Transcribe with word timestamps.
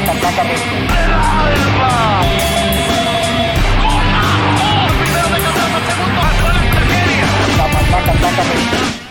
regia. 0.00 1.84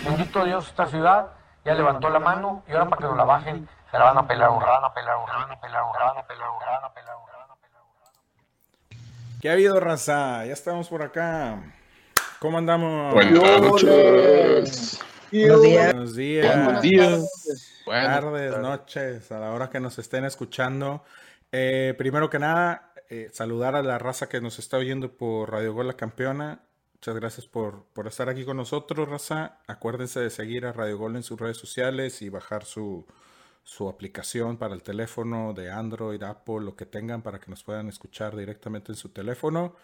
Bendito 0.06 0.46
Dios, 0.46 0.68
esta 0.68 0.88
ciudad 0.88 1.28
ya 1.66 1.74
levantó 1.74 2.10
la 2.10 2.20
mano 2.20 2.64
y 2.68 2.74
ahora 2.74 2.90
para 2.90 2.98
que 3.02 3.08
nos 3.08 3.18
la 3.18 3.24
bajen, 3.24 3.68
se 3.92 3.98
la 3.98 4.06
van 4.06 4.18
a 4.18 4.28
pelar 4.28 4.50
un 4.50 4.60
van 4.60 4.84
a 4.84 4.94
pelar 4.94 5.18
un 5.18 5.26
van 5.26 5.52
a 5.52 5.60
pelar 5.62 5.84
un 5.84 5.94
van 5.94 6.18
a 6.18 6.28
pelar 6.28 6.50
un 6.50 6.60
van 6.60 6.84
a 6.84 6.94
pelar 6.94 7.16
un 7.16 7.26
van 7.26 7.52
a 7.52 7.56
pelar 7.56 7.82
un 7.82 9.40
¿Qué 9.42 9.50
ha 9.50 9.54
habido, 9.54 9.80
raza? 9.80 10.46
Ya 10.46 10.54
estamos 10.54 10.90
por 10.90 11.02
acá. 11.02 11.60
¿Cómo 12.40 12.58
andamos? 12.58 13.14
Buenas 13.14 13.62
noches. 13.62 15.00
Buenos 15.32 15.62
días. 15.62 15.94
Buenos 15.94 16.16
días. 16.16 16.66
Buenos 16.66 16.82
días. 16.82 17.70
Buenas 17.86 18.22
tardes, 18.22 18.58
noches, 18.60 19.32
a 19.32 19.40
la 19.40 19.52
hora 19.52 19.70
que 19.70 19.80
nos 19.80 20.00
estén 20.00 20.24
escuchando. 20.24 21.04
Eh, 21.52 21.94
primero 21.98 22.30
que 22.30 22.40
nada, 22.40 22.94
eh, 23.10 23.30
saludar 23.34 23.76
a 23.76 23.84
la 23.84 23.98
raza 23.98 24.30
que 24.30 24.40
nos 24.40 24.58
está 24.58 24.78
oyendo 24.78 25.12
por 25.12 25.52
Radio 25.52 25.74
Gol 25.74 25.88
La 25.88 25.98
Campeona. 25.98 26.62
Muchas 26.94 27.16
gracias 27.16 27.46
por, 27.46 27.84
por 27.94 28.08
estar 28.08 28.30
aquí 28.30 28.46
con 28.46 28.56
nosotros, 28.56 29.10
raza. 29.10 29.60
Acuérdense 29.68 30.22
de 30.22 30.30
seguir 30.30 30.66
a 30.66 30.72
Radio 30.72 30.98
Gol 30.98 31.18
en 31.18 31.24
sus 31.24 31.40
redes 31.40 31.58
sociales 31.58 32.22
y 32.22 32.30
bajar 32.30 32.64
su, 32.64 33.06
su 33.64 33.90
aplicación 33.90 34.58
para 34.58 34.74
el 34.74 34.82
teléfono 34.82 35.54
de 35.54 35.70
Android, 35.70 36.24
Apple, 36.24 36.62
lo 36.62 36.78
que 36.78 36.86
tengan 36.86 37.22
para 37.22 37.40
que 37.42 37.52
nos 37.52 37.64
puedan 37.64 37.90
escuchar 37.90 38.36
directamente 38.38 38.94
en 38.94 38.96
su 38.96 39.10
teléfono. 39.10 39.76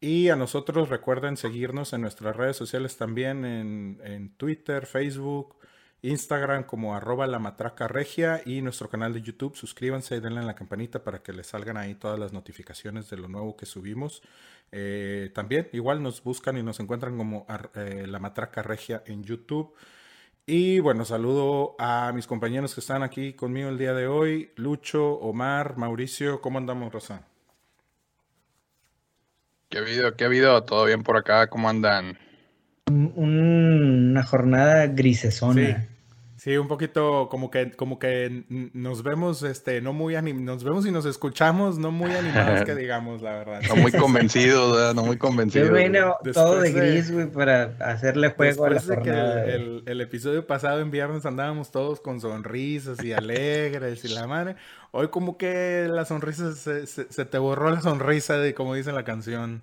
Y 0.00 0.28
a 0.28 0.36
nosotros 0.36 0.90
recuerden 0.90 1.38
seguirnos 1.38 1.94
en 1.94 2.02
nuestras 2.02 2.36
redes 2.36 2.56
sociales 2.56 2.98
también, 2.98 3.46
en, 3.46 4.00
en 4.04 4.28
Twitter, 4.36 4.84
Facebook, 4.84 5.56
Instagram 6.02 6.64
como 6.64 6.94
arroba 6.94 7.26
la 7.26 7.38
matraca 7.38 7.88
regia 7.88 8.40
y 8.44 8.62
nuestro 8.62 8.88
canal 8.88 9.12
de 9.12 9.22
YouTube. 9.22 9.56
Suscríbanse 9.56 10.16
y 10.16 10.20
denle 10.20 10.40
a 10.40 10.44
la 10.44 10.54
campanita 10.54 11.02
para 11.02 11.22
que 11.22 11.32
les 11.32 11.48
salgan 11.48 11.76
ahí 11.76 11.94
todas 11.94 12.18
las 12.18 12.32
notificaciones 12.32 13.10
de 13.10 13.16
lo 13.16 13.28
nuevo 13.28 13.56
que 13.56 13.66
subimos. 13.66 14.22
Eh, 14.70 15.30
también 15.34 15.68
igual 15.72 16.02
nos 16.02 16.22
buscan 16.22 16.56
y 16.56 16.62
nos 16.62 16.78
encuentran 16.78 17.16
como 17.16 17.46
eh, 17.74 18.06
la 18.06 18.18
matraca 18.18 18.62
regia 18.62 19.02
en 19.06 19.24
YouTube. 19.24 19.74
Y 20.46 20.80
bueno, 20.80 21.04
saludo 21.04 21.76
a 21.78 22.12
mis 22.14 22.26
compañeros 22.26 22.74
que 22.74 22.80
están 22.80 23.02
aquí 23.02 23.34
conmigo 23.34 23.68
el 23.68 23.76
día 23.76 23.92
de 23.92 24.06
hoy. 24.06 24.52
Lucho, 24.56 25.14
Omar, 25.14 25.76
Mauricio, 25.76 26.40
¿cómo 26.40 26.58
andamos, 26.58 26.92
Rosa? 26.92 27.26
¿Qué 29.68 29.78
ha 29.78 29.80
habido? 29.82 30.16
¿Qué 30.16 30.24
ha 30.24 30.26
habido? 30.28 30.62
¿Todo 30.64 30.86
bien 30.86 31.02
por 31.02 31.16
acá? 31.18 31.48
¿Cómo 31.48 31.68
andan? 31.68 32.18
Un- 32.88 33.12
una 34.10 34.22
jornada 34.24 34.86
grisesona. 34.86 35.86
Sí, 36.36 36.56
un 36.56 36.68
poquito 36.68 37.28
como 37.28 37.50
que, 37.50 37.72
como 37.72 37.98
que 37.98 38.44
nos 38.72 39.02
vemos, 39.02 39.42
este, 39.42 39.80
no 39.80 39.92
muy 39.92 40.14
anim- 40.14 40.40
nos 40.42 40.62
vemos 40.62 40.86
y 40.86 40.92
nos 40.92 41.04
escuchamos, 41.04 41.78
no 41.78 41.90
muy 41.90 42.12
animados 42.12 42.62
que 42.62 42.74
digamos, 42.76 43.22
la 43.22 43.32
verdad. 43.32 43.60
No 43.68 43.74
muy 43.76 43.90
convencido, 43.90 44.72
¿verdad? 44.72 44.94
No 44.94 45.02
muy 45.02 45.16
Yo 45.16 45.18
convencido. 45.18 45.72
vine 45.72 46.00
todo 46.32 46.60
de 46.60 46.70
gris, 46.72 47.10
güey, 47.10 47.26
para 47.26 47.74
hacerle 47.80 48.30
juego 48.30 48.66
a 48.66 48.68
la 48.70 48.74
Después 48.76 48.96
de 48.98 49.02
que 49.02 49.10
jornada. 49.10 49.44
el, 49.46 49.64
güey. 49.64 49.76
el- 49.78 49.82
el 49.86 50.00
episodio 50.00 50.46
pasado 50.46 50.80
en 50.80 50.92
viernes 50.92 51.26
andábamos 51.26 51.72
todos 51.72 52.00
con 52.00 52.20
sonrisas 52.20 53.02
y 53.02 53.12
alegres 53.12 54.04
y 54.04 54.08
la 54.14 54.28
madre, 54.28 54.54
hoy 54.92 55.08
como 55.08 55.36
que 55.38 55.88
la 55.90 56.04
sonrisa 56.04 56.54
se, 56.54 56.86
se- 56.86 57.12
se 57.12 57.24
te 57.24 57.38
borró 57.38 57.70
la 57.72 57.80
sonrisa 57.80 58.38
de 58.38 58.54
como 58.54 58.74
dice 58.74 58.92
la 58.92 59.04
canción. 59.04 59.62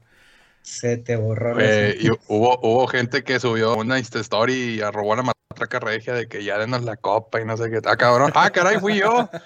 Se 0.66 0.98
te 0.98 1.16
borró 1.16 1.54
la 1.54 1.64
Eh, 1.64 1.96
y 2.02 2.10
hubo, 2.10 2.60
hubo 2.60 2.88
gente 2.88 3.24
que 3.24 3.40
subió 3.40 3.76
una 3.76 4.00
Insta 4.00 4.20
Story 4.20 4.78
y 4.78 4.82
arrobó 4.82 5.16
la 5.16 5.22
matraca 5.22 5.80
regia 5.80 6.16
de 6.16 6.28
que 6.28 6.44
ya 6.44 6.58
denos 6.58 6.84
la 6.84 6.98
copa 6.98 7.40
y 7.40 7.46
no 7.46 7.56
sé 7.56 7.70
qué. 7.70 7.80
Ah, 7.86 7.96
cabrón. 7.96 8.32
Ah, 8.34 8.50
caray, 8.50 8.80
fui 8.80 8.98
yo. 8.98 9.30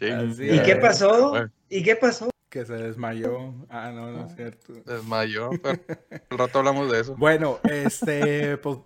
¿Y 0.00 0.58
qué 0.60 0.76
pasó? 0.76 1.30
Bueno. 1.30 1.50
¿Y 1.70 1.82
qué 1.82 1.96
pasó? 1.96 2.28
Que 2.50 2.66
se 2.66 2.74
desmayó. 2.74 3.54
Ah, 3.70 3.90
no, 3.94 4.10
no 4.10 4.26
es 4.26 4.36
cierto. 4.36 4.74
Desmayó. 4.84 5.48
pero 5.62 5.80
al 6.30 6.38
rato 6.38 6.58
hablamos 6.58 6.92
de 6.92 7.00
eso. 7.00 7.16
Bueno, 7.16 7.60
este, 7.64 8.58
pues 8.58 8.76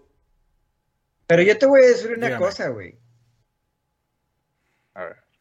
Pero 1.26 1.42
yo 1.42 1.58
te 1.58 1.66
voy 1.66 1.82
a 1.82 1.86
decir 1.88 2.12
una 2.16 2.26
Dígame. 2.28 2.44
cosa, 2.46 2.68
güey. 2.68 2.96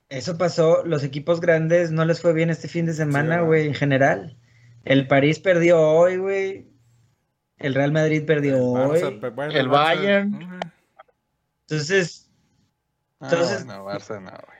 Eso 0.09 0.37
pasó, 0.37 0.83
los 0.85 1.03
equipos 1.03 1.39
grandes 1.39 1.91
no 1.91 2.03
les 2.03 2.19
fue 2.21 2.33
bien 2.33 2.49
este 2.49 2.67
fin 2.67 2.85
de 2.85 2.93
semana, 2.93 3.41
güey, 3.41 3.67
en 3.67 3.75
general. 3.75 4.35
El 4.83 5.07
París 5.07 5.39
perdió 5.39 5.79
hoy, 5.79 6.17
güey. 6.17 6.67
El 7.57 7.75
Real 7.75 7.91
Madrid 7.91 8.25
perdió 8.25 8.57
hoy. 8.63 8.99
Barça, 9.01 9.19
pe- 9.19 9.29
bueno, 9.29 9.53
El 9.53 9.67
Barça- 9.67 9.71
Bayern. 9.95 10.59
Entonces, 11.67 12.25
Entonces- 13.21 13.65
No, 13.65 13.77
no, 13.79 13.85
Barça 13.85 14.19
no, 14.21 14.31
güey. 14.31 14.58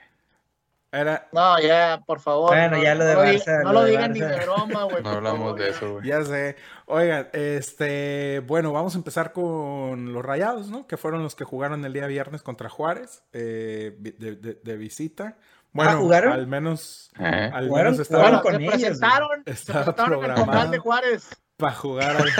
Era, 0.91 1.27
No, 1.31 1.59
ya, 1.59 2.01
por 2.05 2.19
favor. 2.19 2.50
Bueno, 2.50 2.77
no, 2.77 2.83
ya 2.83 2.95
lo 2.95 3.05
de 3.05 3.13
no 3.13 3.63
No 3.63 3.73
lo 3.73 3.83
digan 3.85 4.11
ni 4.11 4.19
de 4.22 4.39
broma, 4.45 4.83
güey. 4.85 5.03
No 5.03 5.09
hablamos 5.11 5.55
de 5.55 5.69
eso, 5.69 5.94
güey. 5.94 6.07
Ya 6.07 6.23
sé. 6.23 6.55
Oigan, 6.88 7.29
este, 7.33 8.41
bueno, 8.47 8.72
vamos 8.73 8.95
a 8.95 8.97
empezar 8.97 9.31
con 9.31 10.11
los 10.13 10.25
Rayados, 10.25 10.69
¿no? 10.69 10.88
Que 10.88 10.97
fueron 10.97 11.22
los 11.22 11.35
que 11.35 11.44
jugaron 11.44 11.85
el 11.85 11.94
día 11.94 12.07
viernes 12.07 12.41
contra 12.41 12.69
Juárez, 12.69 13.23
eh, 13.33 13.95
de, 14.00 14.35
de- 14.35 14.55
de 14.63 14.77
visita. 14.77 15.38
Bueno, 15.72 15.91
Ah, 15.91 15.95
¿jugaron? 15.97 16.33
al 16.33 16.47
menos, 16.47 17.11
Eh. 17.19 17.51
al 17.53 17.69
menos 17.69 18.00
estaba 18.00 18.23
jugaron 18.23 18.41
Bueno, 18.41 18.41
con 18.41 18.51
se 18.53 18.63
ellos, 18.63 18.73
presentaron, 19.00 19.44
se 19.45 19.51
Estaba 19.51 19.83
presentaron 19.94 20.23
en 20.25 20.31
el 20.66 20.71
de 20.71 20.77
Juárez. 20.79 21.29
Para 21.59 21.73
jugar. 21.75 22.17
al- 22.17 22.31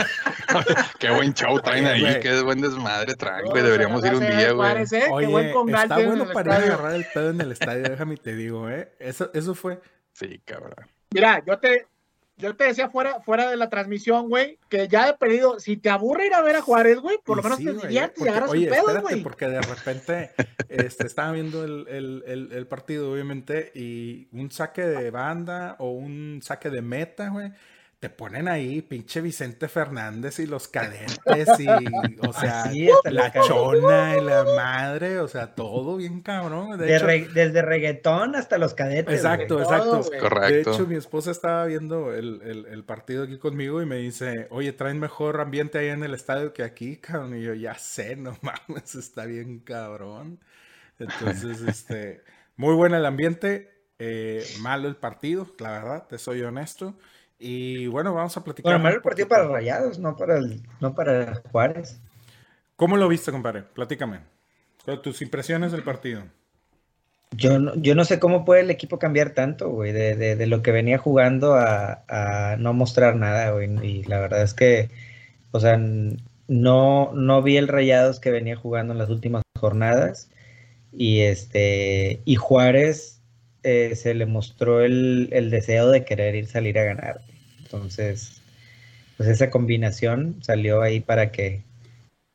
Qué 0.98 1.10
buen 1.10 1.32
show 1.34 1.60
traen 1.60 1.86
Oye, 1.86 2.06
ahí, 2.08 2.20
qué 2.20 2.40
buen 2.42 2.60
desmadre 2.60 3.14
traen, 3.14 3.44
güey. 3.46 3.62
Deberíamos 3.62 4.04
ir 4.04 4.14
un 4.14 4.20
día, 4.20 4.32
güey. 4.52 4.54
Juárez, 4.54 4.92
¿eh? 4.92 5.02
Qué 5.06 5.12
Oye, 5.12 5.26
buen 5.28 5.46
está 5.74 5.98
bueno 5.98 6.26
para 6.32 6.40
ir 6.42 6.50
a 6.50 6.54
estadio. 6.56 6.74
agarrar 6.74 6.94
el 6.96 7.06
pedo 7.14 7.30
en 7.30 7.40
el 7.40 7.52
estadio, 7.52 7.82
déjame 7.84 8.16
te 8.16 8.34
digo, 8.34 8.68
¿eh? 8.68 8.92
Eso, 8.98 9.30
eso 9.32 9.54
fue. 9.54 9.80
Sí, 10.12 10.40
cabrón. 10.44 10.74
Mira, 11.12 11.42
yo 11.46 11.58
te, 11.58 11.86
yo 12.36 12.56
te 12.56 12.64
decía 12.64 12.88
fuera, 12.90 13.20
fuera 13.20 13.48
de 13.48 13.56
la 13.56 13.68
transmisión, 13.70 14.28
güey, 14.28 14.58
que 14.68 14.88
ya 14.88 15.08
he 15.08 15.14
perdido, 15.14 15.60
si 15.60 15.76
te 15.76 15.88
aburre 15.90 16.26
ir 16.26 16.34
a 16.34 16.42
ver 16.42 16.56
a 16.56 16.62
Juárez, 16.62 16.98
güey, 16.98 17.18
por 17.24 17.36
lo 17.36 17.42
menos 17.44 17.58
sí, 17.58 17.66
te 17.66 17.72
diviertes 17.74 18.16
y 18.16 18.18
porque- 18.20 18.30
agarras 18.30 18.50
oye, 18.50 18.64
un 18.66 18.74
pedo, 18.74 19.02
güey. 19.02 19.22
porque 19.22 19.46
de 19.46 19.60
repente 19.60 20.30
este, 20.68 21.06
estaba 21.06 21.30
viendo 21.32 21.64
el, 21.64 21.86
el- 21.88 22.24
el- 22.26 22.52
el 22.52 22.66
partido, 22.66 23.12
obviamente, 23.12 23.70
y 23.74 24.28
un 24.32 24.50
saque 24.50 24.82
de 24.82 25.10
banda 25.12 25.76
o 25.78 25.90
un 25.90 26.40
saque 26.42 26.70
de 26.70 26.82
meta, 26.82 27.28
güey. 27.28 27.52
Te 28.00 28.08
ponen 28.10 28.48
ahí, 28.48 28.80
pinche 28.82 29.20
Vicente 29.20 29.68
Fernández 29.68 30.38
y 30.38 30.46
los 30.46 30.68
cadetes 30.68 31.60
y, 31.60 31.92
o 32.18 32.32
sea, 32.32 32.80
la 33.04 33.30
chona 33.40 34.16
y 34.16 34.22
la 34.22 34.44
madre, 34.44 35.20
o 35.20 35.28
sea, 35.28 35.54
todo 35.54 35.98
bien 35.98 36.22
cabrón. 36.22 36.78
De 36.78 36.86
de 36.86 36.96
hecho, 36.96 37.06
re- 37.06 37.28
desde 37.28 37.60
reggaetón 37.62 38.36
hasta 38.36 38.56
los 38.58 38.72
cadetes. 38.74 39.14
exacto, 39.16 39.60
exacto. 39.60 40.00
Todo, 40.00 40.02
güey. 40.04 40.18
De 40.18 40.18
Correcto. 40.18 40.70
hecho, 40.70 40.86
mi 40.86 40.94
esposa 40.96 41.30
estaba 41.30 41.66
viendo 41.66 42.14
el, 42.14 42.40
el- 42.42 42.66
el 42.66 42.84
partido 42.84 43.24
aquí 43.24 43.38
conmigo 43.38 43.82
y 43.82 43.86
me 43.86 43.96
dice, 43.96 44.46
oye, 44.50 44.72
traen 44.72 44.98
mejor 44.98 45.40
ambiente 45.40 45.78
ahí 45.78 45.88
en 45.88 46.02
el 46.02 46.14
estadio 46.14 46.54
que 46.54 46.62
aquí, 46.62 46.96
cabrón. 46.98 47.36
Y 47.36 47.42
yo, 47.42 47.52
ya 47.54 47.74
sé, 47.74 48.16
no 48.16 48.38
mames, 48.42 48.94
está 48.94 49.26
bien 49.26 49.60
cabrón. 49.60 50.40
Entonces, 50.98 51.60
este, 51.68 52.22
muy 52.56 52.74
bueno 52.74 52.96
el 52.96 53.06
ambiente, 53.06 53.70
eh, 53.98 54.44
malo 54.60 54.88
el 54.88 54.96
partido, 54.96 55.46
la 55.58 55.72
verdad, 55.72 56.06
te 56.08 56.18
soy 56.18 56.42
honesto. 56.42 56.96
Y 57.42 57.86
bueno, 57.86 58.12
vamos 58.14 58.36
a 58.36 58.44
platicar. 58.44 58.78
Bueno, 58.78 58.94
el 58.94 59.00
partido 59.02 59.26
para 59.26 59.48
Rayados, 59.48 59.98
no 59.98 60.14
para, 60.16 60.36
el, 60.36 60.60
no 60.80 60.94
para 60.94 61.36
Juárez. 61.50 61.98
¿Cómo 62.76 62.96
lo 62.98 63.08
viste, 63.08 63.32
compadre? 63.32 63.62
Platícame. 63.62 64.20
Tus 65.02 65.22
impresiones 65.22 65.72
del 65.72 65.82
partido. 65.82 66.22
Yo 67.32 67.58
no, 67.58 67.74
yo 67.76 67.94
no 67.94 68.04
sé 68.04 68.18
cómo 68.18 68.44
puede 68.44 68.62
el 68.62 68.70
equipo 68.70 68.98
cambiar 68.98 69.30
tanto, 69.30 69.70
güey, 69.70 69.92
de, 69.92 70.16
de- 70.16 70.36
de 70.36 70.46
lo 70.46 70.62
que 70.62 70.72
venía 70.72 70.98
jugando 70.98 71.54
a, 71.54 72.02
a 72.08 72.56
no 72.58 72.72
mostrar 72.74 73.16
nada, 73.16 73.50
güey. 73.52 73.70
Y 73.86 74.02
la 74.04 74.18
verdad 74.20 74.42
es 74.42 74.52
que, 74.52 74.90
o 75.52 75.60
sea, 75.60 75.78
no, 76.48 77.12
no 77.14 77.42
vi 77.42 77.56
el 77.56 77.68
Rayados 77.68 78.20
que 78.20 78.30
venía 78.30 78.56
jugando 78.56 78.92
en 78.92 78.98
las 78.98 79.10
últimas 79.10 79.42
jornadas. 79.58 80.28
Y 80.92 81.20
este, 81.20 82.20
y 82.24 82.34
Juárez 82.34 83.19
eh, 83.62 83.94
se 83.96 84.14
le 84.14 84.26
mostró 84.26 84.80
el, 84.82 85.28
el 85.32 85.50
deseo 85.50 85.90
de 85.90 86.04
querer 86.04 86.34
ir 86.34 86.46
salir 86.46 86.78
a 86.78 86.84
ganar. 86.84 87.20
Entonces, 87.62 88.40
pues 89.16 89.28
esa 89.28 89.50
combinación 89.50 90.36
salió 90.42 90.82
ahí 90.82 91.00
para 91.00 91.30
que, 91.30 91.62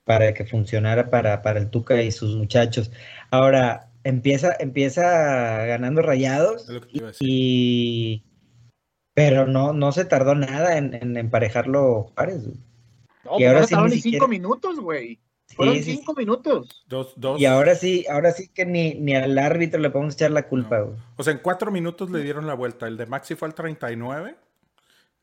para 0.04 0.34
que 0.34 0.46
funcionara 0.46 1.10
para, 1.10 1.42
para 1.42 1.60
el 1.60 1.70
Tuca 1.70 2.02
y 2.02 2.12
sus 2.12 2.36
muchachos. 2.36 2.92
Ahora, 3.32 3.90
empieza, 4.04 4.56
empieza 4.60 5.66
ganando 5.66 6.02
rayados 6.02 6.68
y 7.20 8.24
pero 9.14 9.48
no, 9.48 9.72
no 9.74 9.92
se 9.94 10.04
tardó 10.06 10.36
nada 10.36 10.78
en, 10.78 10.94
en 10.94 11.16
emparejarlo 11.18 12.12
Juárez. 12.16 12.44
No, 13.24 13.40
Y 13.40 13.46
ahora 13.46 13.62
no 13.62 13.68
sí 13.68 13.76
ni 13.76 13.82
ni 13.84 13.90
cinco 13.92 14.02
siquiera- 14.04 14.28
minutos, 14.28 14.80
güey. 14.80 15.20
Fueron 15.56 15.76
sí, 15.76 15.84
sí. 15.84 15.98
cinco 15.98 16.14
minutos. 16.16 16.84
Dos, 16.88 17.14
dos. 17.16 17.40
Y 17.40 17.46
ahora 17.46 17.76
sí, 17.76 18.06
ahora 18.10 18.32
sí 18.32 18.48
que 18.50 18.66
ni, 18.66 18.96
ni 18.96 19.16
al 19.16 19.38
árbitro 19.38 19.80
le 19.80 19.90
podemos 19.90 20.16
echar 20.16 20.32
la 20.32 20.48
culpa, 20.48 20.80
No. 20.80 20.86
güey. 20.88 20.98
O 21.18 21.24
sea, 21.24 21.34
en 21.34 21.40
cuatro 21.40 21.72
minutos 21.72 22.10
le 22.10 22.22
dieron 22.24 22.48
la 22.48 22.56
vuelta. 22.56 22.88
El 22.88 22.98
de 22.98 23.06
Maxi 23.06 23.36
fue 23.36 23.48
al 23.48 23.54
39. 23.54 24.36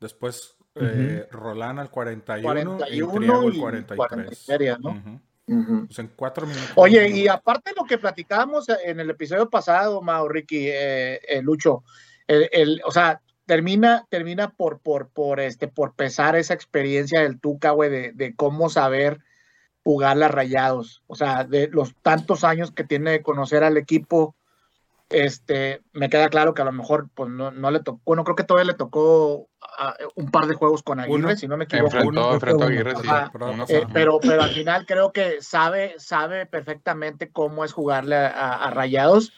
Después 0.00 0.56
eh, 0.74 1.26
Rolán 1.30 1.78
al 1.78 1.90
41. 1.90 2.78
41 2.78 3.14
y 3.14 3.18
Triago 3.18 3.46
al 3.48 3.54
y 3.54 3.58
43. 3.60 3.96
40 4.08 4.32
y 4.32 4.36
feria, 4.36 4.78
¿no? 4.80 4.90
Ujú. 4.90 5.20
Ujú. 5.48 5.86
O 5.90 5.92
sea, 5.92 6.04
en 6.04 6.10
cuatro 6.16 6.46
minutos. 6.46 6.70
Oye, 6.76 7.08
y 7.10 7.28
aparte 7.28 7.70
de 7.70 7.76
lo 7.76 7.84
que 7.84 7.98
platicábamos 7.98 8.66
en 8.84 9.00
el 9.00 9.10
episodio 9.10 9.50
pasado, 9.50 10.00
Mao, 10.00 10.28
Ricky, 10.28 10.68
eh, 10.68 11.20
eh, 11.28 11.42
Lucho, 11.42 11.82
el, 12.26 12.48
el- 12.52 12.80
o 12.86 12.90
sea, 12.92 13.20
termina, 13.44 14.06
termina 14.08 14.50
por, 14.50 14.78
por, 14.78 15.08
por, 15.08 15.40
este, 15.40 15.66
por 15.68 15.94
pesar 15.94 16.36
esa 16.36 16.54
experiencia 16.54 17.20
del 17.22 17.40
Tuca, 17.40 17.72
güey, 17.72 17.90
de, 17.90 18.12
de 18.12 18.34
cómo 18.36 18.70
saber 18.70 19.18
jugar 19.84 20.16
las 20.16 20.30
rayados. 20.30 21.02
O 21.06 21.14
sea, 21.14 21.44
de 21.44 21.68
los 21.68 21.94
tantos 22.02 22.44
años 22.44 22.70
que 22.70 22.84
tiene 22.84 23.10
de 23.12 23.22
conocer 23.22 23.64
al 23.64 23.76
equipo, 23.76 24.36
este, 25.08 25.82
me 25.92 26.08
queda 26.08 26.30
claro 26.30 26.54
que 26.54 26.62
a 26.62 26.64
lo 26.64 26.72
mejor, 26.72 27.08
pues 27.14 27.28
no, 27.30 27.50
no 27.50 27.70
le 27.70 27.80
tocó, 27.80 28.00
bueno, 28.04 28.24
creo 28.24 28.36
que 28.36 28.44
todavía 28.44 28.72
le 28.72 28.78
tocó 28.78 29.48
ah, 29.78 29.94
un 30.14 30.30
par 30.30 30.46
de 30.46 30.54
juegos 30.54 30.82
con 30.82 31.00
Aguirre, 31.00 31.18
Uno. 31.18 31.36
si 31.36 31.46
no 31.48 31.56
me 31.56 31.64
equivoco. 31.64 31.96
Enfrentó, 31.96 32.32
enfrentó 32.34 32.64
a 32.64 32.66
Aguirre, 32.68 32.96
sí. 32.96 33.08
Uno 33.34 33.64
Eh, 33.68 33.86
pero, 33.92 34.18
pero 34.20 34.42
al 34.42 34.50
final 34.50 34.86
creo 34.86 35.12
que 35.12 35.42
sabe, 35.42 35.94
sabe 35.98 36.46
perfectamente 36.46 37.30
cómo 37.30 37.64
es 37.64 37.72
jugarle 37.72 38.16
a, 38.16 38.54
a 38.64 38.70
Rayados. 38.70 39.32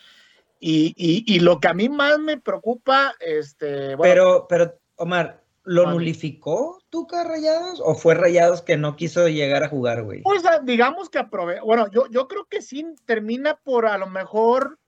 Y, 0.61 0.95
y- 0.97 1.25
y 1.27 1.41
lo 1.41 1.59
que 1.61 1.69
a 1.69 1.75
mí 1.75 1.89
más 1.89 2.19
me 2.19 2.39
preocupa, 2.39 3.15
este, 3.21 3.97
bueno, 3.97 4.15
Pero, 4.15 4.47
pero, 4.49 4.79
Omar, 4.97 5.43
¿lo 5.65 5.91
nulificó 5.91 6.79
Tuca 6.91 7.25
Rayados? 7.25 7.81
¿O 7.85 7.95
fue 7.95 8.15
Rayados 8.15 8.63
que 8.63 8.77
no 8.77 8.97
quiso 8.97 9.27
llegar 9.29 9.63
a 9.65 9.69
jugar, 9.69 10.03
güey? 10.03 10.23
pues 10.23 10.43
digamos 10.65 11.09
que 11.11 11.19
aprove 11.19 11.61
bueno, 11.61 11.91
yo, 11.91 12.07
yo 12.11 12.29
creo 12.29 12.45
que 12.47 12.63
sí 12.63 12.87
termina 13.07 13.57
por 13.57 13.87
a 13.87 13.99
lo 13.99 14.07
mejor 14.07 14.79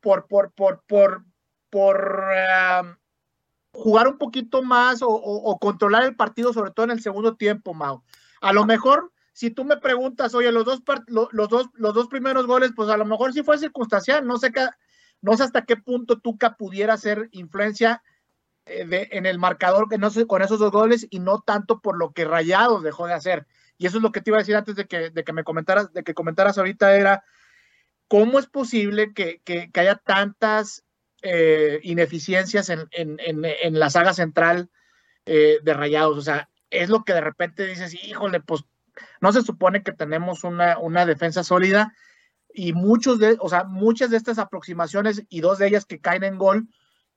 por, 0.00 0.26
por, 0.26 0.52
por, 0.52 0.82
por, 0.86 1.24
por 1.68 2.24
ah, 2.48 2.96
jugar 3.72 4.08
un 4.08 4.18
poquito 4.18 4.62
más 4.62 5.02
o, 5.02 5.08
o- 5.08 5.50
o 5.50 5.58
controlar 5.58 6.04
el 6.04 6.16
partido, 6.16 6.52
sobre 6.52 6.70
todo 6.70 6.84
en 6.84 6.92
el 6.92 7.02
segundo 7.02 7.36
tiempo, 7.36 7.74
Mau. 7.74 8.02
A 8.40 8.52
lo 8.52 8.64
mejor, 8.64 9.12
si 9.32 9.50
tú 9.50 9.64
me 9.64 9.76
preguntas, 9.76 10.34
oye, 10.34 10.50
los 10.52 10.64
dos, 10.64 10.80
lo- 11.06 11.28
los 11.32 11.48
dos, 11.48 11.66
los 11.74 11.92
dos 11.94 12.08
primeros 12.08 12.46
goles, 12.46 12.72
pues 12.74 12.88
a 12.88 12.96
lo 12.96 13.04
mejor 13.04 13.32
sí 13.32 13.42
fue 13.42 13.58
circunstancial, 13.58 14.26
no 14.26 14.38
sé 14.38 14.52
qué, 14.52 14.66
no 15.20 15.36
sé 15.36 15.42
hasta 15.44 15.64
qué 15.66 15.76
punto 15.76 16.18
Tuca 16.20 16.56
pudiera 16.56 16.94
hacer 16.94 17.28
influencia 17.32 18.02
de- 18.86 19.08
en 19.12 19.26
el 19.26 19.38
marcador 19.38 19.88
que 19.88 19.98
no 19.98 20.10
sé, 20.10 20.26
con 20.26 20.42
esos 20.42 20.58
dos 20.58 20.70
goles 20.70 21.06
y 21.10 21.18
no 21.20 21.40
tanto 21.40 21.80
por 21.80 21.96
lo 21.98 22.12
que 22.12 22.24
Rayados 22.24 22.82
dejó 22.82 23.06
de 23.06 23.14
hacer. 23.14 23.46
Y 23.78 23.86
eso 23.86 23.96
es 23.96 24.02
lo 24.02 24.12
que 24.12 24.20
te 24.20 24.30
iba 24.30 24.36
a 24.38 24.40
decir 24.40 24.56
antes 24.56 24.76
de 24.76 24.86
que, 24.86 25.10
de 25.10 25.24
que 25.24 25.32
me 25.32 25.44
comentaras, 25.44 25.92
de 25.92 26.02
que 26.02 26.14
comentaras 26.14 26.58
ahorita 26.58 26.94
era 26.96 27.24
cómo 28.08 28.38
es 28.38 28.46
posible 28.46 29.12
que, 29.14 29.40
que- 29.44 29.70
que 29.70 29.80
haya 29.80 29.96
tantas 29.96 30.84
eh, 31.22 31.80
ineficiencias 31.82 32.70
en, 32.70 32.88
en- 32.92 33.20
en- 33.20 33.44
en 33.44 33.78
la 33.78 33.90
saga 33.90 34.14
central 34.14 34.70
eh, 35.26 35.58
de 35.62 35.74
Rayados. 35.74 36.16
O 36.16 36.22
sea, 36.22 36.48
es 36.70 36.88
lo 36.88 37.04
que 37.04 37.12
de 37.12 37.20
repente 37.20 37.66
dices, 37.66 37.92
híjole, 38.04 38.40
pues 38.40 38.64
no 39.20 39.32
se 39.32 39.42
supone 39.42 39.82
que 39.82 39.92
tenemos 39.92 40.44
una, 40.44 40.78
una 40.78 41.04
defensa 41.06 41.44
sólida 41.44 41.94
y 42.52 42.72
muchos 42.72 43.18
de, 43.18 43.36
o 43.40 43.48
sea, 43.48 43.64
muchas 43.64 44.10
de 44.10 44.16
estas 44.16 44.38
aproximaciones 44.38 45.22
y 45.28 45.40
dos 45.40 45.58
de 45.58 45.68
ellas 45.68 45.84
que 45.84 46.00
caen 46.00 46.24
en 46.24 46.38
gol, 46.38 46.68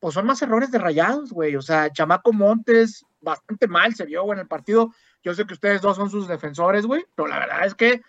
pues 0.03 0.15
son 0.15 0.25
más 0.25 0.41
errores 0.41 0.69
de 0.69 0.79
Rayados, 0.79 1.31
güey. 1.31 1.55
O 1.55 1.61
sea, 1.61 1.89
Chamaco 1.89 2.33
Montes, 2.33 3.05
bastante 3.21 3.69
mal 3.69 3.95
se 3.95 4.05
vio 4.05 4.23
güey, 4.23 4.35
en 4.35 4.41
el 4.41 4.47
partido. 4.49 4.91
Yo 5.23 5.33
sé 5.33 5.45
que 5.45 5.53
ustedes 5.53 5.79
dos 5.81 5.95
son 5.95 6.09
sus 6.09 6.27
defensores, 6.27 6.85
güey, 6.85 7.05
pero 7.15 7.29
la 7.29 7.39
verdad 7.39 7.65
es 7.65 7.73
que 7.73 8.01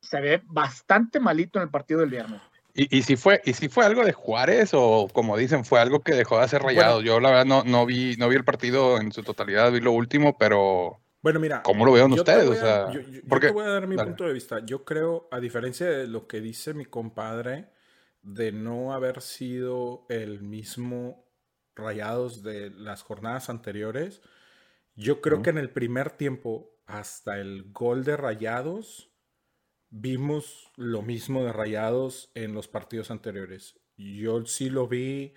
se 0.00 0.20
ve 0.20 0.40
bastante 0.44 1.18
malito 1.18 1.58
en 1.58 1.64
el 1.64 1.68
partido 1.70 1.98
del 1.98 2.10
viernes. 2.10 2.40
¿Y, 2.74 2.96
y 2.96 3.02
si 3.02 3.16
fue, 3.16 3.42
y 3.44 3.54
si 3.54 3.68
fue 3.68 3.84
algo 3.84 4.04
de 4.04 4.12
Juárez 4.12 4.70
o 4.72 5.08
como 5.12 5.36
dicen, 5.36 5.64
fue 5.64 5.80
algo 5.80 5.98
que 6.00 6.14
dejó 6.14 6.38
de 6.38 6.44
hacer 6.44 6.62
rayado? 6.62 7.02
Yo 7.02 7.18
la 7.18 7.30
verdad 7.30 7.44
no, 7.44 7.64
no 7.64 7.86
vi, 7.86 8.14
no 8.18 8.28
vi 8.28 8.36
el 8.36 8.44
partido 8.44 9.00
en 9.00 9.10
su 9.10 9.24
totalidad, 9.24 9.72
vi 9.72 9.80
lo 9.80 9.90
último, 9.90 10.38
pero 10.38 11.00
Bueno, 11.22 11.40
mira. 11.40 11.64
¿cómo 11.64 11.84
lo 11.84 11.92
vieron 11.92 12.12
ustedes? 12.12 12.48
O 12.48 12.54
sea, 12.54 12.92
yo, 12.92 13.00
yo- 13.00 13.08
yo 13.10 13.20
porque- 13.28 13.48
te 13.48 13.52
voy 13.52 13.64
a 13.64 13.70
dar 13.70 13.88
mi 13.88 13.96
Dale. 13.96 14.10
punto 14.10 14.26
de 14.26 14.32
vista. 14.32 14.60
Yo 14.64 14.84
creo, 14.84 15.26
a 15.32 15.40
diferencia 15.40 15.86
de 15.90 16.06
lo 16.06 16.28
que 16.28 16.40
dice 16.40 16.72
mi 16.72 16.84
compadre, 16.84 17.68
de 18.22 18.52
no 18.52 18.94
haber 18.94 19.20
sido 19.20 20.06
el 20.08 20.40
mismo 20.42 21.24
Rayados 21.74 22.42
de 22.42 22.70
las 22.70 23.02
jornadas 23.02 23.48
anteriores, 23.48 24.22
yo 24.94 25.20
creo 25.20 25.42
que 25.42 25.50
en 25.50 25.58
el 25.58 25.70
primer 25.70 26.10
tiempo, 26.10 26.70
hasta 26.86 27.38
el 27.38 27.72
gol 27.72 28.04
de 28.04 28.16
Rayados, 28.16 29.10
vimos 29.88 30.70
lo 30.76 31.02
mismo 31.02 31.44
de 31.44 31.52
Rayados 31.52 32.30
en 32.34 32.54
los 32.54 32.68
partidos 32.68 33.10
anteriores. 33.10 33.78
Yo 33.96 34.44
sí 34.46 34.68
lo 34.68 34.88
vi 34.88 35.34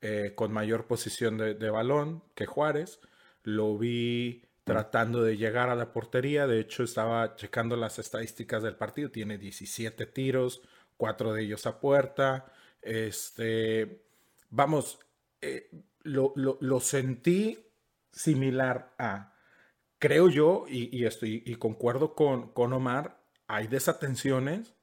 eh, 0.00 0.32
con 0.34 0.52
mayor 0.52 0.86
posición 0.86 1.38
de, 1.38 1.54
de 1.54 1.70
balón 1.70 2.22
que 2.34 2.46
Juárez. 2.46 3.00
Lo 3.42 3.76
vi 3.76 4.42
tratando 4.64 5.22
de 5.22 5.36
llegar 5.36 5.68
a 5.70 5.76
la 5.76 5.92
portería. 5.92 6.46
De 6.46 6.60
hecho, 6.60 6.82
estaba 6.82 7.36
checando 7.36 7.76
las 7.76 7.98
estadísticas 7.98 8.62
del 8.62 8.76
partido. 8.76 9.10
Tiene 9.10 9.38
17 9.38 10.06
tiros, 10.06 10.62
cuatro 10.96 11.32
de 11.32 11.42
ellos 11.42 11.66
a 11.66 11.80
puerta. 11.80 12.52
Este, 12.82 14.02
vamos, 14.50 14.98
eh, 15.40 15.70
lo, 16.02 16.32
lo- 16.36 16.58
lo 16.60 16.80
sentí 16.80 17.58
similar 18.12 18.94
a, 18.98 19.34
creo 19.98 20.28
yo, 20.30 20.66
y, 20.68 20.96
y 20.96 21.06
estoy, 21.06 21.42
y 21.46 21.56
concuerdo 21.56 22.14
con, 22.14 22.52
con 22.52 22.72
Omar, 22.72 23.20
hay 23.48 23.68
desatenciones 23.68 24.74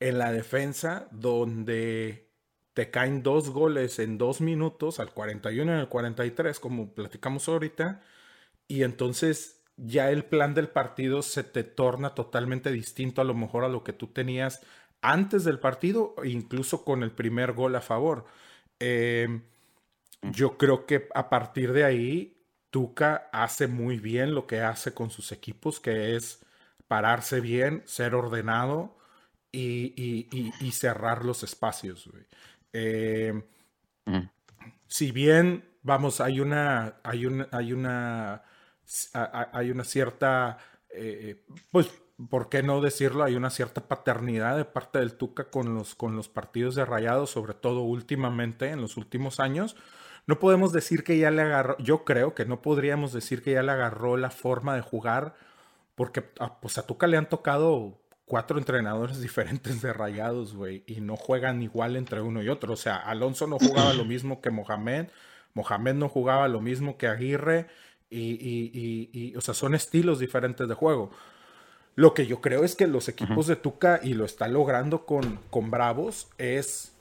en 0.00 0.18
la 0.18 0.32
defensa 0.32 1.08
donde 1.12 2.28
te 2.74 2.90
caen 2.90 3.22
dos 3.22 3.50
goles 3.50 3.98
en 3.98 4.18
dos 4.18 4.40
minutos, 4.40 4.98
al 5.00 5.12
41 5.12 5.76
y 5.76 5.80
al 5.80 5.88
43, 5.88 6.58
como 6.60 6.94
platicamos 6.94 7.48
ahorita, 7.48 8.02
y 8.68 8.82
entonces 8.82 9.62
ya 9.76 10.10
el 10.10 10.24
plan 10.24 10.54
del 10.54 10.68
partido 10.68 11.22
se 11.22 11.44
te 11.44 11.64
torna 11.64 12.14
totalmente 12.14 12.70
distinto 12.72 13.20
a 13.20 13.24
lo 13.24 13.34
mejor 13.34 13.64
a 13.64 13.68
lo 13.68 13.84
que 13.84 13.92
tú 13.92 14.08
tenías 14.08 14.62
antes 15.02 15.44
del 15.44 15.58
partido, 15.60 16.14
incluso 16.24 16.84
con 16.84 17.02
el 17.02 17.12
primer 17.12 17.52
gol 17.52 17.76
a 17.76 17.80
favor. 17.80 18.24
Eh, 18.80 19.42
yo 20.22 20.56
creo 20.58 20.86
que 20.86 21.08
a 21.14 21.28
partir 21.30 21.72
de 21.72 21.84
ahí, 21.84 22.38
Tuca 22.70 23.28
hace 23.32 23.66
muy 23.66 23.98
bien 23.98 24.34
lo 24.34 24.46
que 24.46 24.60
hace 24.62 24.94
con 24.94 25.10
sus 25.10 25.30
equipos, 25.32 25.78
que 25.80 26.16
es 26.16 26.44
pararse 26.88 27.40
bien, 27.40 27.82
ser 27.86 28.14
ordenado 28.14 28.96
y, 29.52 29.92
y- 29.96 30.28
y- 30.32 30.52
y 30.60 30.72
cerrar 30.72 31.24
los 31.24 31.42
espacios. 31.42 32.08
Eh, 32.72 33.42
si 34.86 35.10
bien, 35.12 35.64
vamos, 35.82 36.20
hay 36.20 36.40
una, 36.40 36.96
hay 37.02 37.26
una, 37.26 37.48
hay 37.52 37.72
una, 37.72 38.42
hay 39.52 39.70
una 39.70 39.84
cierta, 39.84 40.58
eh, 40.90 41.44
pues, 41.70 41.90
¿por 42.30 42.48
qué 42.48 42.62
no 42.62 42.80
decirlo? 42.80 43.24
Hay 43.24 43.34
una 43.34 43.50
cierta 43.50 43.88
paternidad 43.88 44.56
de 44.56 44.64
parte 44.64 44.98
del 44.98 45.14
Tuca 45.14 45.50
con 45.50 45.74
los, 45.74 45.94
con 45.94 46.16
los 46.16 46.28
partidos 46.28 46.74
de 46.74 46.84
Rayados, 46.84 47.30
sobre 47.30 47.54
todo 47.54 47.80
últimamente, 47.82 48.70
en 48.70 48.80
los 48.80 48.96
últimos 48.96 49.40
años. 49.40 49.76
No 50.26 50.38
podemos 50.38 50.72
decir 50.72 51.02
que 51.04 51.18
ya 51.18 51.30
le 51.30 51.42
agarró, 51.42 51.76
yo 51.78 52.04
creo 52.04 52.34
que 52.34 52.44
no 52.44 52.62
podríamos 52.62 53.12
decir 53.12 53.42
que 53.42 53.52
ya 53.52 53.62
le 53.62 53.72
agarró 53.72 54.16
la 54.16 54.30
forma 54.30 54.74
de 54.76 54.80
jugar, 54.82 55.34
porque 55.94 56.24
a, 56.38 56.60
pues 56.60 56.78
a 56.78 56.86
Tuca 56.86 57.06
le 57.06 57.16
han 57.16 57.28
tocado 57.28 57.98
cuatro 58.24 58.58
entrenadores 58.58 59.20
diferentes 59.20 59.82
de 59.82 59.92
rayados, 59.92 60.54
güey, 60.54 60.84
y 60.86 61.00
no 61.00 61.16
juegan 61.16 61.62
igual 61.62 61.96
entre 61.96 62.20
uno 62.20 62.42
y 62.42 62.48
otro. 62.48 62.72
O 62.74 62.76
sea, 62.76 62.96
Alonso 62.96 63.46
no 63.46 63.58
jugaba 63.58 63.92
lo 63.94 64.04
mismo 64.04 64.40
que 64.40 64.50
Mohamed, 64.50 65.08
Mohamed 65.54 65.94
no 65.94 66.08
jugaba 66.08 66.48
lo 66.48 66.60
mismo 66.60 66.96
que 66.96 67.08
Aguirre, 67.08 67.66
y, 68.08 68.32
y- 68.32 68.70
y- 68.72 69.10
y, 69.12 69.36
o 69.36 69.40
sea, 69.40 69.54
son 69.54 69.74
estilos 69.74 70.18
diferentes 70.18 70.68
de 70.68 70.74
juego. 70.74 71.10
Lo 71.94 72.14
que 72.14 72.26
yo 72.26 72.40
creo 72.40 72.62
es 72.64 72.74
que 72.74 72.86
los 72.86 73.08
equipos 73.08 73.46
de 73.46 73.56
Tuca, 73.56 74.00
y 74.02 74.14
lo 74.14 74.24
está 74.24 74.48
logrando 74.48 75.04
con, 75.04 75.40
con 75.50 75.70
Bravos, 75.70 76.28
es, 76.38 76.91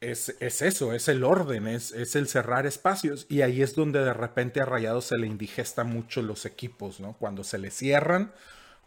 es, 0.00 0.36
es 0.40 0.62
eso, 0.62 0.92
es 0.92 1.08
el 1.08 1.24
orden, 1.24 1.66
es, 1.66 1.92
es 1.92 2.14
el 2.16 2.28
cerrar 2.28 2.66
espacios. 2.66 3.26
Y 3.28 3.42
ahí 3.42 3.62
es 3.62 3.74
donde 3.74 4.00
de 4.00 4.14
repente 4.14 4.60
a 4.60 4.64
Rayados 4.64 5.06
se 5.06 5.18
le 5.18 5.26
indigesta 5.26 5.84
mucho 5.84 6.22
los 6.22 6.46
equipos, 6.46 7.00
¿no? 7.00 7.14
Cuando 7.14 7.44
se 7.44 7.58
le 7.58 7.70
cierran, 7.70 8.32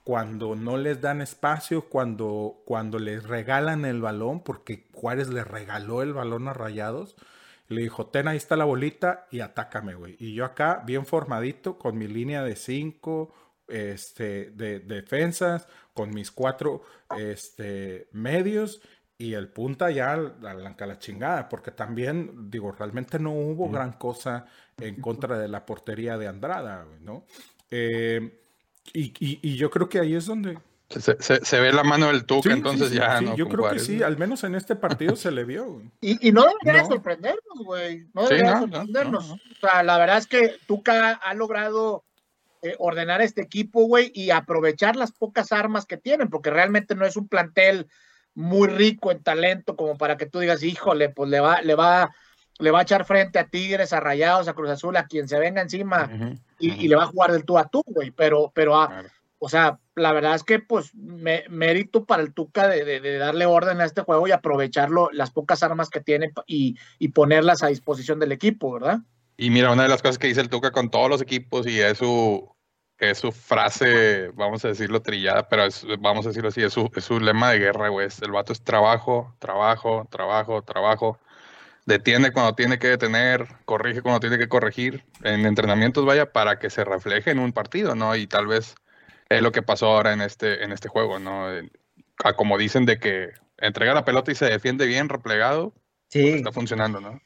cuando 0.04 0.56
no 0.56 0.78
les 0.78 1.02
dan 1.02 1.22
espacio, 1.22 1.90
cuando, 1.90 2.62
cuando 2.66 2.98
les 2.98 3.24
regalan 3.24 3.86
el 3.86 4.02
balón, 4.02 4.42
porque 4.44 4.88
Juárez 4.94 5.30
le 5.30 5.44
regaló 5.44 6.02
el 6.02 6.14
balón 6.14 6.48
a 6.48 6.54
Rayados. 6.54 7.16
Le 7.68 7.82
dijo, 7.84 8.08
ten 8.08 8.28
ahí 8.28 8.38
está 8.38 8.58
la 8.58 8.66
bolita 8.66 9.28
y 9.32 9.40
atácame, 9.40 9.96
güey. 9.96 10.16
Y 10.20 10.34
yo 10.34 10.46
acá, 10.46 10.84
bien 10.86 11.06
formadito, 11.06 11.78
con 11.78 11.98
mi 11.98 12.08
línea 12.08 12.44
de 12.44 12.56
cinco, 12.56 13.34
este, 13.68 14.52
de, 14.52 14.80
defensas, 14.80 15.68
con 15.94 16.14
mis 16.14 16.32
cuatro 16.32 16.82
este, 17.18 18.10
medios 18.12 18.82
y 19.22 19.36
el 19.36 19.50
punta 19.50 19.92
ya 19.92 20.14
a 20.14 20.18
la, 20.18 20.98
chingada, 20.98 21.48
porque 21.48 21.70
también, 21.70 22.50
digo, 22.50 22.72
realmente 22.72 23.20
no 23.20 23.32
hubo 23.32 23.70
gran 23.70 23.94
cosa 23.94 24.48
en 24.80 25.00
contra 25.00 25.38
de 25.38 25.48
la 25.48 25.64
portería 25.64 26.18
de 26.18 26.28
Andrada, 26.28 26.88
¿no? 27.02 27.26
Eh, 27.70 28.42
y, 28.94 29.14
y, 29.20 29.56
yo 29.58 29.70
creo 29.70 29.88
que 29.88 30.00
ahí 30.00 30.16
es 30.16 30.26
donde... 30.26 30.58
Se, 30.90 31.46
se, 31.46 31.60
ve 31.60 31.72
la 31.72 31.84
mano 31.84 32.08
del 32.08 32.26
Tuca, 32.26 32.52
entonces 32.52 32.92
ya 32.92 33.22
no. 33.22 33.38
Yo 33.38 33.48
creo 33.48 33.70
que 33.70 33.80
sí, 33.80 34.02
al 34.02 34.18
menos 34.18 34.44
en 34.44 34.56
este 34.56 34.76
partido 34.76 35.16
se 35.16 35.32
le 35.32 35.46
vio. 35.46 35.84
Y, 36.02 36.28
y 36.28 36.32
no 36.32 36.44
debería 36.60 36.84
sorprendernos, 36.84 37.64
güey. 37.64 38.08
No 38.14 38.28
debería 38.28 38.60
sorprendernos. 38.60 39.32
O 39.32 39.38
sea, 39.62 39.84
la 39.84 39.98
verdad 40.00 40.18
es 40.18 40.28
que 40.28 40.58
Tuca 40.68 41.12
ha 41.12 41.34
logrado 41.36 42.04
eh, 42.64 42.76
ordenar 42.80 43.22
este 43.22 43.42
equipo, 43.42 43.84
güey, 43.84 44.12
y 44.14 44.32
aprovechar 44.32 44.96
las 44.96 45.12
pocas 45.14 45.54
armas 45.54 45.86
que 45.86 45.96
tienen, 45.96 46.30
porque 46.30 46.50
realmente 46.50 46.96
no 46.96 47.06
es 47.06 47.16
un 47.16 47.30
plantel 47.30 47.88
muy 48.34 48.68
rico 48.68 49.12
en 49.12 49.22
talento 49.24 49.76
como 49.76 49.98
para 49.98 50.18
que 50.18 50.26
tú 50.26 50.40
digas, 50.40 50.64
híjole, 50.64 51.10
pues 51.10 51.30
le 51.30 51.40
va, 51.40 51.62
le 51.62 51.76
va, 51.76 52.14
le 52.60 52.72
va 52.72 52.80
a 52.80 52.84
echar 52.84 53.06
frente 53.06 53.40
a 53.40 53.48
Tigres, 53.48 53.94
a 53.94 54.00
Rayados, 54.00 54.48
a 54.48 54.54
Cruz 54.54 54.70
Azul, 54.70 54.96
a 54.98 55.08
quien 55.08 55.28
se 55.28 55.40
venga 55.40 55.62
encima 55.62 56.10
y, 56.60 56.88
le 56.88 56.96
va 56.96 57.04
a 57.04 57.08
jugar 57.08 57.32
del 57.32 57.46
tú 57.46 57.58
a 57.58 57.68
tú, 57.68 57.84
güey. 57.86 58.12
Pero, 58.12 58.52
pero, 58.54 58.80
ah, 58.80 59.04
o 59.40 59.50
sea, 59.50 59.80
la 59.96 60.14
verdad 60.14 60.36
es 60.36 60.44
que, 60.44 60.60
pues, 60.60 60.92
mérito 60.96 62.06
para 62.06 62.22
el 62.22 62.34
Tuca 62.34 62.68
de, 62.68 63.18
darle 63.18 63.46
orden 63.46 63.82
a 63.82 63.86
este 63.86 64.02
juego 64.02 64.28
y 64.28 64.32
aprovecharlo, 64.32 65.10
las 65.12 65.32
pocas 65.32 65.64
armas 65.64 65.90
que 65.90 66.02
tiene 66.02 66.32
y, 66.46 66.78
y 67.00 67.10
ponerlas 67.10 67.64
a 67.64 67.68
disposición 67.68 68.20
del 68.20 68.32
equipo, 68.32 68.72
¿verdad? 68.74 69.00
Y 69.38 69.50
mira, 69.50 69.72
una 69.72 69.84
de 69.84 69.90
las 69.90 70.04
cosas 70.04 70.20
que 70.20 70.28
dice 70.28 70.42
el 70.42 70.50
Tuca 70.50 70.72
con 70.72 70.92
todos 70.92 71.10
los 71.10 71.22
equipos 71.22 71.66
y 71.66 71.80
es 71.80 71.98
su, 71.98 72.48
es 73.02 73.18
su 73.18 73.32
frase, 73.32 74.30
vamos 74.36 74.64
a 74.64 74.68
decirlo 74.68 75.02
trillada, 75.02 75.50
pero 75.50 75.64
vamos 76.00 76.24
a 76.26 76.30
decirlo 76.30 76.50
así, 76.50 76.62
es 76.62 76.72
su, 76.72 76.90
es 76.96 77.04
su 77.04 77.20
lema 77.20 77.50
de 77.52 77.58
guerra, 77.58 77.90
güey. 77.90 78.08
El 78.22 78.32
vato 78.32 78.54
es 78.54 78.62
trabajo, 78.62 79.36
trabajo, 79.40 80.08
trabajo, 80.12 80.62
trabajo. 80.62 81.20
Detiene 81.88 82.32
cuando 82.32 82.54
tiene 82.54 82.78
que 82.78 82.90
detener, 82.90 83.48
corrige 83.66 84.04
cuando 84.04 84.20
tiene 84.20 84.38
que 84.38 84.48
corregir. 84.48 85.04
En 85.24 85.48
entrenamientos, 85.48 86.06
vaya, 86.06 86.32
para 86.32 86.60
que 86.60 86.70
se 86.70 86.84
refleje 86.84 87.32
en 87.32 87.40
un 87.40 87.54
partido, 87.54 87.96
¿no? 87.96 88.16
Y 88.16 88.28
tal 88.28 88.46
vez 88.46 88.76
es 89.30 89.42
lo 89.42 89.52
que 89.52 89.64
pasó 89.64 89.88
ahora 89.88 90.14
en 90.14 90.22
este, 90.22 90.64
en 90.64 90.72
este 90.72 90.88
juego, 90.88 91.18
¿no? 91.18 91.48
como 92.36 92.60
dicen 92.60 92.86
de 92.86 93.00
que 93.00 93.32
entrega 93.58 93.96
la 93.96 94.06
pelota 94.06 94.32
y 94.32 94.36
se 94.36 94.46
defiende 94.46 94.86
bien 94.86 95.10
replegado, 95.10 95.74
sí. 96.10 96.22
Pues 96.22 96.36
está 96.36 96.52
funcionando, 96.52 97.02
¿no? 97.02 97.20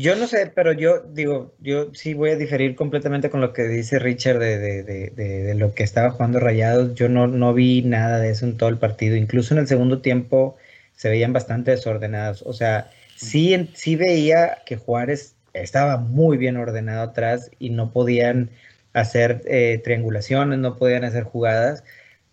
Yo 0.00 0.14
no 0.14 0.28
sé, 0.28 0.52
pero 0.54 0.72
yo 0.72 1.00
digo, 1.12 1.56
yo 1.58 1.92
sí 1.92 2.14
voy 2.14 2.30
a 2.30 2.36
diferir 2.36 2.76
completamente 2.76 3.30
con 3.30 3.40
lo 3.40 3.52
que 3.52 3.64
dice 3.64 3.98
Richard 3.98 4.38
de, 4.38 4.56
de, 4.56 5.10
de, 5.10 5.54
lo 5.56 5.74
que 5.74 5.82
estaba 5.82 6.12
jugando 6.12 6.38
Rayados. 6.38 6.94
Yo 6.94 7.08
no, 7.08 7.26
no 7.26 7.52
vi 7.52 7.82
nada 7.82 8.20
de 8.20 8.30
eso 8.30 8.46
en 8.46 8.56
todo 8.56 8.68
el 8.68 8.78
partido. 8.78 9.16
Incluso 9.16 9.54
en 9.54 9.60
el 9.60 9.66
segundo 9.66 10.00
tiempo 10.00 10.56
se 10.94 11.08
veían 11.08 11.32
bastante 11.32 11.72
desordenados. 11.72 12.42
O 12.42 12.52
sea, 12.52 12.92
sí, 13.16 13.70
sí 13.74 13.96
veía 13.96 14.58
que 14.64 14.76
Juárez 14.76 15.34
estaba 15.52 15.96
muy 15.96 16.36
bien 16.36 16.58
ordenado 16.58 17.02
atrás 17.02 17.50
y 17.58 17.70
no 17.70 17.90
podían 17.90 18.50
hacer 18.92 19.42
eh, 19.46 19.80
triangulaciones, 19.82 20.60
no 20.60 20.76
podían 20.76 21.02
hacer 21.02 21.24
jugadas, 21.24 21.82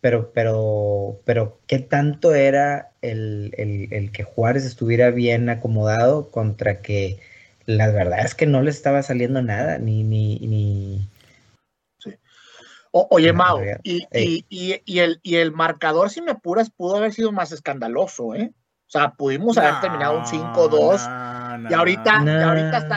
pero, 0.01 0.31
pero, 0.33 1.19
pero 1.25 1.59
¿qué 1.65 1.79
tanto 1.79 2.35
era 2.35 2.91
el, 3.01 3.55
el 3.57 4.11
que 4.11 4.21
Juárez 4.23 4.65
estuviera 4.65 5.09
bien 5.09 5.49
acomodado 5.49 6.29
contra 6.29 6.81
que 6.81 7.17
la 7.65 7.87
verdad 7.91 8.25
es 8.25 8.35
que 8.35 8.45
no 8.45 8.61
le 8.61 8.69
estaba 8.69 9.01
saliendo 9.03 9.41
nada, 9.41 9.77
ni, 9.77 10.03
ni, 10.03 10.39
ni... 10.39 11.09
oye, 12.91 13.33
Mau, 13.33 13.61
y, 13.83 14.07
y, 14.49 14.99
el, 14.99 15.19
y 15.23 15.35
el 15.35 15.51
marcador, 15.51 16.09
si 16.09 16.21
me 16.21 16.31
apuras, 16.31 16.69
pudo 16.69 16.97
haber 16.97 17.13
sido 17.13 17.31
más 17.31 17.51
escandaloso, 17.51 18.35
¿eh? 18.35 18.53
O 18.87 18.91
sea, 18.91 19.13
pudimos 19.13 19.57
haber 19.57 19.81
terminado 19.81 20.19
un 20.19 20.25
5-2 20.25 21.69
y 21.69 21.73
ahorita, 21.73 22.17
ahorita 22.17 22.87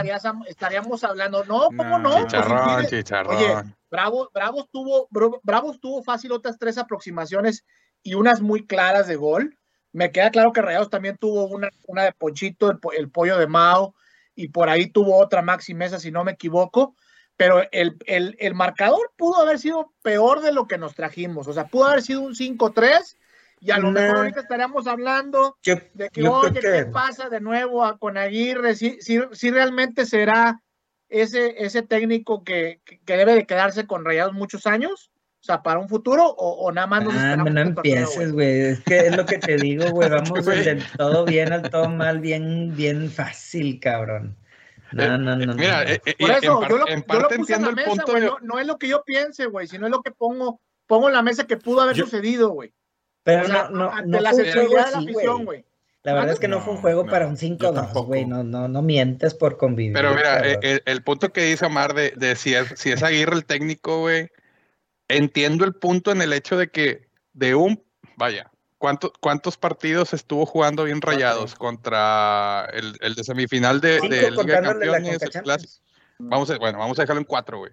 estaríamos 0.49 1.03
hablando, 1.03 1.45
no, 1.45 1.69
¿cómo 1.77 1.99
no? 1.99 2.11
Pues 2.11 2.27
chicharrón, 2.27 2.87
chicharrón. 2.87 3.37
Oye, 3.37 3.75
Bravo, 3.91 4.31
Bravo, 4.35 4.69
tuvo, 4.71 5.09
Bravo 5.43 5.75
tuvo 5.79 6.03
fácil 6.03 6.33
otras 6.33 6.59
tres 6.59 6.77
aproximaciones 6.77 7.65
y 8.03 8.15
unas 8.15 8.43
muy 8.43 8.67
claras 8.67 9.07
de 9.07 9.17
gol. 9.17 9.57
Me 9.93 10.13
queda 10.13 10.31
claro 10.31 10.53
que 10.53 10.61
Rayados 10.61 10.91
también 10.91 11.17
tuvo 11.17 11.47
una, 11.47 11.71
una 11.87 12.05
de 12.05 12.13
Ponchito, 12.13 12.71
el, 12.71 12.79
el 12.99 13.11
pollo 13.11 13.39
de 13.39 13.47
Mao, 13.47 13.95
y 14.38 14.49
por 14.49 14.68
ahí 14.68 14.87
tuvo 14.87 15.16
otra 15.16 15.42
Maxi 15.42 15.75
Mesa, 15.75 15.99
si 15.99 16.12
no 16.12 16.23
me 16.23 16.33
equivoco, 16.33 16.95
pero 17.37 17.64
el, 17.73 17.97
el, 18.07 18.54
marcador 18.54 19.12
pudo 19.16 19.40
haber 19.40 19.59
sido 19.59 19.92
peor 20.00 20.40
de 20.40 20.52
lo 20.52 20.68
que 20.68 20.78
nos 20.78 20.95
trajimos, 20.95 21.49
o 21.49 21.52
sea, 21.52 21.66
pudo 21.66 21.87
haber 21.87 22.02
sido 22.02 22.21
un 22.21 22.37
5-3 22.37 23.16
y 23.61 23.73
a 23.73 23.78
lo 23.78 23.90
mejor 23.90 24.18
ahorita 24.18 24.40
estaríamos 24.40 24.87
hablando 24.87 25.59
de 25.64 26.11
que, 26.11 26.28
oye, 26.28 26.61
¿qué 26.61 26.87
pasa 26.87 27.28
de 27.28 27.40
nuevo 27.40 27.85
con 27.99 28.16
Aguirre? 28.16 28.76
Si, 28.76 28.99
si, 29.00 29.50
realmente 29.50 30.07
será 30.07 30.62
ese, 31.09 31.64
ese 31.64 31.83
técnico 31.83 32.45
que, 32.45 32.80
que, 32.85 33.16
debe 33.16 33.35
de 33.35 33.45
quedarse 33.45 33.88
con 33.88 34.04
Rayados 34.04 34.35
muchos 34.35 34.68
años, 34.68 35.11
sea, 35.49 35.62
para 35.62 35.78
un 35.78 35.88
futuro 35.88 36.25
o, 36.26 36.71
nada 36.73 36.87
más 36.87 37.05
nos 37.05 37.14
ah, 37.14 37.37
no 37.37 37.61
empieces, 37.61 38.33
güey. 38.33 38.61
Es 38.61 38.81
que 38.81 38.99
es 38.99 39.17
lo 39.17 39.25
que 39.25 39.38
te 39.38 39.57
digo, 39.57 39.90
güey. 39.90 40.11
Vamos 40.11 40.45
del 40.47 40.85
todo 40.97 41.25
bien 41.25 41.52
al 41.52 41.71
todo 41.71 41.88
mal, 41.88 42.21
bien, 42.21 42.75
bien 42.76 43.11
fácil, 43.11 43.81
cabrón. 43.81 44.37
No, 44.93 45.02
eh, 45.02 45.19
no, 45.19 45.37
no. 45.37 45.55
Mira, 45.55 45.85
no, 45.85 45.90
eh, 45.90 46.00
eh, 46.05 46.14
Por 46.19 46.31
eso, 46.31 46.40
yo 46.43 46.78
lo, 46.78 46.87
yo 46.87 47.21
lo 47.21 47.28
puse 47.28 47.55
en 47.55 47.62
la 47.62 47.73
mesa, 47.73 48.05
güey. 48.07 48.28
No, 48.43 48.59
es 48.59 48.67
lo 48.67 48.78
que 48.78 48.88
yo 48.88 49.02
piense, 49.05 49.47
güey, 49.47 49.67
sino 49.67 49.87
es 49.87 49.90
lo 49.90 50.02
que 50.02 50.11
pongo, 50.11 50.61
pongo 50.87 51.09
en 51.09 51.14
la 51.14 51.23
mesa 51.23 51.47
que 51.47 51.57
pudo 51.57 51.81
haber 51.81 51.97
sucedido, 51.97 52.50
güey. 52.50 52.73
Pero 53.23 53.49
no, 53.49 53.71
no, 53.71 54.02
no 54.02 54.21
la 54.21 54.31
afición, 54.31 55.45
güey. 55.45 55.64
La 56.05 56.14
verdad 56.14 56.33
es 56.33 56.38
que 56.38 56.49
no, 56.49 56.61
fue 56.61 56.75
un 56.75 56.81
juego 56.81 57.05
para 57.07 57.26
un 57.26 57.37
5-2, 57.37 58.07
güey. 58.07 58.25
No, 58.25 58.43
no, 58.45 58.69
no 58.69 58.83
mientes 58.83 59.35
por 59.35 59.59
convivir. 59.59 59.93
Pero 59.93 60.14
mira, 60.14 60.38
el, 60.40 60.83
el, 60.85 61.02
punto 61.02 61.33
que 61.33 61.43
dice 61.43 61.67
Omar 61.67 61.93
de, 61.93 62.12
de 62.17 62.37
si, 62.37 62.55
es, 62.55 62.73
si 62.76 62.93
es 62.93 63.02
Aguirre 63.02 63.35
el 63.35 63.45
técnico, 63.45 64.00
güey, 64.00 64.31
entiendo 65.09 65.65
el 65.65 65.75
punto 65.75 66.12
en 66.12 66.23
el 66.23 66.33
hecho 66.33 66.57
de 66.57 66.71
que 66.71 67.09
de 67.33 67.55
un, 67.55 67.83
vaya, 68.17 68.50
¿cuántos, 68.79 69.12
cuántos 69.21 69.57
partidos 69.57 70.12
estuvo 70.15 70.47
jugando 70.47 70.85
bien 70.85 71.00
rayados 71.00 71.55
contra 71.55 72.69
el, 72.73 72.97
el 73.00 73.15
de 73.15 73.25
semifinal 73.25 73.81
de, 73.81 74.00
de 74.00 74.31
Liga 74.31 74.61
de 74.61 75.19
Campeones? 75.31 75.83
Vamos 76.19 76.50
a, 76.50 76.59
bueno, 76.59 76.79
vamos 76.79 76.99
a 76.99 77.03
dejarlo 77.03 77.21
en 77.21 77.27
cuatro, 77.27 77.59
güey. 77.59 77.73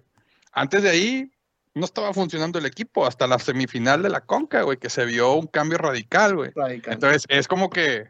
Antes 0.52 0.82
de 0.82 0.90
ahí, 0.90 1.32
no 1.74 1.84
estaba 1.84 2.14
funcionando 2.14 2.58
el 2.58 2.66
equipo 2.66 3.06
hasta 3.06 3.26
la 3.26 3.38
semifinal 3.38 4.02
de 4.02 4.08
la 4.08 4.22
Conca, 4.22 4.62
güey, 4.62 4.78
que 4.78 4.88
se 4.88 5.04
vio 5.04 5.34
un 5.34 5.46
cambio 5.46 5.78
radical, 5.78 6.36
güey. 6.36 6.52
Entonces, 6.86 7.24
es 7.28 7.48
como 7.48 7.68
que 7.68 8.06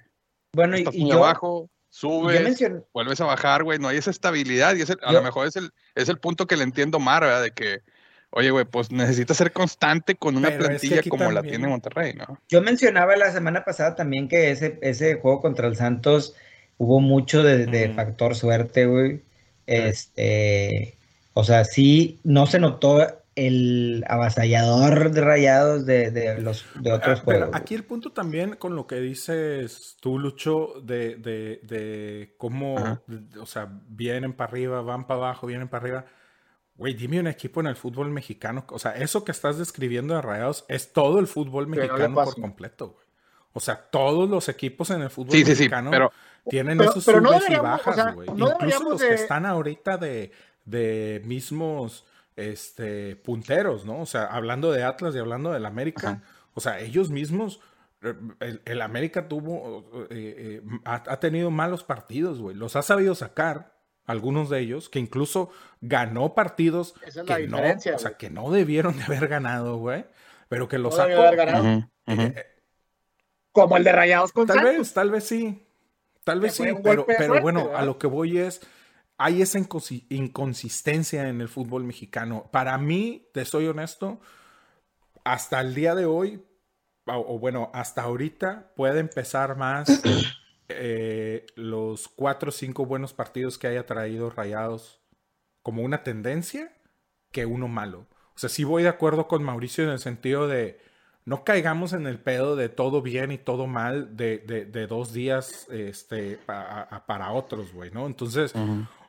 bueno, 0.53 0.77
y, 0.79 1.11
abajo, 1.11 1.69
subes, 1.91 2.63
vuelves 2.93 3.21
a 3.21 3.25
bajar, 3.25 3.65
güey, 3.65 3.79
no 3.79 3.89
hay 3.89 3.97
esa 3.97 4.11
estabilidad 4.11 4.77
y 4.77 4.83
ese, 4.83 4.97
a 5.03 5.13
lo 5.13 5.23
mejor 5.23 5.47
es 5.47 5.57
el, 5.57 5.73
es 5.95 6.09
el 6.09 6.19
punto 6.19 6.47
que 6.47 6.57
le 6.57 6.63
entiendo 6.63 6.99
Mar, 6.99 7.23
¿verdad? 7.23 7.43
De 7.43 7.51
que 7.51 7.83
Oye, 8.31 8.51
güey, 8.51 8.65
pues 8.65 8.91
necesita 8.91 9.35
ser 9.35 9.53
constante 9.53 10.17
con 10.17 10.37
una 10.37 10.51
plantilla 10.51 11.03
como 11.09 11.31
la 11.31 11.43
tiene 11.43 11.69
Monterrey, 11.69 12.15
¿no? 12.15 12.39
Yo 12.49 12.61
mencionaba 12.61 13.17
la 13.17 13.33
semana 13.33 13.65
pasada 13.65 13.95
también 13.95 14.29
que 14.29 14.51
ese, 14.51 14.79
ese 14.83 15.15
juego 15.15 15.41
contra 15.41 15.69
el 15.69 15.77
Santos 15.77 16.35
hubo 16.77 17.01
mucho 17.01 17.43
de, 17.43 17.93
factor 17.95 18.35
suerte, 18.35 18.87
güey. 18.87 19.23
Este, 19.67 20.99
o 21.33 21.45
sea, 21.45 21.65
sí, 21.65 22.21
no 22.25 22.47
se 22.47 22.61
notó 22.61 23.07
el 23.37 24.05
avasallador 24.09 25.11
de 25.11 25.21
rayados 25.21 25.87
de, 25.87 26.39
los 26.41 26.65
de 26.81 26.93
otros 26.93 27.21
ah, 27.21 27.23
juegos. 27.23 27.51
aquí 27.53 27.75
el 27.75 27.85
punto 27.85 28.13
también 28.13 28.57
con 28.57 28.75
lo 28.75 28.87
que 28.87 28.97
dices 28.97 29.97
tú, 30.01 30.19
Lucho, 30.19 30.81
de, 30.83 31.17
de 31.17 32.35
cómo, 32.39 33.01
o 33.41 33.47
sea, 33.47 33.69
vienen 33.89 34.33
para 34.33 34.51
arriba, 34.51 34.83
van 34.83 35.07
para 35.07 35.21
abajo, 35.21 35.47
vienen 35.47 35.69
para 35.69 35.83
arriba 35.83 36.07
Güey, 36.77 36.95
dime 36.95 37.21
un 37.21 37.27
equipo 37.27 37.61
en 37.61 37.69
el 37.69 37.77
fútbol 37.77 38.11
mexicano. 38.11 38.65
O 38.71 38.79
sea, 38.79 38.93
eso 38.97 39.25
que 39.25 39.33
estás 39.33 39.59
describiendo 39.59 40.15
de 40.15 40.23
Rayados 40.23 40.65
es 40.69 40.93
todo 40.93 41.19
el 41.19 41.27
fútbol 41.27 41.67
mexicano 41.67 42.15
por 42.15 42.41
completo, 42.41 42.89
güey. 42.91 43.07
O 43.53 43.61
sea, 43.61 43.77
todos 43.77 44.29
los 44.29 44.51
equipos 44.51 44.91
en 44.91 45.01
el 45.01 45.09
fútbol 45.09 45.39
mexicano 45.39 46.11
tienen 46.49 46.79
esos 46.81 47.05
subes 47.05 47.49
y 47.49 47.57
bajas, 47.57 48.15
güey. 48.15 48.29
Incluso 48.29 48.91
los 48.91 49.01
que 49.01 49.15
están 49.15 49.47
ahorita 49.47 49.97
de, 49.97 50.31
de 50.67 51.23
mismos 51.25 52.05
este, 52.37 53.17
punteros, 53.17 53.87
¿no? 53.87 54.01
O 54.01 54.07
sea, 54.07 54.27
hablando 54.27 54.71
de 54.71 54.85
Atlas 54.85 55.15
y 55.15 55.19
hablando 55.19 55.53
del 55.53 55.65
América, 55.65 56.23
o 56.53 56.61
sea, 56.61 56.81
ellos 56.81 57.11
mismos, 57.11 57.61
eh, 58.03 58.59
el, 58.67 58.83
América 58.83 59.27
tuvo, 59.27 59.91
eh, 60.11 60.61
eh, 60.63 60.63
ha, 60.85 61.19
tenido 61.19 61.51
malos 61.51 61.83
partidos, 61.83 62.41
güey. 62.41 62.55
Los 62.55 62.77
ha 62.77 62.83
sabido 62.83 63.15
sacar, 63.15 63.76
algunos 64.07 64.49
de 64.51 64.61
ellos, 64.61 64.89
que 64.89 64.99
incluso 64.99 65.51
ganó 65.81 66.35
partidos 66.35 66.95
que, 67.27 67.47
no, 67.49 67.59
o 67.59 67.99
sea, 67.99 68.17
que 68.17 68.31
no 68.31 68.51
debieron 68.51 68.97
de 68.97 69.05
haber 69.05 69.29
ganado, 69.29 69.77
güey, 69.79 70.05
pero 70.49 70.69
que 70.69 70.79
los 70.79 70.97
no 70.97 71.05
sacó. 71.05 71.23
Haber 71.23 71.37
ganado. 71.37 71.89
Eh, 72.07 72.47
Como 73.53 73.77
el 73.77 73.85
de 73.85 73.93
Rayados 73.93 74.33
con 74.33 74.47
Tal 74.47 74.63
vez, 74.63 74.93
tal 74.93 75.11
vez 75.11 75.25
sí. 75.25 75.63
Tal 76.25 76.41
vez 76.41 76.55
sí, 76.55 76.65
pero, 76.83 77.07
pero 77.07 77.27
suerte, 77.27 77.41
bueno, 77.41 77.71
a 77.75 77.85
lo 77.85 77.99
que 77.99 78.07
voy 78.09 78.39
es, 78.39 78.61
hay 79.17 79.43
esa 79.43 79.59
inconsi- 79.61 80.07
inconsistencia 80.11 81.29
en 81.29 81.41
el 81.41 81.49
fútbol 81.49 81.85
mexicano. 81.85 82.49
Para 82.53 82.77
mí, 82.79 83.29
te 83.33 83.45
soy 83.45 83.67
honesto, 83.69 84.21
hasta 85.25 85.61
el 85.61 85.75
día 85.75 85.95
de 85.95 86.05
hoy, 86.05 86.43
o, 87.07 87.15
o 87.15 87.39
bueno, 87.39 87.71
hasta 87.75 88.03
ahorita 88.03 88.73
puede 88.75 88.99
empezar 89.01 89.57
más 89.57 90.03
eh, 90.69 91.47
los 91.55 92.09
cuatro 92.09 92.49
o 92.49 92.53
cinco 92.53 92.87
buenos 92.87 93.13
partidos 93.13 93.59
que 93.59 93.67
haya 93.69 93.87
traído 93.87 94.31
Rayados 94.31 95.01
como 95.63 95.83
una 95.83 96.03
tendencia 96.03 96.73
que 97.33 97.47
uno 97.47 97.69
malo. 97.69 98.07
O 98.35 98.39
sea, 98.39 98.49
sí 98.49 98.65
voy 98.65 98.83
de 98.83 98.89
acuerdo 98.89 99.29
con 99.29 99.43
Mauricio 99.43 99.85
en 99.85 99.91
el 99.91 99.99
sentido 99.99 100.47
de 100.49 100.79
no 101.25 101.43
caigamos 101.43 101.93
en 101.93 102.07
el 102.07 102.21
pedo 102.21 102.55
de 102.55 102.69
todo 102.69 103.03
bien 103.03 103.33
y 103.33 103.39
todo 103.39 103.67
mal 103.67 104.17
de, 104.17 104.39
de- 104.39 104.65
de 104.65 104.87
dos 104.87 105.13
días 105.13 105.67
este, 105.71 106.37
pa- 106.47 106.61
a- 106.63 106.83
a- 106.83 107.07
para 107.07 107.33
otros, 107.33 107.73
güey, 107.73 107.91
¿no? 107.91 108.07
Entonces, 108.07 108.53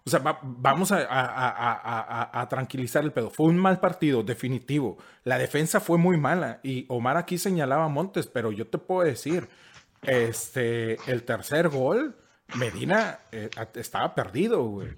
o 0.05 0.09
sea, 0.09 0.19
va- 0.19 0.39
vamos 0.41 0.91
a, 0.91 0.97
a- 0.97 1.25
a- 1.25 1.73
a- 1.73 2.21
a- 2.31 2.41
a 2.41 2.49
tranquilizar 2.49 3.03
el 3.03 3.11
pedo. 3.11 3.29
Fue 3.29 3.45
un 3.45 3.57
mal 3.57 3.79
partido, 3.79 4.23
definitivo. 4.23 4.97
La 5.25 5.37
defensa 5.37 5.79
fue 5.79 5.97
muy 5.99 6.17
mala 6.17 6.59
y 6.63 6.85
Omar 6.89 7.17
aquí 7.17 7.37
señalaba 7.37 7.85
a 7.85 7.89
Montes, 7.89 8.25
pero 8.25 8.51
yo 8.51 8.65
te 8.67 8.77
puedo 8.79 9.03
decir, 9.07 9.47
este, 10.07 10.97
el 11.11 11.23
tercer 11.23 11.69
gol, 11.69 12.15
Medina 12.55 13.19
eh, 13.31 13.49
estaba 13.75 14.15
perdido, 14.15 14.63
güey. 14.63 14.89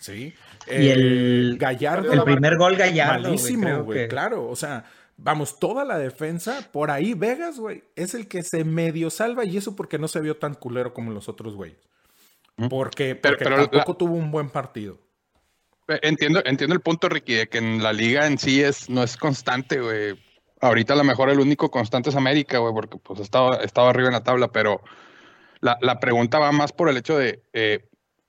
Sí. 0.00 0.32
Y 0.70 0.88
el- 0.88 1.56
Gallardo. 1.58 2.12
El 2.12 2.22
primer 2.22 2.56
gol 2.56 2.76
Gallardo, 2.76 3.22
Malísimo, 3.24 3.82
güey, 3.84 4.00
que- 4.02 4.08
claro. 4.08 4.46
O 4.48 4.54
sea, 4.54 4.84
vamos, 5.16 5.58
toda 5.58 5.84
la 5.84 5.98
defensa, 5.98 6.68
por 6.70 6.90
ahí 6.90 7.14
Vegas, 7.14 7.58
güey, 7.58 7.82
es 7.96 8.14
el 8.14 8.28
que 8.28 8.42
se 8.42 8.62
medio 8.64 9.10
salva 9.10 9.44
y 9.44 9.56
eso 9.56 9.74
porque 9.74 9.98
no 9.98 10.06
se 10.06 10.20
vio 10.20 10.36
tan 10.36 10.54
culero 10.54 10.92
como 10.94 11.10
los 11.10 11.28
otros 11.28 11.54
güeyes. 11.56 11.78
Porque, 12.68 13.14
Pero- 13.14 13.36
porque 13.36 13.44
pero 13.44 13.56
tampoco 13.68 13.92
la- 13.92 13.98
tuvo 13.98 14.14
un 14.14 14.30
buen 14.30 14.50
partido. 14.50 14.98
Eh, 15.88 15.98
Entiendo, 16.02 16.42
entiendo 16.44 16.74
el 16.74 16.82
punto, 16.82 17.08
Ricky, 17.08 17.34
de 17.34 17.48
que 17.48 17.58
en 17.58 17.82
la 17.82 17.92
liga 17.92 18.26
en 18.26 18.36
sí 18.38 18.62
es, 18.62 18.90
no 18.90 19.02
es 19.02 19.16
constante, 19.16 19.80
güey. 19.80 20.18
Ahorita 20.60 20.94
a 20.94 20.96
lo 20.96 21.04
mejor 21.04 21.30
el 21.30 21.40
único 21.40 21.70
constante 21.70 22.10
es 22.10 22.16
América, 22.16 22.58
güey, 22.58 22.74
porque 22.74 22.98
pues 22.98 23.20
estaba, 23.20 23.56
estaba 23.56 23.90
arriba 23.90 24.08
en 24.08 24.14
la 24.14 24.24
tabla, 24.24 24.48
pero 24.48 24.80
la, 25.60 25.78
la 25.80 26.00
pregunta 26.00 26.38
va 26.38 26.52
más 26.52 26.72
por 26.72 26.88
el 26.88 26.96
hecho 26.96 27.16
de, 27.16 27.42
eh, 27.52 27.84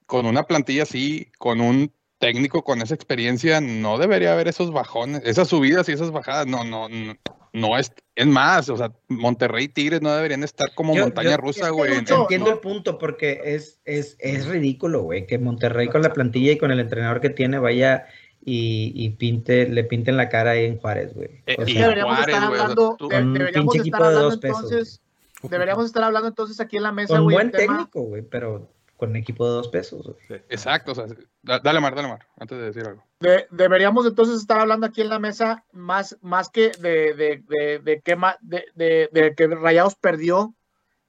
con 0.06 0.26
una 0.26 0.44
plantilla 0.44 0.84
así, 0.84 1.32
con 1.38 1.62
un 1.62 1.92
técnico 2.20 2.64
con 2.64 2.82
esa 2.82 2.94
experiencia, 2.96 3.62
no 3.62 3.98
debería 3.98 4.34
haber 4.34 4.48
esos 4.50 4.72
bajones, 4.72 5.22
esas 5.26 5.48
subidas 5.48 5.88
y 5.88 5.94
esas 5.94 6.12
bajadas, 6.12 6.48
no, 6.48 6.66
no, 6.66 6.90
no, 6.90 7.16
no 7.54 7.78
es, 7.78 7.94
es 8.16 8.28
más, 8.28 8.68
o 8.70 8.76
sea, 8.78 8.92
Monterrey 9.08 9.66
y 9.66 9.70
Tigres 9.70 10.02
no 10.02 10.14
deberían 10.14 10.44
estar 10.44 10.74
como 10.76 10.94
Yo- 10.94 11.04
montaña 11.04 11.32
yo- 11.32 11.38
rusa, 11.38 11.62
es 11.62 11.66
que, 11.68 11.72
güey. 11.72 11.94
Entiendo 11.96 12.48
no. 12.48 12.52
el 12.52 12.60
punto 12.60 12.98
porque 12.98 13.40
es, 13.46 13.80
es, 13.86 14.18
es 14.20 14.46
ridículo, 14.48 15.04
güey, 15.04 15.26
que 15.26 15.40
Monterrey 15.40 15.88
con 15.88 16.02
la 16.02 16.12
plantilla 16.14 16.52
y 16.52 16.58
con 16.58 16.72
el 16.72 16.80
entrenador 16.82 17.22
que 17.22 17.30
tiene 17.30 17.58
vaya 17.58 18.06
y, 18.50 18.92
y 18.96 19.10
pinte, 19.12 19.68
le 19.70 19.84
pinten 19.84 20.18
la 20.18 20.30
cara 20.30 20.52
ahí 20.52 20.66
en 20.66 20.78
Juárez, 20.80 21.14
güey. 21.14 21.30
Eh, 21.46 21.56
O 21.60 21.66
sea, 21.66 21.82
deberíamos 21.84 22.20
estar 22.20 22.44
hablando, 22.44 22.98
de- 23.00 23.06
Un 23.22 23.34
deberíamos 23.34 23.76
estar 23.76 24.02
de 24.32 24.38
pesos, 24.38 24.62
entonces, 24.64 25.02
deberíamos 25.44 25.86
estar 25.86 26.04
hablando 26.04 26.28
entonces 26.28 26.60
aquí 26.60 26.78
en 26.78 26.84
la 26.84 26.92
mesa, 26.92 27.14
con 27.16 27.24
güey, 27.24 27.36
buen 27.36 27.48
el 27.48 27.52
tema- 27.54 27.78
técnico, 27.78 28.02
güey, 28.02 28.22
pero 28.24 28.68
con 28.98 29.16
equipo 29.16 29.46
de 29.46 29.52
dos 29.52 29.68
pesos, 29.70 30.14
güey. 30.28 30.42
Exacto, 30.50 30.92
o 30.92 30.96
sea, 30.96 31.06
da- 31.42 31.60
dale 31.60 31.80
Mar, 31.80 31.96
dale 31.96 32.10
Mar, 32.10 32.26
antes 32.38 32.58
de 32.58 32.66
decir 32.66 32.86
algo. 32.86 33.04
de- 33.22 33.48
deberíamos 33.52 34.06
entonces 34.06 34.36
estar 34.42 34.60
hablando 34.60 34.86
aquí 34.88 35.02
en 35.02 35.10
la 35.10 35.20
mesa 35.20 35.64
más, 35.72 36.18
más 36.22 36.50
que 36.50 36.72
de, 36.80 37.14
de, 37.14 37.44
de, 37.48 37.80
de 37.80 38.02
que 38.02 38.16
ma- 38.16 38.38
de, 38.42 38.66
de- 38.76 39.10
de 39.14 39.36
que 39.36 39.48
Rayados 39.48 39.96
perdió, 39.96 40.54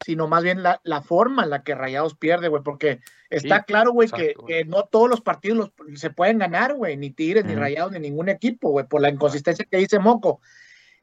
sino 0.05 0.29
más 0.29 0.43
bien 0.43 0.63
la, 0.63 0.81
la 0.85 1.03
forma 1.03 1.45
en 1.45 1.51
la 1.51 1.63
que 1.63 1.75
Rayados 1.75 2.15
pierde, 2.17 2.49
güey, 2.49 2.63
porque 2.63 3.01
está 3.29 3.59
Sí, 3.59 3.65
claro, 3.67 3.93
güey, 3.93 4.09
que, 4.09 4.35
que 4.47 4.65
no 4.65 4.85
todos 4.85 5.09
los 5.09 5.21
partidos 5.21 5.73
los- 5.79 6.01
se 6.01 6.11
pueden 6.11 6.39
ganar, 6.39 6.75
güey, 6.75 6.97
ni 6.97 7.11
Tigres, 7.11 7.45
ni. 7.45 7.55
Rayados, 7.55 7.93
ni 7.93 7.99
ningún 8.01 8.29
equipo, 8.29 8.71
güey, 8.71 8.87
por 8.87 9.01
la 9.01 9.11
inconsistencia 9.11 9.67
que 9.71 9.77
dice 9.77 9.99
Moco. 9.99 10.41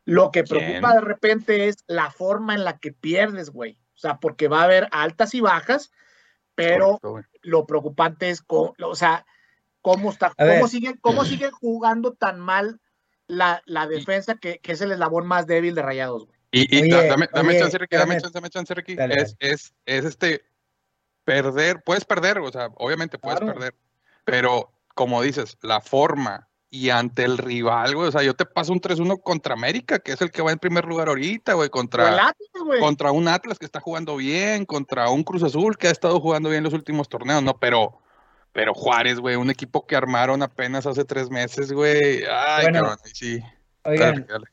Lo 0.06 0.32
que 0.32 0.44
preocupa 0.44 0.94
de 0.96 1.02
repente 1.02 1.68
es 1.68 1.78
la 1.88 2.10
forma 2.12 2.56
en 2.56 2.64
la 2.64 2.78
que 2.78 2.92
pierdes, 2.94 3.50
güey. 3.50 3.78
O 3.96 4.00
sea, 4.00 4.20
porque 4.20 4.48
va 4.48 4.62
a 4.62 4.66
haber 4.66 4.88
altas 4.92 5.34
y 5.34 5.42
bajas, 5.42 5.92
pero 6.56 6.98
Correcto, 7.00 7.30
lo 7.42 7.66
preocupante 7.66 8.30
es, 8.30 8.42
co- 8.42 8.74
o 8.82 8.96
sea, 8.96 9.26
cómo 9.82 10.10
está, 10.12 10.34
cómo 10.56 10.68
siguen, 10.68 10.98
cómo 11.02 11.24
siguen 11.26 11.52
jugando 11.52 12.14
tan 12.14 12.40
mal 12.40 12.80
la, 13.28 13.62
la 13.66 13.86
defensa 13.88 14.36
que, 14.36 14.60
que 14.60 14.72
es 14.72 14.82
el 14.82 14.92
eslabón 14.92 15.28
más 15.28 15.46
débil 15.48 15.76
de 15.76 15.82
Rayados, 15.82 16.26
güey. 16.26 16.37
Y, 16.52 16.78
y 16.78 16.82
Oye, 16.84 16.90
da- 16.96 17.04
dame, 17.08 17.30
dame 17.34 17.50
oye, 17.50 17.60
chance, 17.60 17.78
Ricky, 17.78 17.96
dame 17.98 18.14
chance, 18.22 18.32
dame 18.34 18.50
chance, 18.50 18.74
Ricky. 18.74 18.96
Dale, 18.96 19.16
es, 19.16 19.36
es, 19.40 19.74
es 19.86 20.06
este 20.06 20.44
perder, 21.24 21.82
puedes 21.86 22.06
perder, 22.06 22.40
o 22.40 22.52
sea, 22.52 22.70
obviamente 22.78 23.18
puedes 23.20 23.40
Claro. 23.40 23.54
perder, 23.54 23.76
pero 24.24 24.72
como 24.96 25.22
dices, 25.22 25.58
la 25.62 25.82
forma 25.82 26.48
y 26.70 26.90
ante 26.90 27.24
el 27.24 27.38
rival, 27.38 27.96
güey, 27.96 28.08
o 28.10 28.12
sea, 28.12 28.24
yo 28.24 28.34
te 28.34 28.46
paso 28.46 28.74
un 28.74 28.82
3-1 28.82 29.22
contra 29.22 29.54
América, 29.54 30.00
que 30.00 30.12
es 30.14 30.22
el 30.22 30.32
que 30.32 30.42
va 30.42 30.52
en 30.52 30.60
primer 30.60 30.86
lugar 30.86 31.08
ahorita, 31.10 31.54
güey, 31.54 31.70
contra, 31.70 32.08
Atlas, 32.16 32.36
güey. 32.66 32.80
contra 32.80 33.12
un 33.12 33.28
Atlas 33.28 33.60
que 33.60 33.66
está 33.66 33.80
jugando 33.80 34.16
bien, 34.18 34.66
contra 34.66 35.10
un 35.10 35.24
Cruz 35.24 35.44
Azul 35.44 35.78
que 35.78 35.88
ha 35.88 35.92
estado 35.92 36.20
jugando 36.20 36.50
bien 36.50 36.64
los 36.64 36.74
últimos 36.74 37.08
torneos, 37.10 37.42
no, 37.44 37.58
pero, 37.58 38.02
pero 38.54 38.74
Juárez, 38.74 39.20
güey, 39.20 39.36
un 39.36 39.50
equipo 39.50 39.86
que 39.86 39.96
armaron 39.96 40.42
apenas 40.44 40.86
hace 40.86 41.06
tres 41.06 41.30
meses, 41.30 41.72
güey, 41.72 42.24
ay, 42.30 42.64
Bueno, 42.64 42.80
cabrón, 42.80 42.98
sí. 43.14 43.40
Dale, 43.40 43.96
Oigan, 43.96 44.16
Ricky, 44.16 44.28
dale. 44.30 44.46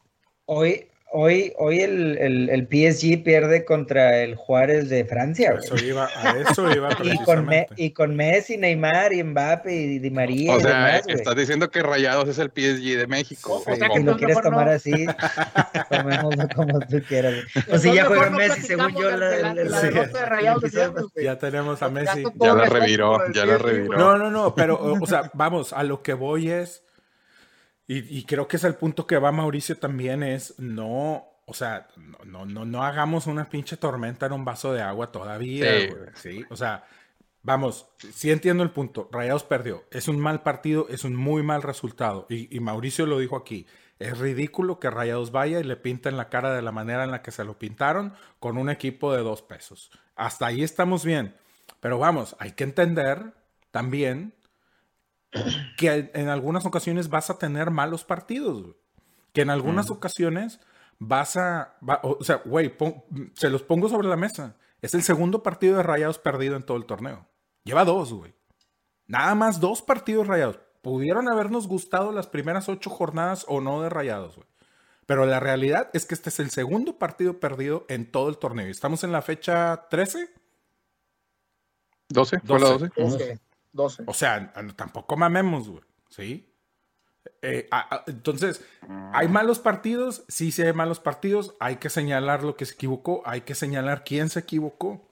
hoy, 0.47 0.89
hoy, 1.17 1.53
hoy 1.59 1.81
el, 1.81 2.19
el, 2.19 2.51
el 2.51 2.63
PSG 2.67 3.23
pierde 3.23 3.65
contra 3.65 4.19
el 4.23 4.35
Juárez 4.35 4.89
de 4.89 5.05
Francia, 5.05 5.53
güey. 5.53 5.65
Eso 5.65 5.77
iba, 5.85 6.09
a 6.15 6.31
eso 6.39 6.71
iba 6.73 6.89
Y 7.05 7.17
con, 7.25 7.47
Me- 7.47 7.67
y 7.77 7.91
con 7.93 8.17
Messi, 8.17 8.57
Neymar 8.57 9.13
y 9.13 9.23
Mbappe 9.23 9.73
y 9.75 9.99
Di 10.01 10.11
María 10.11 10.55
O 10.57 10.61
sea, 10.61 10.71
demás, 10.87 11.03
estás 11.09 11.37
diciendo 11.37 11.71
que 11.71 11.83
Rayados 11.83 12.29
es 12.29 12.39
el 12.39 12.49
PSG 12.51 12.99
de 12.99 13.07
México. 13.07 13.55
O 13.59 13.65
sea 13.65 13.75
Si 13.75 13.81
que 13.81 13.87
lo 13.89 13.95
entonces 13.97 14.19
quieres 14.27 14.43
tomar 14.43 14.67
no. 14.67 14.73
así, 14.73 14.93
tomémoslo 15.91 16.49
como 16.55 16.81
tú 16.81 17.01
quieras. 17.09 17.33
güey. 17.35 17.65
Pues 17.69 17.83
si 17.83 17.95
ya 17.95 18.05
juega 18.07 18.31
no 18.31 18.37
Messi, 18.39 18.61
según 18.63 18.95
yo, 18.95 19.11
la, 19.11 19.17
la- 19.17 19.55
la- 19.55 19.65
la 19.65 19.81
Sí. 19.81 19.87
derrota 19.89 20.21
de 20.21 20.27
Rayados. 20.27 20.65
Ya 21.23 21.39
tenemos 21.39 21.83
a 21.83 21.89
Messi. 21.89 22.23
Ya 22.41 22.55
la 22.55 22.67
reviró, 22.67 23.19
ya 23.33 23.45
la 23.47 23.59
reviró. 23.59 23.97
No, 23.97 24.17
no, 24.19 24.31
no, 24.31 24.55
pero, 24.55 24.75
o, 24.77 25.03
o 25.03 25.07
sea, 25.07 25.31
vamos, 25.35 25.73
a 25.73 25.83
lo 25.83 26.03
que 26.03 26.13
voy 26.13 26.51
es, 26.51 26.84
y, 27.87 28.19
y 28.19 28.25
creo 28.25 28.49
que 28.49 28.57
es 28.57 28.65
el 28.65 28.75
punto 28.77 29.07
que 29.07 29.19
va 29.19 29.33
Mauricio 29.33 29.77
también, 29.77 30.23
es 30.23 30.59
no, 30.59 31.27
o 31.47 31.55
sea, 31.55 31.89
no, 31.97 32.19
no, 32.25 32.47
no, 32.47 32.65
no 32.65 32.85
hagamos 32.85 33.27
una 33.27 33.49
pinche 33.49 33.77
tormenta 33.77 34.27
en 34.27 34.33
un 34.33 34.45
vaso 34.45 34.73
de 34.73 34.83
agua 34.83 35.13
todavía, 35.13 35.81
Sí. 35.81 35.87
güey, 35.89 36.01
¿sí? 36.15 36.45
O 36.51 36.57
sea, 36.57 36.85
vamos, 37.43 37.89
sí 38.13 38.31
entiendo 38.31 38.63
el 38.63 38.71
punto, 38.71 39.09
Rayados 39.13 39.45
perdió, 39.45 39.85
es 39.91 40.09
un 40.09 40.19
mal 40.19 40.43
partido, 40.43 40.87
es 40.89 41.05
un 41.05 41.15
muy 41.15 41.43
mal 41.43 41.63
resultado, 41.63 42.27
y, 42.31 42.55
y 42.55 42.61
Mauricio 42.61 43.07
lo 43.07 43.19
dijo 43.19 43.37
aquí, 43.37 43.67
es 43.99 44.19
ridículo 44.19 44.81
que 44.81 44.91
Rayados 44.91 45.31
vaya 45.31 45.61
y 45.61 45.65
le 45.65 45.77
pinten 45.77 46.17
la 46.17 46.29
cara 46.29 46.53
de 46.55 46.63
la 46.63 46.73
manera 46.73 47.05
en 47.05 47.11
la 47.13 47.23
que 47.23 47.31
se 47.31 47.45
lo 47.45 47.59
pintaron 47.59 48.15
con 48.41 48.59
un 48.59 48.69
equipo 48.69 49.15
de 49.15 49.23
dos 49.23 49.41
pesos. 49.43 49.91
Hasta 50.17 50.47
ahí 50.47 50.65
estamos 50.65 51.05
bien. 51.05 51.37
Pero 51.81 51.99
vamos, 51.99 52.35
hay 52.41 52.53
que 52.53 52.65
entender 52.65 53.33
también 53.71 54.35
que 55.77 56.11
en 56.15 56.29
algunas 56.29 56.65
ocasiones 56.67 57.09
vas 57.09 57.31
a 57.31 57.39
tener 57.39 57.71
malos 57.71 58.05
partidos. 58.05 58.63
güey. 58.63 58.75
Que 59.33 59.43
en 59.43 59.51
algunas 59.51 59.91
ocasiones 59.91 60.61
vas 60.99 61.37
a... 61.37 61.77
va- 61.89 62.01
o 62.03 62.23
sea, 62.23 62.37
güey, 62.45 62.77
pon- 62.77 63.03
se 63.35 63.51
los 63.51 63.63
pongo 63.63 63.89
sobre 63.89 64.09
la 64.09 64.17
mesa. 64.17 64.57
Es 64.83 64.95
el 64.95 65.03
segundo 65.03 65.43
partido 65.43 65.77
de 65.77 65.83
Rayados 65.83 66.19
perdido 66.19 66.57
en 66.57 66.63
todo 66.63 66.77
el 66.77 66.85
torneo. 66.87 67.27
Lleva 67.65 67.85
dos, 67.85 68.13
güey. 68.13 68.35
Nada 69.07 69.35
más 69.35 69.61
dos 69.61 69.83
partidos 69.83 70.27
Rayados. 70.27 70.59
Pudieron 70.83 71.29
habernos 71.29 71.67
gustado 71.67 72.13
las 72.13 72.27
primeras 72.27 72.69
ocho 72.69 72.91
jornadas 72.91 73.45
o 73.49 73.61
no 73.61 73.81
de 73.83 73.89
Rayados, 73.89 74.37
güey. 74.37 74.47
Pero 75.07 75.27
la 75.27 75.41
realidad 75.41 75.91
es 75.95 76.07
que 76.07 76.15
este 76.15 76.29
es 76.31 76.39
el 76.41 76.51
segundo 76.51 76.99
partido 76.99 77.41
perdido 77.41 77.85
en 77.89 78.11
todo 78.11 78.29
el 78.29 78.39
torneo. 78.39 78.67
Y 78.69 78.71
Estamos 78.71 79.03
en 79.05 79.13
la 79.13 79.21
fecha 79.23 79.87
13. 79.91 80.31
12, 82.09 82.41
fue 82.41 82.61
la 82.61 82.69
12. 82.71 82.91
12. 82.97 83.41
12, 83.75 84.05
12. 84.05 84.11
O 84.11 84.15
sea, 84.15 84.53
tampoco 84.77 85.17
mamemos, 85.17 85.69
güey. 85.69 85.83
¿Sí? 86.09 86.51
Eh, 87.43 87.69
entonces, 88.07 88.65
¿hay 89.13 89.29
malos 89.29 89.59
partidos? 89.59 90.25
Sí, 90.29 90.51
sí 90.53 90.63
hay 90.63 90.73
malos 90.73 91.01
partidos. 91.01 91.55
Hay 91.61 91.77
que 91.77 91.91
señalar 91.91 92.43
lo 92.43 92.57
que 92.57 92.65
se 92.65 92.75
equivocó. 92.75 93.23
Hay 93.27 93.43
que 93.43 93.55
señalar 93.55 94.05
quién 94.05 94.31
se 94.31 94.41
equivocó. 94.41 95.07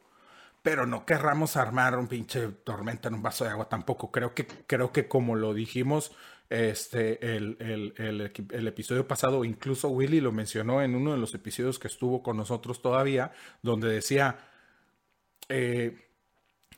Pero 0.62 0.86
no 0.86 1.04
querramos 1.04 1.56
armar 1.56 1.98
un 1.98 2.06
pinche 2.06 2.46
tormenta 2.48 3.08
en 3.08 3.14
un 3.14 3.22
vaso 3.22 3.44
de 3.44 3.50
agua 3.50 3.68
tampoco. 3.68 4.10
Creo 4.12 4.32
que, 4.34 4.46
creo 4.46 4.92
que 4.92 5.08
como 5.08 5.34
lo 5.34 5.54
dijimos 5.54 6.12
este, 6.50 7.34
el, 7.36 7.56
el- 7.58 8.32
el 8.52 8.68
episodio 8.68 9.08
pasado, 9.08 9.44
incluso 9.44 9.88
Willy 9.88 10.20
lo 10.20 10.30
mencionó 10.32 10.82
en 10.82 10.94
uno 10.94 11.12
de 11.12 11.18
los 11.18 11.34
episodios 11.34 11.78
que 11.80 11.88
estuvo 11.88 12.22
con 12.22 12.36
nosotros 12.36 12.80
todavía, 12.82 13.32
donde 13.62 13.88
decía, 13.88 14.38
eh, 15.48 16.11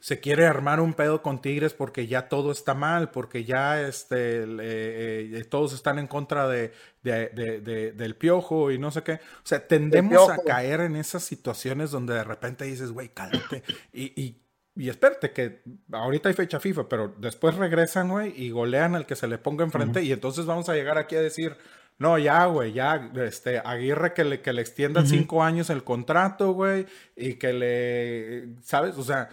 se 0.04 0.20
quiere 0.20 0.44
armar 0.44 0.80
un 0.80 0.92
pedo 0.92 1.22
con 1.22 1.40
Tigres 1.40 1.72
porque 1.72 2.06
ya 2.06 2.28
todo 2.28 2.52
está 2.52 2.74
mal, 2.74 3.10
porque 3.10 3.44
ya 3.44 3.80
este, 3.80 4.46
le- 4.46 5.38
eh, 5.38 5.44
todos 5.44 5.72
están 5.72 5.98
en 5.98 6.08
contra 6.08 6.46
de, 6.46 6.72
de- 7.02 7.30
de- 7.30 7.60
de- 7.62 7.92
del 7.92 8.14
piojo 8.14 8.70
y 8.70 8.78
no 8.78 8.90
sé 8.90 9.02
qué. 9.02 9.12
O 9.14 9.18
sea, 9.44 9.66
tendemos 9.66 10.12
a 10.28 10.36
caer 10.46 10.80
en 10.80 10.96
esas 10.96 11.22
situaciones 11.24 11.90
donde 11.90 12.12
de 12.12 12.22
repente 12.22 12.66
dices, 12.66 12.92
güey, 12.92 13.08
cálmate. 13.14 13.62
Y, 13.94 14.12
y 14.20 14.40
y 14.76 14.90
espérate 14.90 15.30
que 15.30 15.62
ahorita 15.90 16.28
hay 16.28 16.34
fecha 16.34 16.60
FIFA, 16.60 16.86
pero 16.86 17.14
después 17.16 17.54
regresan, 17.54 18.10
güey, 18.10 18.34
y 18.36 18.50
golean 18.50 18.94
al 18.96 19.06
que 19.06 19.16
se 19.16 19.26
le 19.26 19.38
ponga 19.38 19.64
enfrente 19.64 20.02
y 20.02 20.12
entonces 20.12 20.44
vamos 20.44 20.68
a 20.68 20.74
llegar 20.74 20.98
aquí 20.98 21.16
a 21.16 21.22
decir, 21.22 21.56
no, 21.96 22.18
ya, 22.18 22.44
güey, 22.46 22.72
ya, 22.74 23.10
este, 23.24 23.58
Aguirre 23.64 24.12
que 24.12 24.24
le, 24.24 24.42
que 24.42 24.52
le 24.52 24.60
extiendan 24.60 25.06
cinco 25.06 25.42
años 25.42 25.70
el 25.70 25.82
contrato, 25.82 26.52
güey, 26.52 26.84
y 27.16 27.34
que 27.34 27.52
le, 27.54 28.48
¿sabes? 28.62 28.98
O 28.98 29.02
sea, 29.04 29.30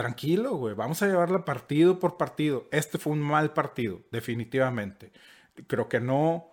tranquilo, 0.00 0.56
güey, 0.56 0.74
vamos 0.74 1.02
a 1.02 1.06
llevarla 1.06 1.44
partido 1.44 1.98
por 1.98 2.16
partido. 2.16 2.66
Este 2.72 2.96
fue 2.96 3.12
un 3.12 3.20
mal 3.20 3.52
partido, 3.52 4.00
definitivamente. 4.10 5.12
Creo 5.66 5.90
que 5.90 6.00
no, 6.00 6.50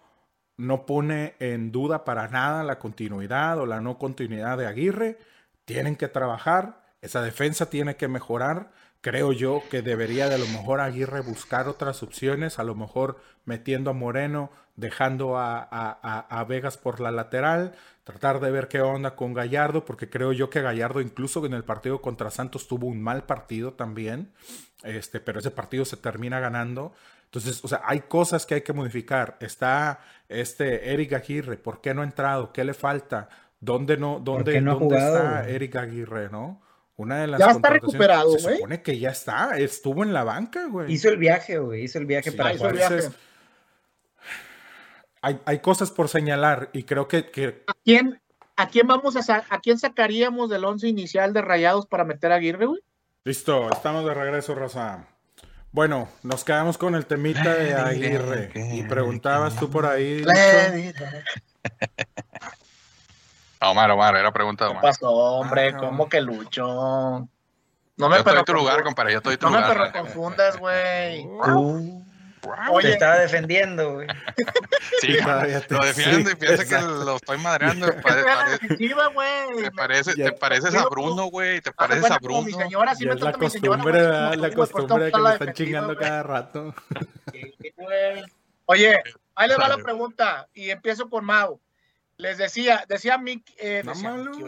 no 0.58 0.86
pone 0.86 1.36
en 1.40 1.72
duda 1.72 2.04
para 2.04 2.28
nada 2.28 2.66
la 2.66 2.78
continuidad 2.78 3.58
o 3.60 3.66
la 3.66 3.80
no 3.80 3.98
continuidad 3.98 4.58
de 4.58 4.68
Aguirre. 4.68 5.18
Tienen 5.64 5.96
que 5.96 6.10
trabajar 6.10 6.84
esa 7.02 7.22
defensa 7.22 7.70
tiene 7.70 7.96
que 7.96 8.10
mejorar. 8.10 8.74
Creo 9.02 9.32
yo 9.32 9.62
que 9.70 9.82
debería 9.82 10.28
de 10.28 10.36
a 10.36 10.40
lo 10.40 10.48
mejor 10.48 10.82
Aguirre 10.82 11.22
buscar 11.22 11.68
otras 11.68 12.04
opciones, 12.04 12.60
a 12.60 12.64
lo 12.64 12.76
mejor 12.76 13.18
metiendo 13.46 13.92
a 13.92 13.94
Moreno, 13.94 14.52
dejando 14.76 15.38
a, 15.38 16.46
Vegas 16.48 16.78
por 16.78 17.00
la 17.00 17.12
lateral, 17.12 17.74
tratar 18.04 18.40
de 18.40 18.52
ver 18.52 18.68
qué 18.68 18.82
onda 18.82 19.16
con 19.16 19.34
Gallardo, 19.34 19.86
porque 19.86 20.10
creo 20.10 20.34
yo 20.34 20.50
que 20.50 20.62
Gallardo 20.62 21.02
incluso 21.02 21.46
en 21.46 21.54
el 21.54 21.64
partido 21.64 22.02
contra 22.02 22.32
Santos 22.32 22.68
tuvo 22.68 22.88
un 22.88 23.02
mal 23.02 23.24
partido 23.24 23.74
también, 23.74 24.32
este, 24.84 25.20
pero 25.20 25.40
ese 25.40 25.52
partido 25.52 25.86
se 25.86 25.98
termina 25.98 26.40
ganando. 26.40 26.94
Entonces, 27.26 27.64
o 27.64 27.68
sea, 27.68 27.82
hay 27.84 28.02
cosas 28.02 28.46
que 28.46 28.56
hay 28.56 28.62
que 28.62 28.72
modificar. 28.72 29.38
Está 29.42 30.00
este 30.30 30.94
Eric 30.94 31.14
Aguirre, 31.14 31.58
¿por 31.58 31.82
qué 31.82 31.94
no 31.94 32.02
ha 32.02 32.06
entrado? 32.06 32.54
¿Qué 32.54 32.64
le 32.64 32.74
falta? 32.74 33.30
¿Dónde 33.60 33.98
no, 33.98 34.20
dónde, 34.20 34.62
no 34.62 34.80
¿dónde 34.80 34.98
está 34.98 35.50
Eric 35.50 35.76
Aguirre, 35.76 36.30
no? 36.30 36.62
Una 36.98 37.22
de 37.22 37.28
las 37.28 37.40
ya 37.40 37.52
está 37.52 37.70
recuperado, 37.70 38.30
güey. 38.30 38.40
Se 38.42 38.56
supone 38.56 38.82
que 38.82 38.98
ya 38.98 39.12
está, 39.12 39.58
estuvo 39.58 40.04
en 40.04 40.14
la 40.14 40.24
banca, 40.24 40.66
güey. 40.66 40.92
Hizo 40.92 41.10
el 41.10 41.18
viaje, 41.18 41.60
güey, 41.60 41.84
hizo 41.84 42.00
el 42.00 42.08
viaje 42.08 42.32
para 42.32 42.54
hizo 42.54 42.68
el 42.68 42.76
viaje. 42.76 43.10
hay, 45.22 45.40
hay, 45.46 45.60
cosas 45.60 45.92
por 45.92 46.10
señalar 46.10 46.70
y 46.74 46.84
creo 46.84 47.08
que, 47.08 47.30
que... 47.30 47.64
¿A 47.68 47.74
quién, 47.86 48.20
a 48.56 48.68
quién 48.68 48.88
vamos 48.88 49.16
a 49.16 49.46
a 49.48 49.60
quién 49.62 49.78
sacaríamos 49.78 50.50
del 50.50 50.66
once 50.66 50.88
inicial 50.88 51.34
de 51.34 51.42
Rayados 51.42 51.86
para 51.86 52.04
meter 52.04 52.32
a 52.32 52.36
Aguirre, 52.36 52.66
güey? 52.66 52.82
Listo, 53.24 53.70
estamos 53.72 54.04
de 54.06 54.14
regreso, 54.16 54.56
Rosa. 54.56 55.06
Bueno, 55.72 56.10
nos 56.24 56.44
quedamos 56.44 56.78
con 56.78 56.96
el 56.96 57.06
temita 57.06 57.54
de 57.54 57.74
Aguirre. 57.76 58.52
Y 58.74 58.82
preguntabas 58.84 59.56
tú 59.58 59.70
por 59.70 59.86
ahí. 59.86 60.24
Omar, 63.62 63.92
Omar, 63.92 64.16
era 64.16 64.32
pregunta 64.32 64.66
de 64.66 64.72
Omar. 64.72 64.82
¿Qué 64.82 64.88
pasó, 64.88 65.12
hombre? 65.12 65.74
Ah, 65.74 65.78
¿Cómo 65.78 66.08
que 66.08 66.22
Lucho? 66.22 66.66
No 67.98 68.10
me 68.10 68.16
yo 68.16 68.20
estoy 68.20 68.38
en 68.38 68.46
tu 68.46 68.54
lugar, 68.54 68.84
compadre, 68.84 69.14
yo 69.14 69.18
estoy 69.18 69.34
en 69.34 69.40
tu 69.40 69.48
lugar. 69.48 69.64
No 69.64 69.68
me 69.70 69.76
perro 69.76 69.92
confundas, 69.92 70.58
güey. 70.58 71.26
Uh, 71.26 72.04
Oye. 72.72 72.90
Te 72.90 72.94
estaba 72.94 73.18
defendiendo, 73.18 73.96
güey. 73.96 74.08
Sí, 75.02 75.16
lo 75.70 75.86
defiendo 75.86 76.32
y 76.32 76.36
piensa 76.36 76.66
que 76.66 76.82
lo 76.82 77.18
estoy 77.18 77.38
madreando. 77.38 77.88
Te, 77.88 78.02
te, 78.02 79.72
parece, 79.72 80.16
te 80.16 80.32
pareces 80.32 80.74
a 80.74 80.88
Bruno, 80.88 81.26
güey. 81.26 81.62
Te 81.62 81.72
pareces 81.72 82.10
a 82.10 82.18
Bruno. 82.18 82.44
Mi 82.44 82.54
señora, 82.54 82.96
sí 82.96 83.06
me 83.06 83.14
es 83.14 83.22
la 83.22 83.34
costumbre, 83.34 84.00
señora, 84.00 84.36
la 84.36 84.52
costumbre 84.52 85.12
que 85.12 85.20
me 85.20 85.34
están 85.34 85.54
chingando 85.54 85.96
cada 85.96 86.24
rato. 86.24 86.74
Oye, 88.66 88.98
ahí 89.36 89.48
les 89.48 89.60
va 89.60 89.68
la 89.68 89.78
pregunta 89.78 90.48
y 90.54 90.70
empiezo 90.70 91.10
con 91.10 91.26
Mau. 91.26 91.60
Les 92.18 92.40
decía, 92.40 92.84
decía 92.90 93.20
Mick, 93.20 93.54
eh, 93.60 93.84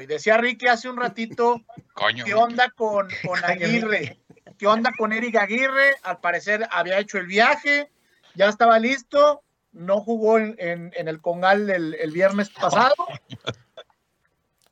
decía, 0.07 0.37
Ricky 0.37 0.67
hace 0.67 0.89
un 0.89 0.97
ratito, 0.97 1.61
¿qué 2.25 2.33
onda 2.33 2.71
con, 2.71 3.07
con 3.25 3.45
Aguirre? 3.45 4.17
¿Qué 4.57 4.67
onda 4.67 4.91
con 4.97 5.13
Eric 5.13 5.35
Aguirre? 5.35 5.95
Al 6.01 6.19
parecer 6.19 6.67
había 6.71 6.99
hecho 6.99 7.19
el 7.19 7.27
viaje, 7.27 7.91
ya 8.33 8.49
estaba 8.49 8.79
listo, 8.79 9.43
no 9.71 10.01
jugó 10.01 10.39
en, 10.39 10.91
el 10.93 11.21
Congal 11.21 11.69
el, 11.69 11.93
el, 11.93 12.11
viernes 12.11 12.49
pasado. 12.49 12.95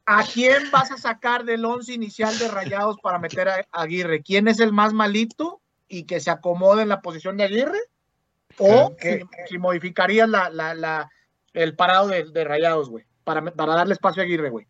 ¿A 0.08 0.24
quién 0.24 0.72
vas 0.72 0.92
a 0.92 0.98
sacar 0.98 1.44
del 1.44 1.66
once 1.66 1.94
inicial 1.94 2.38
de 2.40 2.48
Rayados 2.48 2.98
para 3.04 3.20
meter 3.20 3.48
a 3.50 3.68
Aguirre? 3.74 4.24
¿Quién 4.24 4.48
es 4.48 4.60
el 4.60 4.74
más 4.74 4.94
malito 4.94 5.62
y 5.88 6.04
que 6.04 6.20
se 6.20 6.32
acomode 6.32 6.82
en 6.82 6.90
la 6.90 7.02
posición 7.02 7.38
de 7.38 7.44
Aguirre? 7.44 7.80
¿O 8.58 8.96
si, 9.48 9.58
modificarías 9.58 10.28
la, 10.28 10.50
la 10.50 11.12
el 11.58 11.76
parado 11.76 12.08
de, 12.08 12.44
Rayados, 12.44 12.90
güey, 12.90 13.06
para, 13.24 13.44
para 13.52 13.76
darle 13.76 13.94
espacio 13.94 14.22
a 14.22 14.26
Aguirre, 14.26 14.50
güey. 14.50 14.68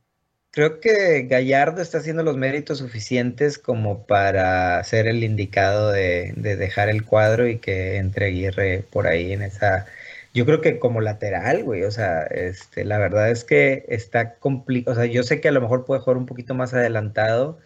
Creo 0.52 0.80
que 0.80 1.28
Gallardo 1.30 1.82
está 1.82 2.00
haciendo 2.00 2.24
los 2.24 2.38
méritos 2.38 2.80
suficientes 2.80 3.60
como 3.60 4.08
para 4.08 4.84
ser 4.84 5.08
el 5.08 5.24
indicado 5.24 5.92
de, 5.92 6.34
dejar 6.36 6.90
el 6.90 7.06
cuadro 7.06 7.48
y 7.48 7.60
que 7.60 7.98
entre 7.98 8.28
Aguirre 8.28 8.84
por 8.92 9.06
ahí 9.08 9.34
en 9.34 9.44
esa. 9.44 9.86
Yo 10.34 10.46
creo 10.46 10.62
que 10.62 10.80
como 10.80 11.02
lateral, 11.02 11.64
güey, 11.64 11.84
o 11.84 11.92
sea, 11.92 12.24
este, 12.24 12.86
la 12.86 12.98
verdad 12.98 13.30
es 13.30 13.44
que 13.44 13.86
está 13.88 14.36
complicado. 14.36 14.94
O 14.94 14.96
sea, 15.00 15.06
yo 15.06 15.24
sé 15.24 15.42
que 15.42 15.50
a 15.50 15.52
lo 15.52 15.62
mejor 15.62 15.86
puede 15.86 16.02
jugar 16.02 16.18
un 16.18 16.26
poquito 16.26 16.56
más 16.56 16.74
adelantado, 16.74 17.60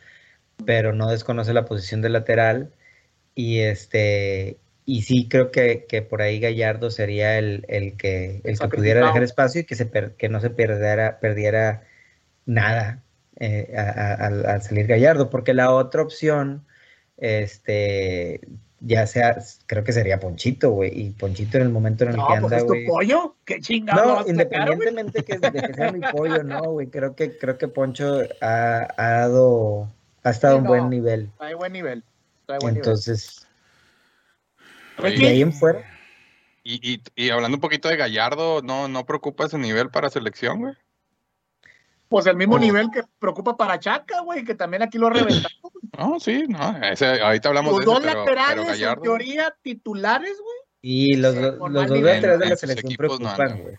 pero 0.66 0.94
no 0.94 1.10
desconoce 1.10 1.54
la 1.54 1.66
posición 1.66 2.02
de 2.02 2.10
lateral. 2.10 2.74
Y 3.36 3.60
este, 3.62 4.58
y 4.92 5.04
sí 5.04 5.30
creo 5.30 5.52
que, 5.52 6.06
por 6.10 6.22
ahí 6.22 6.42
Gallardo 6.42 6.92
sería 6.92 7.40
el, 7.40 7.64
que, 7.98 8.42
el 8.44 8.60
que 8.60 8.68
pudiera 8.68 9.08
dejar 9.08 9.24
espacio 9.24 9.62
y 9.62 9.64
que, 9.64 9.76
se 9.76 9.90
que 9.90 10.28
no 10.28 10.42
se 10.42 10.50
perdiera, 10.50 11.18
perdiera 11.22 11.84
nada 12.46 13.02
eh, 13.40 13.74
al 13.74 14.62
salir 14.62 14.88
Gallardo, 14.88 15.30
porque 15.30 15.54
la 15.54 15.72
otra 15.72 16.02
opción, 16.02 16.66
este, 17.16 18.42
ya 18.82 19.08
sea, 19.08 19.38
creo 19.66 19.86
que 19.86 19.94
sería 19.94 20.20
Ponchito, 20.20 20.72
güey, 20.72 20.92
y 20.94 21.12
Ponchito 21.12 21.56
en 21.56 21.64
el 21.64 21.70
momento 21.70 22.04
en 22.04 22.10
el 22.10 22.16
que 22.18 22.22
pues, 22.24 22.38
anda, 22.44 22.60
güey. 22.60 22.86
tu 22.86 22.92
pollo? 22.92 23.36
¿Qué 23.46 23.62
chingado? 23.62 24.24
No, 24.24 24.28
independientemente 24.28 25.24
que, 25.24 25.38
de 25.38 25.52
que 25.54 25.74
sea 25.74 25.94
mi 25.94 26.02
pollo, 26.12 26.44
no, 26.44 26.64
güey, 26.64 26.88
creo 26.88 27.16
que, 27.16 27.38
creo 27.38 27.58
que 27.58 27.70
Poncho 27.70 28.24
ha, 28.42 28.88
dado, 28.98 29.90
ha 30.24 30.32
estado 30.32 30.58
en 30.58 30.66
buen 30.66 30.90
nivel. 30.90 31.30
Hay 31.40 31.54
buen 31.54 31.72
nivel. 31.72 32.04
Entonces, 32.68 33.41
y 35.10 35.26
ahí 35.26 35.42
en 35.42 35.54
fuera. 35.54 35.84
Y, 36.64 36.94
y, 36.94 37.02
y, 37.16 37.30
hablando 37.32 37.58
un 37.58 37.62
poquito 37.62 37.90
de 37.90 37.98
Gallardo, 37.98 38.62
¿no, 38.62 38.88
no 38.88 39.06
preocupa 39.06 39.46
ese 39.46 39.58
nivel 39.58 39.90
para 39.90 40.10
selección, 40.10 40.60
güey? 40.60 40.74
Pues 42.08 42.26
el 42.28 42.36
mismo 42.36 42.56
oh. 42.56 42.60
nivel 42.60 42.90
que 42.92 43.04
preocupa 43.20 43.56
para 43.56 43.80
Chaca, 43.80 44.22
güey, 44.22 44.44
que 44.44 44.54
también 44.54 44.84
aquí 44.84 44.98
lo 44.98 45.08
ha 45.08 45.12
reventado. 45.12 45.54
No, 45.98 46.22
sí, 46.22 46.46
no, 46.48 46.78
ese, 46.84 47.22
ahorita 47.22 47.50
hablamos 47.50 47.76
de 47.76 47.84
eso, 47.84 47.92
dos 47.92 48.04
laterales, 48.04 48.82
en 48.82 49.02
teoría, 49.02 49.54
titulares, 49.62 50.38
güey. 50.42 50.58
Y 50.82 51.18
los, 51.18 51.36
los, 51.36 51.60
dos 51.60 51.90
laterales 51.90 52.40
de 52.40 52.50
la 52.50 52.56
selección 52.56 52.96
preocupan, 52.96 53.62
güey. 53.62 53.76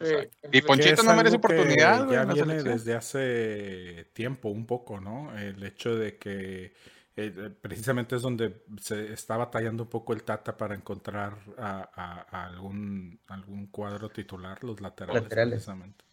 Sí, 0.00 0.14
y 0.50 0.62
Ponchito 0.62 1.02
no 1.02 1.14
merece 1.14 1.36
oportunidad. 1.36 2.10
Ya 2.10 2.24
viene 2.24 2.62
desde 2.62 2.94
hace 2.94 4.06
tiempo 4.14 4.48
un 4.48 4.66
poco, 4.66 4.98
¿no? 4.98 5.36
El 5.36 5.62
hecho 5.62 5.94
de 5.94 6.16
que 6.16 6.72
eh, 7.14 7.34
eh, 7.36 7.50
precisamente 7.60 8.16
es 8.16 8.22
donde 8.22 8.62
se 8.80 9.12
está 9.12 9.36
batallando 9.36 9.82
un 9.82 9.88
poco 9.88 10.14
el 10.14 10.22
Tata 10.22 10.56
para 10.56 10.74
encontrar 10.74 11.36
a, 11.58 12.46
algún, 12.46 13.20
algún 13.28 13.66
cuadro 13.66 14.08
titular, 14.08 14.62
los 14.64 14.80
laterales, 14.80 15.24
precisamente. 15.24 16.04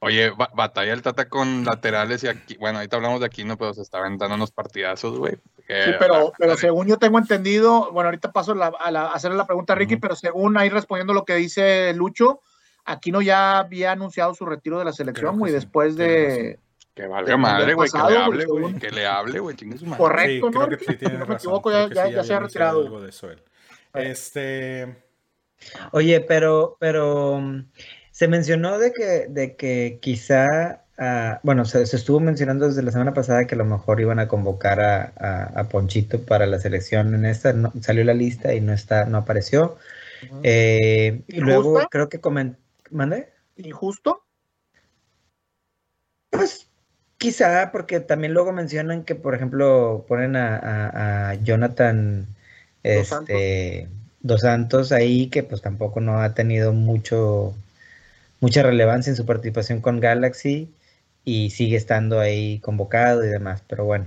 Oye, 0.00 0.30
batalla 0.30 0.92
el 0.92 1.02
Tata 1.02 1.28
con 1.28 1.64
laterales 1.64 2.22
y 2.24 2.28
aquí, 2.28 2.56
bueno, 2.56 2.78
ahorita 2.78 2.96
hablamos 2.96 3.20
de 3.20 3.26
aquí, 3.26 3.44
no, 3.44 3.58
pero 3.58 3.74
se 3.74 3.82
está 3.82 3.98
aventando 3.98 4.36
unos 4.36 4.52
partidazos, 4.52 5.18
güey. 5.18 5.34
Sí, 5.66 5.90
pero, 5.98 6.32
pero 6.38 6.56
según 6.56 6.86
yo 6.86 6.96
tengo 6.96 7.18
entendido, 7.18 7.92
bueno, 7.92 8.06
ahorita 8.08 8.32
paso 8.32 8.54
a, 8.62 8.68
hacerle 9.12 9.36
la 9.36 9.46
pregunta 9.46 9.74
a 9.74 9.76
Ricky, 9.76 9.96
pero 9.96 10.16
según 10.16 10.56
ahí 10.56 10.70
respondiendo 10.70 11.12
lo 11.12 11.24
que 11.24 11.34
dice 11.34 11.92
Lucho, 11.94 12.40
Aquino 12.84 13.20
ya 13.20 13.58
había 13.58 13.92
anunciado 13.92 14.32
su 14.32 14.46
retiro 14.46 14.78
de 14.78 14.86
la 14.86 14.92
selección, 14.92 15.38
güey, 15.38 15.52
después 15.52 15.94
de, 15.96 16.58
que 16.98 17.06
valga 17.06 17.36
madre, 17.36 17.74
güey, 17.74 17.88
que 17.88 17.98
le 17.98 18.18
hable, 18.18 18.44
güey. 18.44 18.74
Que 18.74 18.90
le 18.90 19.06
hable, 19.06 19.38
güey, 19.38 19.56
chingue 19.56 19.78
su 19.78 19.86
madre. 19.86 19.98
Correcto, 19.98 20.50
¿no? 20.50 20.66
Creo 20.66 20.78
que 20.78 20.84
sí 20.84 20.96
tiene 20.96 21.16
no 21.18 21.26
me 21.26 21.34
equivoco, 21.36 21.70
ya, 21.70 21.88
ya, 22.10 22.24
se 22.24 22.34
ha 22.34 22.40
retirado. 22.40 22.80
Algo 22.80 23.00
de 23.00 23.10
eso 23.10 23.30
él. 23.30 23.40
Este. 23.94 24.96
Oye, 25.92 26.20
pero, 26.20 26.76
pero 26.80 27.40
se 28.10 28.26
mencionó 28.26 28.78
de 28.78 28.92
que, 28.92 29.26
de 29.28 29.54
que 29.54 29.98
quizá, 30.02 30.84
uh, 30.98 31.38
bueno, 31.44 31.64
se, 31.64 31.86
se, 31.86 31.96
estuvo 31.96 32.18
mencionando 32.18 32.66
desde 32.66 32.82
la 32.82 32.90
semana 32.90 33.14
pasada 33.14 33.46
que 33.46 33.54
a 33.54 33.58
lo 33.58 33.64
mejor 33.64 34.00
iban 34.00 34.18
a 34.18 34.26
convocar 34.26 34.80
a, 34.80 35.12
a, 35.16 35.60
a 35.60 35.68
Ponchito 35.68 36.20
para 36.24 36.46
la 36.46 36.58
selección 36.58 37.14
en 37.14 37.26
esta, 37.26 37.52
no, 37.52 37.72
salió 37.80 38.02
la 38.02 38.14
lista 38.14 38.54
y 38.54 38.60
no 38.60 38.72
está, 38.72 39.04
no 39.04 39.18
apareció. 39.18 39.78
eh, 40.42 41.22
y 41.28 41.40
luego 41.40 41.80
creo 41.90 42.08
que 42.08 42.20
comentó, 42.20 42.58
¿mande? 42.90 43.32
¿Injusto? 43.56 44.24
Pues 46.30 46.67
Quizá 47.18 47.70
porque 47.72 48.00
también 48.00 48.32
luego 48.32 48.52
mencionan 48.52 49.04
que, 49.04 49.14
por 49.14 49.34
ejemplo, 49.34 50.04
ponen 50.08 50.36
a, 50.36 51.34
Jonathan 51.42 52.26
Dos, 52.82 53.12
este, 53.12 53.88
Dos 54.20 54.42
Santos 54.42 54.92
ahí, 54.92 55.28
que 55.28 55.42
pues 55.42 55.60
tampoco 55.60 56.00
no 56.00 56.20
ha 56.20 56.34
tenido 56.34 56.72
mucho 56.72 57.54
mucha 58.40 58.62
relevancia 58.62 59.10
en 59.10 59.16
su 59.16 59.26
participación 59.26 59.80
con 59.80 60.00
Galaxy 60.00 60.72
y 61.24 61.50
sigue 61.50 61.76
estando 61.76 62.20
ahí 62.20 62.60
convocado 62.60 63.24
y 63.24 63.28
demás, 63.28 63.62
pero 63.66 63.84
bueno. 63.84 64.06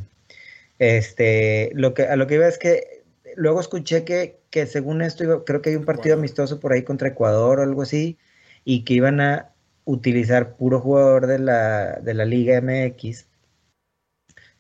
Este, 0.80 1.72
lo 1.76 1.94
que, 1.94 2.04
a 2.04 2.16
lo 2.16 2.28
que 2.28 2.36
iba 2.36 2.48
es 2.48 2.58
que 2.58 3.04
luego 3.36 3.60
escuché 3.60 4.04
que, 4.04 4.40
que 4.50 4.66
según 4.66 5.02
esto, 5.02 5.46
creo 5.46 5.62
que 5.62 5.70
hay 5.70 5.76
un 5.76 5.86
partido 5.86 6.16
amistoso 6.16 6.60
por 6.60 6.74
ahí 6.74 6.84
contra 6.84 7.10
Ecuador 7.10 7.60
o 7.60 7.64
algo 7.64 7.84
así, 7.84 8.18
y 8.66 8.84
que 8.84 8.96
iban 8.96 9.22
a 9.22 9.52
utilizar 9.86 10.56
puro 10.56 10.80
jugador 10.80 11.28
de 11.28 11.40
la, 11.40 12.00
de 12.00 12.14
la 12.14 12.26
Liga 12.26 12.62
MX 12.62 13.28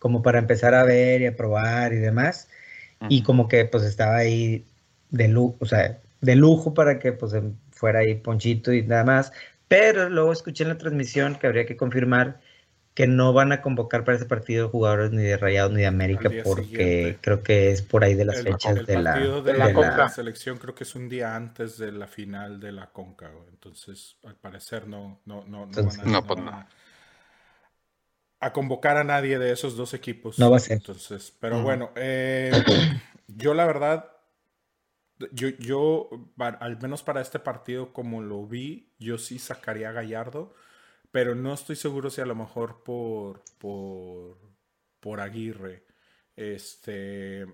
como 0.01 0.23
para 0.23 0.39
empezar 0.39 0.73
a 0.73 0.84
ver 0.84 1.21
y 1.21 1.27
a 1.27 1.36
probar 1.36 1.93
y 1.93 1.97
demás. 1.97 2.49
Y 3.07 3.23
como 3.23 3.47
que 3.47 3.65
pues 3.65 3.84
estaba 3.84 4.17
ahí 4.17 4.65
de 5.10 5.27
lujo, 5.27 5.57
o 5.60 5.65
sea, 5.65 5.99
de 6.21 6.36
lujo 6.36 6.73
para 6.73 6.99
que 6.99 7.13
pues 7.13 7.34
em, 7.34 7.55
fuera 7.71 7.99
ahí 7.99 8.15
Ponchito 8.15 8.73
y 8.73 8.84
nada 8.84 9.03
más. 9.03 9.31
Pero 9.67 10.10
luego 10.10 10.31
escuché 10.31 10.63
en 10.63 10.69
la 10.69 10.77
transmisión 10.77 11.36
que 11.36 11.47
habría 11.47 11.65
que 11.65 11.77
confirmar 11.77 12.39
que 12.93 13.08
no 13.08 13.32
van 13.32 13.51
a 13.51 13.62
convocar 13.62 14.04
para 14.04 14.17
ese 14.17 14.25
partido 14.25 14.69
jugadores 14.69 15.12
ni 15.12 15.23
de 15.23 15.38
Rayados 15.38 15.71
ni 15.71 15.82
de 15.82 15.88
América 15.88 16.30
porque 16.43 17.17
creo 17.21 17.41
que 17.41 17.71
es 17.71 17.82
por 17.82 18.04
ahí 18.04 18.15
de 18.15 18.25
las 18.25 18.41
fechas 18.41 18.86
de, 18.86 19.01
la, 19.01 19.17
de, 19.17 19.54
la, 19.54 20.10
selección 20.10 20.58
creo 20.58 20.75
que 20.75 20.84
es 20.84 20.93
un 20.95 21.08
día 21.08 21.36
antes 21.36 21.77
de 21.77 21.91
la 21.91 22.08
final 22.08 22.60
de 22.60 22.73
la 22.73 22.88
Conca 22.91 23.32
entonces 23.49 24.17
al 24.25 24.36
parecer 24.36 24.88
no 24.88 25.21
no 25.25 25.45
no 25.47 25.67
no, 25.67 25.84
van 25.84 26.15
a, 26.15 26.21
pues 26.21 26.39
a, 28.41 28.54
convocar 28.54 28.97
a 28.97 29.04
nadie 29.04 29.38
de 29.38 29.51
esos 29.51 29.77
dos 29.77 29.93
equipos. 29.93 30.39
No 30.39 30.49
va 30.49 30.58
a 30.58 30.60
ser. 30.60 30.77
Entonces 30.77 31.34
pero 31.39 31.62
bueno 31.62 31.91
eh, 31.95 32.51
yo 33.27 33.54
la 33.54 33.65
verdad 33.65 34.12
yo, 35.32 35.49
yo, 35.49 36.10
al 36.38 36.82
menos 36.82 37.04
para 37.04 37.21
este 37.21 37.39
partido, 37.39 37.93
como 37.93 38.21
lo 38.21 38.45
vi, 38.45 38.91
yo 38.99 39.17
sí 39.17 39.39
sacaría 39.39 39.89
a 39.89 39.93
Gallardo, 39.93 40.54
pero 41.12 41.36
no 41.36 41.54
estoy 41.54 41.76
seguro 41.76 42.10
si 42.10 42.21
a 42.21 42.26
lo 42.26 42.36
mejor 42.36 42.84
por, 42.84 43.41
por, 43.58 44.38
por 45.00 45.19
Aguirre. 45.19 45.86
Este, 46.36 47.45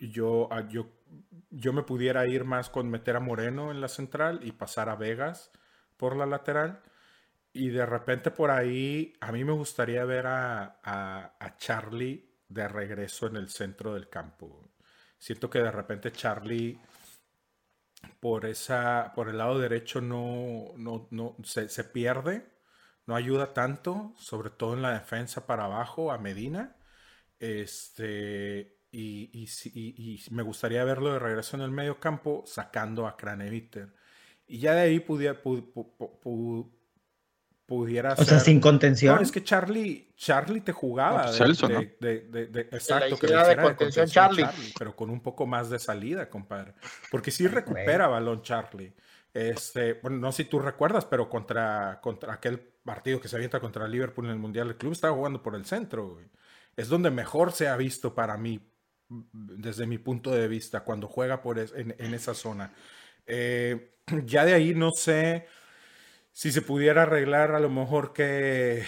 yo, 0.00 0.48
ah, 0.50 0.66
yo, 0.68 0.88
yo 1.50 1.72
me 1.72 1.82
pudiera 1.82 2.26
ir 2.26 2.44
más 2.44 2.70
con 2.70 2.90
meter 2.90 3.16
a 3.16 3.20
Moreno 3.20 3.70
en 3.70 3.80
la 3.80 3.88
central 3.88 4.40
y 4.42 4.52
pasar 4.52 4.88
a 4.88 4.96
Vegas 4.96 5.50
por 5.96 6.16
la 6.16 6.26
lateral. 6.26 6.82
Y 7.52 7.68
de 7.68 7.84
repente 7.84 8.30
por 8.30 8.50
ahí, 8.50 9.12
a 9.20 9.30
mí 9.30 9.44
me 9.44 9.52
gustaría 9.52 10.04
ver 10.06 10.26
a, 10.26 10.80
a, 10.82 11.36
a 11.38 11.56
Charlie 11.58 12.26
de 12.48 12.66
regreso 12.66 13.26
en 13.26 13.36
el 13.36 13.50
centro 13.50 13.92
del 13.92 14.08
campo. 14.08 14.70
Siento 15.18 15.50
que 15.50 15.58
de 15.58 15.70
repente 15.70 16.10
Charlie 16.12 16.80
por 18.20 18.46
esa 18.46 19.12
por 19.14 19.28
el 19.28 19.38
lado 19.38 19.58
derecho 19.58 20.00
no, 20.00 20.72
no, 20.76 21.08
no 21.10 21.36
se, 21.44 21.68
se, 21.68 21.84
pierde, 21.84 22.46
no 23.06 23.16
ayuda 23.16 23.54
tanto, 23.54 24.14
sobre 24.18 24.50
todo 24.50 24.74
en 24.74 24.82
la 24.82 24.92
defensa 24.92 25.46
para 25.46 25.64
abajo 25.64 26.12
a 26.12 26.18
Medina. 26.18 26.76
Este, 27.40 28.78
y, 28.92 29.30
y, 29.32 29.48
y, 29.74 30.22
me 30.30 30.42
gustaría 30.42 30.84
verlo 30.84 31.12
de 31.12 31.18
regreso 31.18 31.56
en 31.56 31.62
el 31.62 31.70
medio 31.70 31.98
campo 32.00 32.44
sacando 32.46 33.06
a 33.06 33.16
Craneviter. 33.16 33.94
Y 34.46 34.58
ya 34.60 34.74
de 34.74 34.82
ahí 34.82 35.00
pudiera, 35.00 35.40
pudiera 37.66 38.14
o 38.14 38.24
sea, 38.24 38.40
sin 38.40 38.60
contención. 38.60 39.16
No, 39.16 39.22
es 39.22 39.32
que 39.32 39.42
Charlie, 39.42 40.12
Charlie 40.16 40.60
te 40.60 40.72
jugaba. 40.72 41.30
Pues 41.36 41.58
de, 41.60 42.26
de, 42.28 42.46
de, 42.46 42.60
exacto, 42.60 43.16
que 43.18 43.26
de 43.26 43.56
contención, 43.56 44.06
Charlie. 44.06 44.46
Pero 44.78 44.94
con 44.94 45.10
un 45.10 45.20
poco 45.20 45.46
más 45.46 45.70
de 45.70 45.78
salida, 45.78 46.28
compadre. 46.28 46.74
Porque 47.10 47.30
sí 47.30 47.46
recupera 47.46 48.08
balón 48.08 48.42
Charlie. 48.42 48.92
Este, 49.32 49.94
bueno, 49.94 50.18
no 50.18 50.32
sé 50.32 50.44
si 50.44 50.48
tú 50.48 50.58
recuerdas, 50.58 51.06
pero 51.06 51.28
contra, 51.30 52.00
contra 52.02 52.34
aquel 52.34 52.58
partido 52.58 53.20
que 53.20 53.28
se 53.28 53.36
avienta 53.36 53.60
contra 53.60 53.88
Liverpool 53.88 54.26
en 54.26 54.32
el 54.32 54.38
Mundial, 54.38 54.68
el 54.68 54.76
club 54.76 54.92
estaba 54.92 55.14
jugando 55.14 55.42
por 55.42 55.54
el 55.54 55.64
centro. 55.64 56.18
Es 56.76 56.88
donde 56.88 57.10
mejor 57.10 57.52
se 57.52 57.68
ha 57.68 57.76
visto 57.76 58.14
para 58.14 58.36
mí, 58.36 58.60
desde 59.08 59.86
mi 59.86 59.98
punto 59.98 60.30
de 60.30 60.48
vista, 60.48 60.84
cuando 60.84 61.06
juega 61.08 61.42
por 61.42 61.58
en, 61.58 61.94
en, 61.98 62.14
esa 62.14 62.34
zona. 62.34 62.74
Eh, 63.26 63.94
ya 64.26 64.44
de 64.44 64.52
ahí 64.52 64.74
no 64.74 64.90
sé 64.90 65.46
si 66.32 66.50
se 66.50 66.62
pudiera 66.62 67.02
arreglar 67.02 67.54
a 67.54 67.60
lo 67.60 67.68
mejor 67.68 68.12
que, 68.12 68.84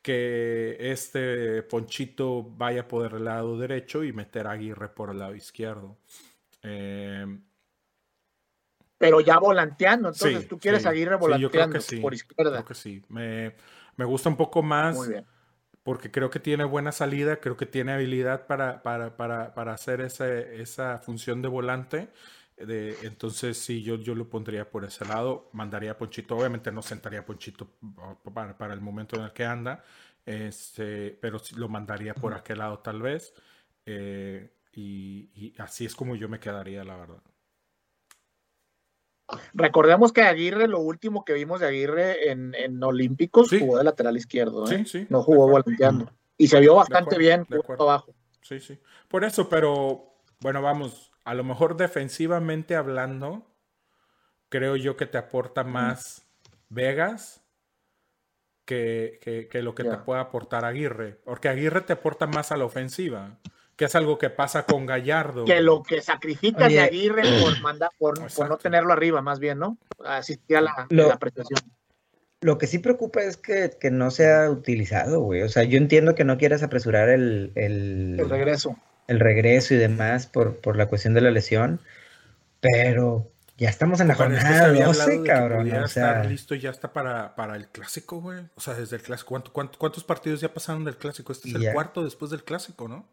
que 0.00 0.76
este 0.78 1.62
Ponchito 1.64 2.44
vaya 2.44 2.86
por 2.86 3.12
el 3.12 3.24
lado 3.24 3.58
derecho 3.58 4.04
y 4.04 4.12
meter 4.12 4.46
a 4.46 4.52
Aguirre 4.52 4.88
por 4.88 5.10
el 5.10 5.18
lado 5.18 5.34
izquierdo. 5.34 5.98
Em, 6.62 7.42
pero 8.96 9.20
ya 9.20 9.38
volanteando, 9.38 10.08
entonces 10.08 10.48
tú 10.48 10.58
quieres 10.58 10.86
Aguirre 10.86 11.16
volanteando 11.16 11.78
por 12.00 12.14
izquierda. 12.14 12.52
Creo 12.52 12.64
que 12.64 12.74
sí. 12.74 13.02
Me, 13.08 13.52
gusta 13.98 14.28
un 14.28 14.36
poco 14.36 14.62
más. 14.62 14.96
Porque 15.82 16.10
creo 16.10 16.30
que 16.30 16.40
tiene 16.40 16.64
buena 16.64 16.90
salida, 16.90 17.36
creo 17.36 17.56
que 17.56 17.64
tiene 17.64 17.92
habilidad 17.92 18.48
para, 18.48 18.82
para, 18.82 19.16
para, 19.16 19.54
para 19.54 19.72
hacer 19.72 20.00
esa 20.00 20.98
función 20.98 21.42
de 21.42 21.48
volante 21.48 22.08
entonces, 22.58 23.58
sí, 23.58 23.82
yo, 23.82 23.96
yo 23.96 24.14
lo 24.14 24.28
pondría 24.28 24.70
por 24.70 24.84
ese 24.84 25.04
lado. 25.04 25.50
Mandaría 25.52 25.92
a 25.92 25.98
Ponchito. 25.98 26.36
Obviamente 26.36 26.72
no 26.72 26.82
sentaría 26.82 27.20
a 27.20 27.26
Ponchito 27.26 27.68
para, 28.32 28.56
para, 28.56 28.72
el 28.72 28.80
momento 28.80 29.16
en 29.16 29.22
el 29.22 29.32
que 29.32 29.44
anda, 29.44 29.84
este, 30.24 31.10
pero 31.20 31.38
sí 31.38 31.54
lo 31.56 31.68
mandaría 31.68 32.14
por 32.14 32.34
aquel 32.34 32.58
lado 32.58 32.78
tal 32.78 33.02
vez. 33.02 33.34
Eh, 33.84 34.50
y, 34.72 35.54
así 35.58 35.84
es 35.84 35.94
como 35.94 36.16
yo 36.16 36.28
me 36.28 36.40
quedaría, 36.40 36.82
la 36.84 36.96
verdad. 36.96 37.22
Recordemos 39.54 40.12
que 40.12 40.22
Aguirre, 40.22 40.68
lo 40.68 40.80
último 40.80 41.24
que 41.24 41.32
vimos 41.32 41.60
de 41.60 41.66
Aguirre 41.66 42.30
en, 42.30 42.54
en 42.54 42.82
Olímpicos, 42.82 43.50
jugó 43.50 43.78
de 43.78 43.84
lateral 43.84 44.16
izquierdo. 44.16 44.70
¿eh? 44.70 44.84
no 45.10 45.22
jugó 45.22 45.48
volanteando. 45.48 46.10
Y 46.38 46.48
se 46.48 46.60
vio 46.60 46.76
bastante 46.76 47.18
bien 47.18 47.44
jugando 47.44 47.84
abajo. 47.84 48.14
Sí, 48.42 48.60
sí. 48.60 48.78
Por 49.08 49.24
eso, 49.24 49.48
pero 49.48 50.14
bueno, 50.40 50.62
vamos, 50.62 51.10
a 51.26 51.34
lo 51.34 51.42
mejor 51.42 51.76
defensivamente 51.76 52.76
hablando, 52.76 53.44
creo 54.48 54.76
yo 54.76 54.96
que 54.96 55.06
te 55.06 55.18
aporta 55.18 55.64
más 55.64 56.24
Vegas 56.68 57.42
que, 58.64 59.18
lo 59.52 59.74
que 59.74 59.82
te 59.82 59.96
puede 59.96 60.20
aportar 60.20 60.64
Aguirre. 60.64 61.18
Porque 61.24 61.48
Aguirre 61.48 61.80
te 61.80 61.94
aporta 61.94 62.28
más 62.28 62.52
a 62.52 62.56
la 62.56 62.64
ofensiva, 62.64 63.40
que 63.74 63.86
es 63.86 63.96
algo 63.96 64.18
que 64.18 64.30
pasa 64.30 64.66
con 64.66 64.86
Gallardo. 64.86 65.44
Que 65.44 65.60
lo 65.60 65.82
que 65.82 66.00
sacrifica 66.00 66.68
de 66.68 66.78
Aguirre 66.78 67.22
por, 67.42 67.60
mandar, 67.60 67.90
por, 67.98 68.20
no 68.20 68.56
tenerlo 68.56 68.92
arriba, 68.92 69.20
más 69.20 69.40
bien, 69.40 69.58
¿no? 69.58 69.78
Asistir 70.04 70.58
a 70.58 70.60
la, 70.60 70.86
lo, 70.90 71.12
apreciación. 71.12 71.58
Lo 72.40 72.56
que 72.56 72.68
sí 72.68 72.78
preocupa 72.78 73.22
es 73.22 73.36
que, 73.36 73.76
no 73.90 74.12
se 74.12 74.32
ha 74.32 74.48
utilizado, 74.48 75.22
güey. 75.22 75.42
O 75.42 75.48
sea, 75.48 75.64
yo 75.64 75.76
entiendo 75.76 76.14
que 76.14 76.22
no 76.22 76.38
quieras 76.38 76.62
apresurar 76.62 77.08
el, 77.08 77.50
el, 77.56 78.16
el 78.20 78.30
regreso 78.30 78.76
el 79.08 79.20
regreso 79.20 79.74
y 79.74 79.76
demás 79.76 80.26
por, 80.26 80.56
por 80.56 80.76
la 80.76 80.86
cuestión 80.86 81.14
de 81.14 81.20
la 81.20 81.30
lesión, 81.30 81.80
pero 82.60 83.30
ya 83.56 83.70
estamos 83.70 84.00
en 84.00 84.08
la 84.08 84.14
jornada 84.14 84.68
12, 84.72 85.22
cabrón. 85.22 85.72
O 85.72 85.88
sea... 85.88 86.08
estar 86.08 86.26
listo 86.26 86.54
ya 86.54 86.70
está 86.70 86.92
para, 86.92 87.34
para 87.34 87.56
el 87.56 87.68
clásico, 87.68 88.20
güey. 88.20 88.40
O 88.54 88.60
sea, 88.60 88.74
desde 88.74 88.96
el 88.96 89.02
clásico. 89.02 89.42
cuántos 89.52 90.04
partidos 90.04 90.40
ya 90.40 90.52
pasaron 90.52 90.84
del 90.84 90.96
clásico? 90.96 91.32
Este 91.32 91.48
es 91.48 91.54
el 91.54 91.72
cuarto 91.72 92.04
después 92.04 92.30
del 92.30 92.44
clásico, 92.44 92.88
¿no? 92.88 93.08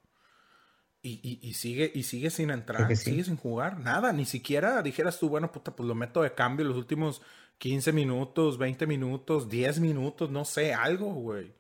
Y, 1.06 1.40
y, 1.42 1.54
sigue, 1.56 1.92
y 1.94 2.04
sigue 2.04 2.30
sin 2.30 2.50
entrar, 2.50 2.96
sigue 2.96 3.26
sin 3.26 3.36
jugar, 3.36 3.78
nada, 3.78 4.14
ni 4.14 4.24
siquiera 4.24 4.82
dijeras 4.82 5.20
tú, 5.20 5.28
bueno, 5.28 5.52
puta, 5.52 5.76
pues 5.76 5.86
lo 5.86 5.96
meto 5.96 6.22
de 6.22 6.34
cambio 6.34 6.66
los 6.66 6.78
últimos 6.78 7.22
15 7.58 7.92
minutos, 7.92 8.58
20 8.58 8.88
minutos, 8.88 9.50
10 9.50 9.82
minutos, 9.82 10.32
no 10.32 10.46
sé, 10.46 10.74
algo, 10.74 11.14
güey. 11.14 11.54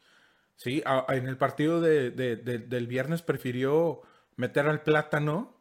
Sí, 0.55 0.81
en 1.09 1.27
el 1.27 1.35
partido 1.35 1.81
de, 1.81 2.11
del 2.11 2.87
viernes 2.87 3.21
prefirió 3.21 4.03
meter 4.35 4.67
al 4.67 4.81
plátano 4.81 5.55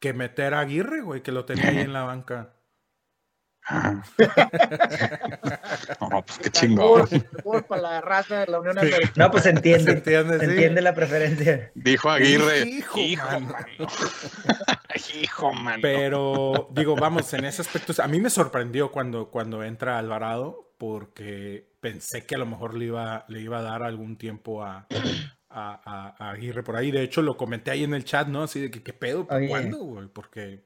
que 0.00 0.12
meter 0.12 0.54
a 0.54 0.60
Aguirre, 0.60 1.02
güey, 1.02 1.22
que 1.22 1.32
lo 1.32 1.44
tenía 1.44 1.68
ahí 1.68 1.78
en 1.78 1.92
la 1.92 2.02
banca. 2.02 2.54
no, 6.00 6.24
pues 6.26 6.38
qué 6.38 6.50
chingón. 6.50 7.06
Para 7.68 7.82
la 7.82 8.00
raza 8.00 8.40
de 8.40 8.50
la 8.50 8.58
Unión 8.58 8.74
No, 9.14 9.30
pues 9.30 9.46
entiende. 9.46 9.92
entiende, 9.92 10.44
entiende 10.44 10.82
la 10.82 10.92
preferencia. 10.94 11.70
Dijo 11.74 12.10
Aguirre. 12.10 12.68
Hijo, 12.68 12.98
Hijo, 12.98 13.40
man. 15.52 15.80
Pero, 15.82 16.70
digo, 16.72 16.96
vamos, 16.96 17.32
en 17.34 17.44
ese 17.44 17.62
aspecto, 17.62 17.92
a 18.02 18.08
mí 18.08 18.20
me 18.20 18.30
sorprendió 18.30 18.90
cuando, 18.90 19.30
cuando 19.30 19.62
entra 19.62 19.98
Alvarado, 19.98 20.74
porque 20.78 21.70
pensé 21.80 22.26
que 22.26 22.34
a 22.34 22.38
lo 22.38 22.46
mejor 22.46 22.74
le 22.74 22.86
iba, 22.86 23.24
le 23.28 23.40
iba 23.40 23.60
a 23.60 23.62
dar 23.62 23.84
algún 23.84 24.16
tiempo 24.16 24.64
a, 24.64 24.88
a, 25.52 26.30
Aguirre 26.30 26.62
por 26.62 26.76
ahí. 26.76 26.90
De 26.90 27.02
hecho, 27.02 27.22
lo 27.22 27.36
comenté 27.36 27.70
ahí 27.70 27.84
en 27.84 27.94
el 27.94 28.04
chat, 28.04 28.28
¿no? 28.28 28.42
Así 28.42 28.60
de 28.60 28.70
que, 28.70 28.82
¿qué 28.82 28.92
pedo? 28.92 29.26
¿Cuándo, 29.26 29.78
güey? 29.78 30.08
Porque... 30.08 30.64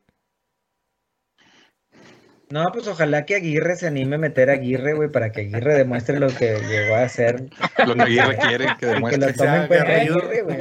No, 2.49 2.65
pues 2.73 2.87
ojalá 2.87 3.25
que 3.25 3.35
Aguirre 3.35 3.75
se 3.75 3.89
anime 3.89 4.15
a 4.15 4.19
meter 4.19 4.51
a 4.51 4.53
Aguirre, 4.53 4.95
güey, 4.95 5.11
para 5.11 5.33
que 5.33 5.41
Aguirre 5.41 5.75
demuestre 5.75 6.21
lo 6.21 6.29
que 6.29 6.61
llegó 6.69 6.95
a 6.95 7.03
hacer. 7.03 7.51
Lo 7.85 7.97
que 7.97 8.03
Aguirre 8.03 8.37
quiere 8.37 8.67
que 8.79 8.87
demuestre. 8.87 9.33
Que 9.33 9.39
lo 9.39 9.45
tome 9.45 9.57
en 9.57 9.67
cuenta 9.67 9.97
Aguirre, 9.97 10.43
güey. 10.43 10.59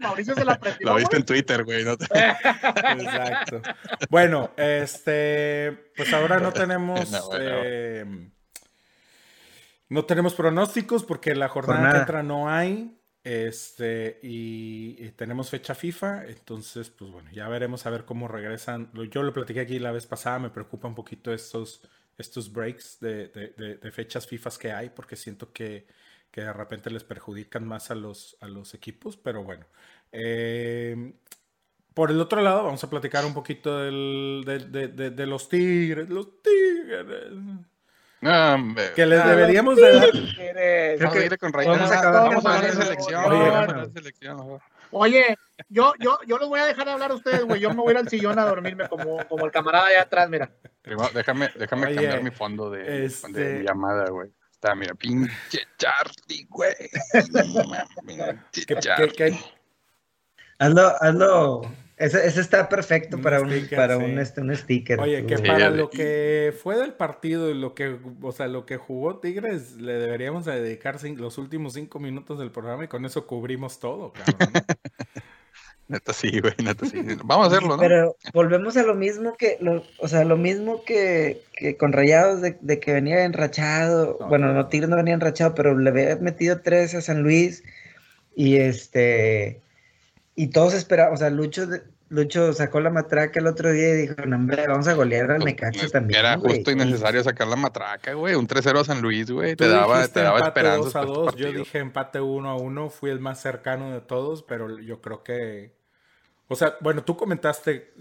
Mauricio 0.00 0.34
se 0.34 0.44
la 0.44 0.58
Lo 0.80 0.96
viste 0.96 1.16
en 1.16 1.24
Twitter, 1.24 1.62
güey. 1.62 1.86
Exacto. 1.86 3.62
Bueno, 4.10 4.50
este, 4.56 5.78
pues 5.96 6.12
ahora 6.12 6.40
no 6.40 6.52
tenemos... 6.52 7.08
Eh, 7.38 8.04
no 9.88 10.04
tenemos 10.04 10.34
pronósticos 10.34 11.04
porque 11.04 11.34
la 11.34 11.48
jornada 11.48 11.80
que 11.92 11.98
entra 12.00 12.22
no 12.22 12.48
hay. 12.50 12.94
Este, 13.24 14.20
y, 14.22 14.96
y 14.98 15.10
tenemos 15.10 15.50
fecha 15.50 15.74
FIFA, 15.74 16.26
entonces, 16.26 16.88
pues 16.88 17.10
bueno, 17.10 17.30
ya 17.30 17.46
veremos 17.48 17.84
a 17.84 17.90
ver 17.90 18.04
cómo 18.06 18.26
regresan. 18.28 18.90
Yo 19.10 19.22
lo 19.22 19.32
platiqué 19.34 19.60
aquí 19.60 19.78
la 19.78 19.92
vez 19.92 20.06
pasada, 20.06 20.38
me 20.38 20.48
preocupa 20.50 20.88
un 20.88 20.94
poquito 20.94 21.32
estos, 21.34 21.82
estos 22.16 22.50
breaks 22.52 22.98
de, 23.00 23.28
de- 23.28 23.48
de- 23.56 23.76
de 23.76 23.90
fechas 23.92 24.26
FIFA 24.26 24.50
que 24.58 24.72
hay, 24.72 24.88
porque 24.90 25.14
siento 25.16 25.52
que, 25.52 25.86
que 26.30 26.40
de 26.42 26.52
repente 26.54 26.90
les 26.90 27.04
perjudican 27.04 27.66
más 27.66 27.90
a 27.90 27.94
los, 27.96 28.36
a 28.40 28.46
los 28.48 28.72
equipos, 28.72 29.16
pero 29.18 29.42
bueno. 29.44 29.66
Eh, 30.12 31.12
por 31.92 32.10
el 32.10 32.20
otro 32.20 32.40
lado, 32.40 32.64
vamos 32.64 32.82
a 32.84 32.88
platicar 32.88 33.26
un 33.26 33.34
poquito 33.34 33.78
del- 33.78 34.42
de, 34.46 34.58
de- 34.60 34.88
de- 34.88 35.10
de 35.10 35.26
los 35.26 35.48
Tigres, 35.50 36.08
los 36.08 36.40
Tigres. 36.40 37.32
No, 38.20 38.54
hombre. 38.54 38.92
Que 38.94 39.06
les 39.06 39.24
deberíamos 39.24 39.76
de 39.76 39.92
dar... 39.94 40.08
Eres- 40.38 41.00
Vamos 41.00 41.14
a 41.30 41.36
con 41.38 41.52
Raíz. 41.52 41.68
vamos 41.68 42.46
hablar 42.46 42.62
de 42.62 42.72
selección. 44.02 44.60
Oye, 44.90 45.36
yo, 45.68 45.92
yo, 45.98 46.18
yo 46.26 46.38
los 46.38 46.48
voy 46.48 46.60
a 46.60 46.64
dejar 46.64 46.88
hablar 46.88 47.10
a 47.10 47.14
ustedes, 47.14 47.44
güey. 47.44 47.60
Yo 47.60 47.68
me 47.70 47.76
voy 47.76 47.88
a 47.88 47.90
ir 47.92 47.96
al 47.98 48.08
sillón 48.08 48.38
a 48.38 48.44
dormirme 48.46 48.88
como, 48.88 49.18
como 49.28 49.44
el 49.44 49.52
camarada 49.52 49.86
allá 49.88 50.02
atrás, 50.02 50.30
mira. 50.30 50.50
Déjame, 51.14 51.50
déjame 51.56 51.86
Oye, 51.88 51.94
cambiar 51.96 52.22
mi 52.22 52.30
fondo 52.30 52.70
de, 52.70 53.04
este- 53.04 53.30
de 53.32 53.62
llamada, 53.64 54.08
güey. 54.10 54.30
Está, 54.50 54.74
mira, 54.74 54.94
pinche 54.94 55.60
Charlie, 55.76 56.46
güey. 56.48 56.74
Pinche 58.06 58.40
que- 58.66 58.74
que- 58.74 58.80
Charlie. 58.80 59.12
que- 59.12 59.38
Hazlo, 60.58 60.92
hazlo. 61.00 61.62
Ese, 61.98 62.26
ese 62.26 62.40
está 62.40 62.68
perfecto 62.68 63.16
Un 63.16 63.22
para 63.22 63.40
un, 63.40 63.50
sticker, 63.50 63.76
para 63.76 63.96
sí. 63.98 64.04
un, 64.04 64.18
este, 64.18 64.40
un 64.40 64.56
sticker. 64.56 65.00
Oye, 65.00 65.26
que. 65.26 65.36
Sí, 65.36 65.42
para 65.42 65.70
lo 65.70 65.90
que 65.90 66.54
fue 66.62 66.76
del 66.76 66.94
partido 66.94 67.50
y 67.50 67.54
lo 67.54 67.74
que, 67.74 67.96
o 68.22 68.32
sea, 68.32 68.46
lo 68.46 68.66
que 68.66 68.76
jugó 68.76 69.18
Tigres, 69.18 69.76
le 69.76 69.94
deberíamos 69.94 70.44
de 70.44 70.60
dedicar 70.60 70.98
los 71.16 71.38
últimos 71.38 71.74
cinco 71.74 71.98
minutos 71.98 72.38
del 72.38 72.52
programa 72.52 72.84
y 72.84 72.88
con 72.88 73.04
eso 73.04 73.26
cubrimos 73.26 73.80
todo, 73.80 74.12
cabrón. 74.12 74.38
Neta 75.88 76.12
sí, 76.12 76.40
güey, 76.40 76.52
neta 76.62 76.84
sí. 76.84 77.00
Vamos 77.24 77.46
a 77.46 77.48
hacerlo, 77.48 77.76
¿no? 77.76 77.82
Pero 77.82 78.14
volvemos 78.34 78.76
a 78.76 78.82
lo 78.82 78.94
mismo 78.94 79.34
que, 79.38 79.56
lo, 79.58 79.82
o 79.98 80.06
sea, 80.06 80.22
lo 80.24 80.36
mismo 80.36 80.84
que, 80.84 81.40
que 81.54 81.78
con 81.78 81.94
Rayados 81.94 82.42
de, 82.42 82.58
de 82.60 82.78
que 82.78 82.92
venía 82.92 83.24
enrachado. 83.24 84.18
No, 84.20 84.28
bueno, 84.28 84.48
no. 84.48 84.52
no, 84.52 84.66
Tigres 84.68 84.90
no 84.90 84.96
venía 84.96 85.14
enrachado, 85.14 85.54
pero 85.54 85.76
le 85.78 85.88
había 85.88 86.16
metido 86.16 86.60
tres 86.60 86.94
a 86.94 87.00
San 87.00 87.22
Luis 87.22 87.64
y 88.36 88.56
este 88.56 89.62
y 90.42 90.48
todos 90.48 90.74
esperaban, 90.74 91.14
o 91.14 91.16
sea, 91.16 91.30
Lucho, 91.30 91.66
de- 91.66 91.82
Lucho 92.10 92.54
sacó 92.54 92.80
la 92.80 92.88
matraca 92.88 93.38
el 93.38 93.46
otro 93.46 93.70
día 93.70 93.90
y 93.90 93.96
dijo, 94.06 94.14
no, 94.26 94.36
hombre, 94.36 94.66
vamos 94.66 94.88
a 94.88 94.94
golear 94.94 95.30
al 95.30 95.40
Pues, 95.40 95.52
Necaxa 95.52 95.80
pues, 95.80 95.92
también. 95.92 96.18
Era 96.20 96.36
güey". 96.36 96.54
justo 96.56 96.70
y 96.70 96.74
necesario 96.76 97.22
sacar 97.22 97.48
la 97.48 97.56
matraca, 97.56 98.14
güey. 98.14 98.34
Un 98.34 98.46
3-0 98.46 98.80
a 98.80 98.84
San 98.84 99.02
Luis, 99.02 99.30
güey. 99.30 99.56
Te 99.56 99.68
daba, 99.68 100.08
te 100.08 100.20
daba 100.20 100.38
empate 100.38 100.48
esperanzas 100.60 100.94
2 100.94 100.96
a 100.96 101.00
para 101.00 101.06
este 101.12 101.20
2, 101.20 101.36
yo 101.36 101.52
dije 101.58 101.78
empate 101.78 102.20
1 102.20 102.48
a 102.48 102.56
1, 102.56 102.88
fui 102.90 103.10
el 103.10 103.20
más 103.20 103.40
cercano 103.42 103.92
de 103.92 104.00
todos, 104.00 104.42
pero 104.42 104.78
yo 104.78 105.00
creo 105.02 105.22
que... 105.22 105.76
O 106.50 106.56
sea, 106.56 106.76
bueno, 106.80 107.04
tú 107.04 107.14
comentaste, 107.14 107.92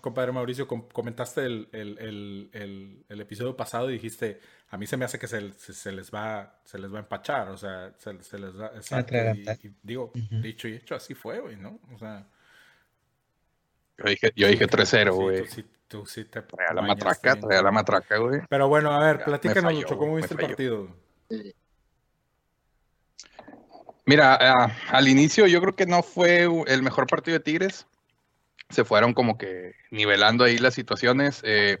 compadre 0.00 0.32
Mauricio, 0.32 0.66
com- 0.66 0.88
comentaste 0.92 1.42
el, 1.46 1.68
el- 1.72 1.96
el- 2.00 2.50
el- 2.52 3.04
el 3.08 3.20
episodio 3.20 3.56
pasado 3.56 3.88
y 3.88 3.94
dijiste, 3.94 4.40
a 4.70 4.76
mí 4.76 4.86
se 4.88 4.96
me 4.96 5.04
hace 5.04 5.16
que 5.18 5.28
se, 5.28 5.52
se- 5.52 5.72
se 5.72 5.92
les 5.92 6.10
va 6.12 6.58
se 6.64 6.78
les 6.78 6.92
va 6.92 6.96
a 6.96 7.02
empachar, 7.02 7.48
o 7.50 7.56
sea, 7.56 7.92
se, 7.98 8.20
se 8.24 8.38
les 8.40 8.58
va... 8.58 8.66
Exacto, 8.74 9.14
y, 9.14 9.18
atragantar. 9.18 9.58
y 9.62 9.70
digo, 9.82 10.10
dicho 10.42 10.66
y 10.66 10.74
hecho, 10.74 10.96
así 10.96 11.14
fue, 11.14 11.38
güey, 11.38 11.54
¿no? 11.56 11.78
O 11.94 11.98
sea... 11.98 12.26
Yo 13.98 14.04
dije, 14.06 14.32
yo 14.34 14.48
dije 14.48 14.64
Sí, 14.64 14.70
3-0, 14.70 14.86
sí, 15.04 15.10
güey. 15.10 15.38
tú 15.42 15.46
sí- 15.46 15.66
tú 15.86 16.06
sí 16.06 16.24
te 16.24 16.42
Traía 16.42 16.72
la 16.74 16.82
matraca, 16.82 17.36
traía 17.36 17.62
la 17.62 17.70
matraca, 17.70 18.16
güey. 18.18 18.40
Pero 18.48 18.66
bueno, 18.68 18.90
a 18.90 19.06
ver, 19.06 19.22
platícanos, 19.22 19.72
Lucho, 19.72 19.96
¿cómo 19.96 20.16
viste 20.16 20.34
el 20.34 20.40
partido? 20.40 20.88
Mira, 24.06 24.38
ah, 24.40 24.76
al 24.90 25.08
inicio 25.08 25.46
yo 25.46 25.60
creo 25.60 25.74
que 25.74 25.86
no 25.86 26.02
fue 26.02 26.46
el 26.66 26.82
mejor 26.82 27.06
partido 27.06 27.38
de 27.38 27.44
Tigres. 27.44 27.86
Se 28.68 28.84
fueron 28.84 29.14
como 29.14 29.38
que 29.38 29.72
nivelando 29.90 30.44
ahí 30.44 30.58
las 30.58 30.74
situaciones. 30.74 31.40
eh, 31.44 31.78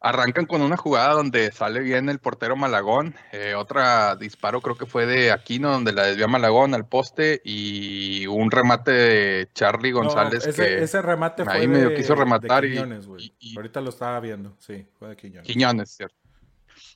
arrancan 0.00 0.46
con 0.46 0.62
una 0.62 0.76
jugada 0.76 1.14
donde 1.14 1.50
sale 1.50 1.80
bien 1.80 2.08
el 2.08 2.18
portero 2.20 2.54
Malagón. 2.54 3.14
eh, 3.32 3.54
otra 3.54 4.14
disparo 4.14 4.60
creo 4.60 4.76
que 4.76 4.86
fue 4.86 5.04
de 5.04 5.32
Aquino, 5.32 5.72
donde 5.72 5.92
la 5.92 6.04
desvió 6.06 6.28
Malagón 6.28 6.74
al 6.74 6.86
poste. 6.86 7.40
Y 7.44 8.26
un 8.26 8.50
remate 8.50 8.90
de 8.92 9.48
Charlie 9.52 9.90
No, 9.92 10.00
González 10.00 10.46
ese, 10.46 10.62
que 10.64 10.82
ese 10.82 11.02
remate 11.02 11.44
fue 11.44 11.54
ahí 11.54 11.66
medio 11.66 11.88
de, 11.90 11.94
quiso 11.96 12.14
rematar 12.14 12.62
de 12.62 12.68
Quiñones, 12.70 13.08
y- 13.40 13.56
Ahorita 13.56 13.80
lo 13.80 13.90
estaba 13.90 14.20
viendo, 14.20 14.54
sí, 14.60 14.86
fue 14.98 15.08
de 15.08 15.16
Quiñones. 15.16 15.46
Quiñones, 15.46 15.90
¿cierto? 15.90 16.16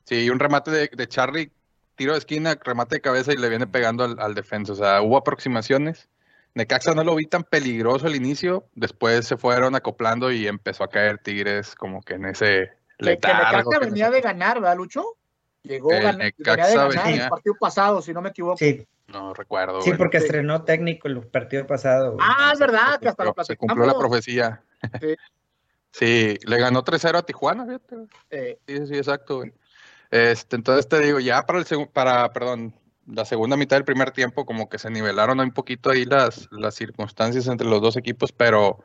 Sí, 0.04 0.30
un 0.30 0.38
remate 0.38 0.70
de, 0.70 0.90
de 0.92 1.08
Charlie, 1.08 1.50
tiro 2.00 2.12
de 2.14 2.18
esquina, 2.18 2.58
remate 2.64 2.94
de 2.94 3.00
cabeza 3.02 3.30
y 3.30 3.36
le 3.36 3.50
viene 3.50 3.66
pegando 3.66 4.04
al, 4.04 4.18
al 4.20 4.34
defensa. 4.34 4.72
O 4.72 4.76
sea, 4.76 5.02
hubo 5.02 5.18
aproximaciones. 5.18 6.08
Necaxa 6.54 6.94
no 6.94 7.04
lo 7.04 7.14
vi 7.14 7.26
tan 7.26 7.44
peligroso 7.44 8.06
al 8.06 8.16
inicio, 8.16 8.64
después 8.74 9.26
se 9.26 9.36
fueron 9.36 9.74
acoplando 9.74 10.32
y 10.32 10.46
empezó 10.48 10.82
a 10.82 10.88
caer 10.88 11.18
Tigres 11.18 11.74
como 11.74 12.00
que 12.00 12.14
en 12.14 12.24
ese 12.24 12.46
Que, 12.98 13.04
que 13.04 13.04
letargo. 13.04 13.70
Necaxa 13.70 13.78
venía 13.90 14.10
de 14.10 14.20
ganar, 14.22 14.60
¿verdad, 14.62 14.76
Lucho? 14.78 15.04
Llegó, 15.62 15.92
El 15.92 16.02
gan- 16.02 16.16
venía 16.16 16.24
de 16.24 16.34
Necaxa 16.38 16.74
ganar 16.86 17.04
venía- 17.04 17.24
el 17.24 17.28
partido 17.30 17.54
pasado, 17.60 18.00
si 18.00 18.14
no 18.14 18.22
me 18.22 18.30
equivoco. 18.30 18.56
Sí, 18.56 18.86
No 19.08 19.34
recuerdo. 19.34 19.82
sí, 19.82 19.92
porque 19.92 20.20
Sí. 20.20 20.24
estronó 20.24 20.64
técnico 20.64 21.06
el 21.06 21.20
partido 21.26 21.66
pasado. 21.66 22.16
Ah, 22.18 22.50
es 22.54 22.58
verdad, 22.58 22.94
se 22.94 23.00
que 23.00 23.08
hasta 23.10 23.24
lo 23.24 23.34
cumplió, 23.34 23.44
se 23.44 23.56
cumplió 23.58 23.84
la 23.86 23.98
profecía. 23.98 24.62
Sí. 25.02 25.14
Sí, 25.92 26.38
le 26.46 26.58
ganó 26.58 26.84
3-0 26.84 27.18
a 27.18 27.22
Tijuana, 27.26 27.66
fíjate. 27.66 27.96
güey. 27.96 28.08
Eh, 28.30 28.58
Sí, 28.64 28.86
sí, 28.86 28.94
exacto, 28.96 29.38
güey. 29.38 29.52
Este, 30.10 30.56
entonces 30.56 30.88
te 30.88 31.00
digo, 31.00 31.20
ya 31.20 31.46
para 31.46 31.60
el 31.60 31.88
para, 31.92 32.32
perdón, 32.32 32.74
la 33.06 33.24
segunda 33.24 33.56
mitad 33.56 33.76
del 33.76 33.84
primer 33.84 34.10
tiempo, 34.10 34.46
como 34.46 34.68
que 34.68 34.78
se 34.78 34.90
nivelaron 34.90 35.40
un 35.40 35.52
poquito 35.52 35.90
ahí 35.90 36.04
las, 36.04 36.48
las 36.50 36.74
circunstancias 36.74 37.46
entre 37.46 37.68
los 37.68 37.80
dos 37.80 37.96
equipos, 37.96 38.32
pero 38.32 38.84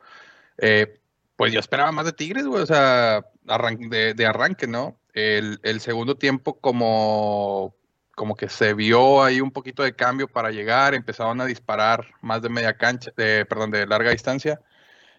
eh, 0.58 1.00
pues 1.36 1.52
yo 1.52 1.60
esperaba 1.60 1.92
más 1.92 2.06
de 2.06 2.12
Tigres, 2.12 2.46
güey, 2.46 2.62
o 2.62 2.66
sea, 2.66 3.26
de, 3.44 4.26
arranque, 4.26 4.66
¿no? 4.66 4.98
El, 5.12 5.60
el 5.62 5.80
segundo 5.80 6.16
tiempo 6.16 6.58
como, 6.60 7.74
como 8.14 8.36
que 8.36 8.48
se 8.48 8.74
vio 8.74 9.22
ahí 9.22 9.40
un 9.40 9.50
poquito 9.50 9.82
de 9.82 9.94
cambio 9.94 10.28
para 10.28 10.50
llegar, 10.50 10.94
empezaron 10.94 11.40
a 11.40 11.46
disparar 11.46 12.06
más 12.22 12.42
de 12.42 12.48
media 12.48 12.76
cancha, 12.76 13.12
de, 13.16 13.44
perdón, 13.46 13.70
de 13.70 13.86
larga 13.86 14.10
distancia. 14.10 14.60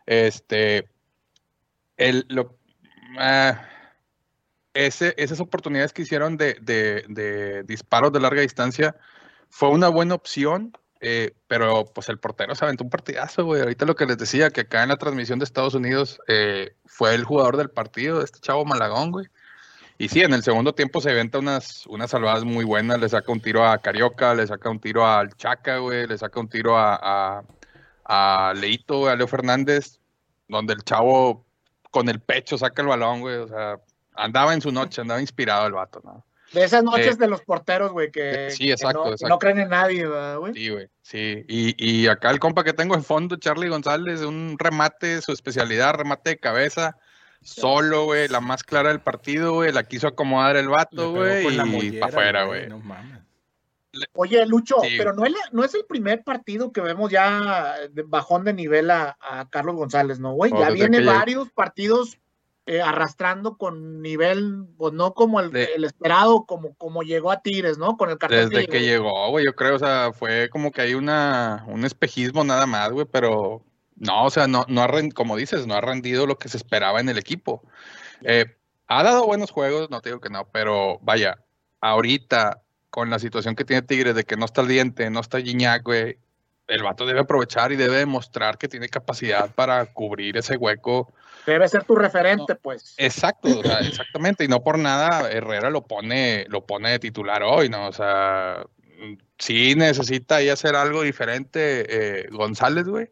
Este, 0.06 0.90
el, 1.98 2.28
ah, 3.20 3.68
esas 4.86 5.40
oportunidades 5.40 5.94
que 5.94 6.04
hicieron 6.04 6.38
de, 6.38 7.64
disparos 7.68 8.12
de 8.12 8.20
larga 8.20 8.42
distancia 8.42 8.96
fue 9.50 9.70
una 9.70 9.88
buena 9.90 10.16
opción, 10.16 10.74
eh, 11.00 11.34
pero 11.48 11.86
pues 11.86 12.10
el 12.10 12.20
portero 12.20 12.56
se 12.56 12.66
aventó 12.66 12.84
un 12.84 12.90
partidazo, 12.90 13.46
güey. 13.46 13.62
Ahorita 13.62 13.86
lo 13.86 13.96
que 13.96 14.06
les 14.06 14.18
decía, 14.18 14.50
que 14.50 14.62
acá 14.62 14.84
en 14.84 14.90
la 14.90 14.98
transmisión 14.98 15.40
de 15.40 15.46
Estados 15.46 15.74
Unidos 15.74 16.20
eh, 16.28 16.76
fue 16.86 17.16
el 17.16 17.24
jugador 17.24 17.58
del 17.58 17.70
partido, 17.70 18.22
este 18.22 18.40
chavo 18.40 18.66
Malagón, 18.66 19.12
güey. 19.12 19.28
Y 20.00 20.10
sí, 20.10 20.22
en 20.22 20.34
el 20.34 20.44
segundo 20.44 20.76
tiempo 20.76 21.02
se 21.02 21.10
inventa 21.10 21.40
unas, 21.40 21.88
unas 21.88 22.12
salvadas 22.12 22.44
muy 22.44 22.64
buenas, 22.66 23.00
le 23.00 23.10
saca 23.10 23.32
un 23.32 23.42
tiro 23.42 23.66
a 23.66 23.80
Carioca, 23.80 24.36
le 24.36 24.46
saca 24.46 24.70
un 24.70 24.80
tiro 24.80 25.08
al 25.08 25.36
Chaca, 25.36 25.80
güey, 25.80 26.06
le 26.06 26.18
saca 26.20 26.40
un 26.40 26.50
tiro 26.50 26.78
a, 26.78 27.44
a, 28.06 28.54
Leito, 28.56 29.08
a 29.08 29.16
Leo 29.16 29.28
Fernández, 29.28 30.00
donde 30.48 30.74
el 30.74 30.84
chavo 30.84 31.46
con 31.90 32.10
el 32.10 32.20
pecho 32.22 32.60
saca 32.60 32.84
el 32.84 32.90
balón, 32.90 33.22
güey, 33.22 33.38
o 33.38 33.48
sea, 33.48 33.80
andaba 34.18 34.54
en 34.54 34.62
su 34.62 34.72
noche, 34.72 35.02
andaba 35.02 35.22
inspirado 35.22 35.68
el 35.68 35.74
vato, 35.74 36.02
¿no? 36.04 36.26
de 36.54 36.64
esas 36.64 36.82
noches 36.82 37.16
Eh, 37.16 37.20
de 37.20 37.28
los 37.28 37.42
porteros, 37.42 37.92
güey, 37.92 38.10
que, 38.10 38.50
sí, 38.52 38.68
que 38.68 38.72
exacto, 38.72 39.00
no, 39.00 39.04
que 39.04 39.12
exacto. 39.12 39.28
no 39.34 39.38
creen 39.38 39.60
en 39.60 39.70
nadie, 39.70 40.08
¿verdad, 40.08 40.38
güey. 40.38 40.54
Sí, 40.54 40.70
güey, 40.70 40.88
sí. 41.02 41.44
Y, 41.46 41.76
y 41.78 42.08
acá 42.08 42.32
el 42.32 42.40
compa 42.40 42.64
que 42.64 42.72
tengo 42.72 42.96
de 42.96 43.02
fondo, 43.04 43.36
Charlie 43.36 43.68
González, 43.68 44.22
un 44.22 44.56
remate, 44.58 45.22
su 45.22 45.34
especialidad, 45.34 45.96
remate 45.96 46.30
de 46.30 46.38
cabeza, 46.40 46.96
solo, 47.42 48.06
güey, 48.06 48.30
la 48.30 48.40
más 48.40 48.64
clara 48.64 48.90
del 48.90 49.02
partido, 49.02 49.56
güey, 49.56 49.74
la 49.74 49.84
quiso 49.84 50.08
acomodar 50.08 50.56
el 50.56 50.70
vato, 50.70 51.12
güey, 51.12 51.48
y 51.54 51.58
mollera, 51.66 52.08
para 52.08 52.12
afuera, 52.22 52.44
güey. 52.46 52.70
No 52.70 52.80
mames. 52.80 53.20
Oye, 54.14 54.46
Lucho, 54.46 54.78
Sí. 54.84 54.96
pero 54.98 55.14
no 55.14 55.26
es, 55.26 55.34
no 55.52 55.66
es 55.66 55.74
el 55.74 55.84
primer 55.86 56.24
partido 56.24 56.72
que 56.72 56.82
vemos 56.82 57.12
ya 57.12 57.76
de 57.92 58.04
bajón 58.04 58.46
de 58.46 58.54
nivel 58.54 58.90
a, 58.92 59.18
a 59.20 59.50
Carlos 59.50 59.76
González, 59.76 60.20
¿no, 60.20 60.32
güey? 60.34 60.52
Ya 60.58 60.70
viene 60.70 61.04
varios 61.04 61.52
partidos 61.52 62.20
eh, 62.68 62.82
arrastrando 62.82 63.58
con 63.58 64.02
nivel, 64.02 64.66
pues 64.78 64.94
no 64.94 65.14
como 65.14 65.40
el, 65.40 65.52
De- 65.52 65.70
el 65.76 65.86
esperado, 65.86 66.46
como, 66.46 66.76
como 66.76 67.02
llegó 67.02 67.32
a 67.32 67.42
Tigres, 67.42 67.78
¿no? 67.78 67.96
Con 67.98 68.10
el 68.10 68.18
cartel 68.18 68.50
Desde 68.50 68.68
que 68.68 68.82
llegó. 68.82 69.30
güey, 69.30 69.46
yo 69.46 69.56
creo, 69.56 69.76
o 69.76 69.80
sea, 69.80 70.12
fue 70.14 70.50
como 70.50 70.72
que 70.72 70.82
hay 70.82 70.94
una, 70.94 71.64
un 71.68 71.86
espejismo 71.86 72.44
nada 72.44 72.66
más, 72.66 72.92
güey, 72.92 73.06
pero 73.10 73.64
no, 73.96 74.26
o 74.26 74.30
sea, 74.30 74.48
no, 74.48 74.66
no 74.68 74.82
ha 74.84 74.88
ren- 74.88 75.12
como 75.14 75.38
dices, 75.38 75.66
no 75.66 75.76
ha 75.76 75.82
rendido 75.82 76.28
lo 76.28 76.38
que 76.38 76.50
se 76.50 76.58
esperaba 76.58 77.00
en 77.00 77.10
el 77.10 77.18
equipo. 77.18 77.64
Eh, 78.24 78.46
ha 78.88 79.02
dado 79.04 79.26
buenos 79.26 79.50
juegos, 79.52 79.90
no 79.90 80.02
te 80.02 80.10
digo 80.10 80.20
que 80.22 80.30
no, 80.30 80.48
pero 80.52 81.00
vaya, 81.02 81.40
ahorita, 81.82 82.62
con 82.90 83.10
la 83.10 83.20
situación 83.20 83.56
que 83.56 83.64
tiene 83.66 83.82
Tigres 83.82 84.14
de 84.16 84.24
que 84.24 84.38
no 84.38 84.46
está 84.46 84.62
el 84.62 84.68
diente, 84.68 85.10
no 85.10 85.20
está 85.22 85.40
Gignac, 85.42 85.84
güey, 85.84 86.18
el 86.68 86.84
vato 86.84 87.06
debe 87.06 87.22
aprovechar 87.22 87.72
y 87.72 87.78
debe 87.78 87.96
demostrar 87.98 88.58
que 88.58 88.68
tiene 88.68 88.90
capacidad 88.90 89.50
para 89.56 89.86
cubrir 89.94 90.36
ese 90.36 90.58
hueco 90.58 91.14
Debe 91.48 91.66
ser 91.70 91.86
tu 91.86 91.96
referente, 91.96 92.56
pues. 92.56 92.94
Exacto, 92.98 93.60
o 93.60 93.64
sea, 93.64 93.80
exactamente, 93.80 94.44
y 94.44 94.50
no 94.50 94.62
por 94.62 94.78
nada 94.78 95.32
Herrera 95.32 95.70
lo 95.70 95.82
pone, 95.88 96.46
lo 96.50 96.66
pone 96.66 96.92
de 96.92 97.00
titular 97.00 97.42
hoy, 97.42 97.70
¿no? 97.70 97.88
O 97.88 97.94
sea, 97.94 98.66
sí 99.38 99.74
necesita 99.74 100.36
ahí 100.36 100.50
hacer 100.50 100.76
algo 100.76 101.04
diferente 101.04 101.86
eh, 101.88 102.28
González, 102.32 102.90
güey. 102.90 103.10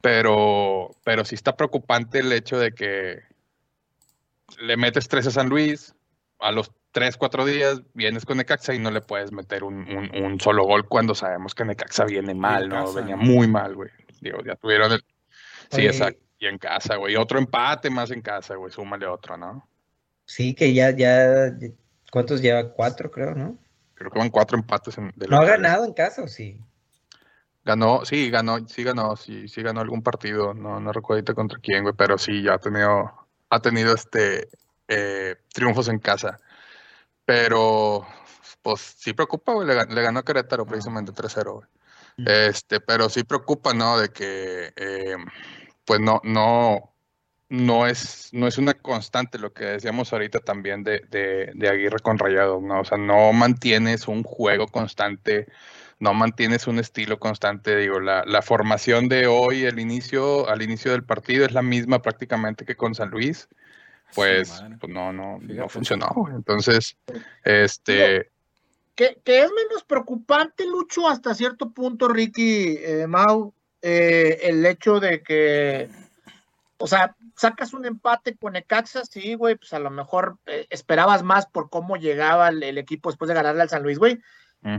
Pero, 0.00 0.92
pero 1.02 1.24
sí 1.24 1.34
está 1.34 1.56
preocupante 1.56 2.20
el 2.20 2.32
hecho 2.32 2.60
de 2.60 2.70
que 2.70 3.22
le 4.60 4.76
metes 4.76 5.08
tres 5.08 5.26
a 5.26 5.32
San 5.32 5.48
Luis, 5.48 5.96
a 6.38 6.52
los 6.52 6.70
tres, 6.92 7.16
cuatro 7.16 7.44
días 7.44 7.82
vienes 7.94 8.24
con 8.24 8.36
Necaxa 8.36 8.72
y 8.72 8.78
no 8.78 8.92
le 8.92 9.00
puedes 9.00 9.32
meter 9.32 9.64
un, 9.64 9.88
un, 9.88 10.24
un 10.24 10.40
solo 10.40 10.62
gol 10.62 10.86
cuando 10.86 11.16
sabemos 11.16 11.56
que 11.56 11.64
Necaxa 11.64 12.04
viene 12.04 12.34
mal, 12.34 12.68
¿no? 12.68 12.92
Venía 12.92 13.16
muy 13.16 13.48
mal, 13.48 13.74
güey. 13.74 13.90
Digo, 14.20 14.38
ya 14.44 14.54
tuvieron 14.54 14.92
el... 14.92 15.04
Sí, 15.70 15.78
Oye, 15.78 15.86
exacto. 15.88 16.23
Y 16.44 16.46
en 16.46 16.58
casa, 16.58 16.96
güey. 16.96 17.16
Otro 17.16 17.38
empate 17.38 17.88
más 17.88 18.10
en 18.10 18.20
casa, 18.20 18.54
güey. 18.56 18.70
Súmale 18.70 19.06
otro, 19.06 19.38
¿no? 19.38 19.66
Sí, 20.26 20.54
que 20.54 20.74
ya, 20.74 20.90
ya, 20.90 21.56
¿cuántos 22.12 22.42
lleva? 22.42 22.70
Cuatro, 22.70 23.10
creo, 23.10 23.34
¿no? 23.34 23.56
Creo 23.94 24.10
que 24.10 24.18
van 24.18 24.28
cuatro 24.28 24.58
empates 24.58 24.98
en, 24.98 25.10
de 25.16 25.26
¿No 25.26 25.38
ha 25.38 25.44
ganado 25.46 25.86
en 25.86 25.94
casa 25.94 26.22
o 26.22 26.28
sí? 26.28 26.60
Ganó, 27.64 28.04
sí, 28.04 28.28
ganó, 28.28 28.68
sí 28.68 28.82
ganó, 28.82 29.16
sí, 29.16 29.48
sí 29.48 29.62
ganó 29.62 29.80
algún 29.80 30.02
partido, 30.02 30.52
no, 30.52 30.80
no 30.80 30.92
recuerdo 30.92 31.34
contra 31.34 31.58
quién, 31.62 31.82
güey, 31.82 31.94
pero 31.96 32.18
sí, 32.18 32.42
ya 32.42 32.54
ha 32.54 32.58
tenido, 32.58 33.10
ha 33.48 33.60
tenido 33.60 33.94
este 33.94 34.48
eh, 34.86 35.36
triunfos 35.50 35.88
en 35.88 35.98
casa. 35.98 36.40
Pero, 37.24 38.06
pues 38.60 38.96
sí 38.98 39.14
preocupa, 39.14 39.54
güey, 39.54 39.66
le, 39.66 39.86
le 39.86 40.02
ganó 40.02 40.18
a 40.18 40.24
Querétaro 40.24 40.66
precisamente 40.66 41.12
3-0, 41.12 41.52
güey. 41.54 41.66
Este, 42.16 42.80
pero 42.80 43.08
sí 43.08 43.24
preocupa, 43.24 43.72
¿no? 43.72 43.98
De 43.98 44.10
que, 44.10 44.72
eh, 44.76 45.16
pues 45.84 46.00
no, 46.00 46.20
no, 46.24 46.94
no 47.48 47.86
es, 47.86 48.30
no 48.32 48.46
es 48.46 48.58
una 48.58 48.74
constante 48.74 49.38
lo 49.38 49.52
que 49.52 49.64
decíamos 49.64 50.12
ahorita 50.12 50.40
también 50.40 50.82
de, 50.82 51.00
de, 51.10 51.52
de 51.54 51.68
Aguirre 51.68 52.00
con 52.00 52.18
Rayado, 52.18 52.60
¿no? 52.60 52.80
O 52.80 52.84
sea, 52.84 52.98
no 52.98 53.32
mantienes 53.32 54.08
un 54.08 54.22
juego 54.22 54.66
constante, 54.66 55.46
no 55.98 56.14
mantienes 56.14 56.66
un 56.66 56.78
estilo 56.78 57.18
constante, 57.18 57.76
digo, 57.76 58.00
la, 58.00 58.24
la 58.26 58.42
formación 58.42 59.08
de 59.08 59.26
hoy, 59.26 59.64
el 59.64 59.78
inicio, 59.78 60.48
al 60.48 60.62
inicio 60.62 60.92
del 60.92 61.04
partido 61.04 61.44
es 61.44 61.52
la 61.52 61.62
misma 61.62 62.00
prácticamente 62.00 62.64
que 62.64 62.76
con 62.76 62.94
San 62.94 63.10
Luis, 63.10 63.48
pues, 64.14 64.62
pues 64.80 64.92
no, 64.92 65.12
no, 65.12 65.38
no 65.40 65.68
funcionó. 65.68 66.12
Entonces, 66.34 66.96
este, 67.44 68.30
que, 68.94 69.18
que 69.24 69.40
es 69.42 69.50
menos 69.50 69.84
preocupante, 69.84 70.66
Lucho, 70.66 71.08
hasta 71.08 71.34
cierto 71.34 71.70
punto, 71.70 72.08
Ricky, 72.08 72.78
eh, 72.78 73.06
Mau, 73.08 73.52
eh, 73.86 74.38
el 74.48 74.64
hecho 74.64 74.98
de 74.98 75.22
que, 75.22 75.90
o 76.78 76.86
sea, 76.86 77.14
sacas 77.36 77.74
un 77.74 77.84
empate 77.84 78.34
con 78.36 78.54
Necaxa, 78.54 79.04
sí, 79.04 79.34
güey, 79.34 79.56
pues 79.56 79.72
a 79.74 79.78
lo 79.78 79.90
mejor 79.90 80.38
eh, 80.46 80.66
esperabas 80.70 81.22
más 81.22 81.44
por 81.46 81.68
cómo 81.68 81.96
llegaba 81.96 82.48
el, 82.48 82.62
el 82.62 82.78
equipo 82.78 83.10
después 83.10 83.28
de 83.28 83.34
ganarle 83.34 83.60
al 83.62 83.68
San 83.68 83.82
Luis, 83.82 83.98
güey, 83.98 84.18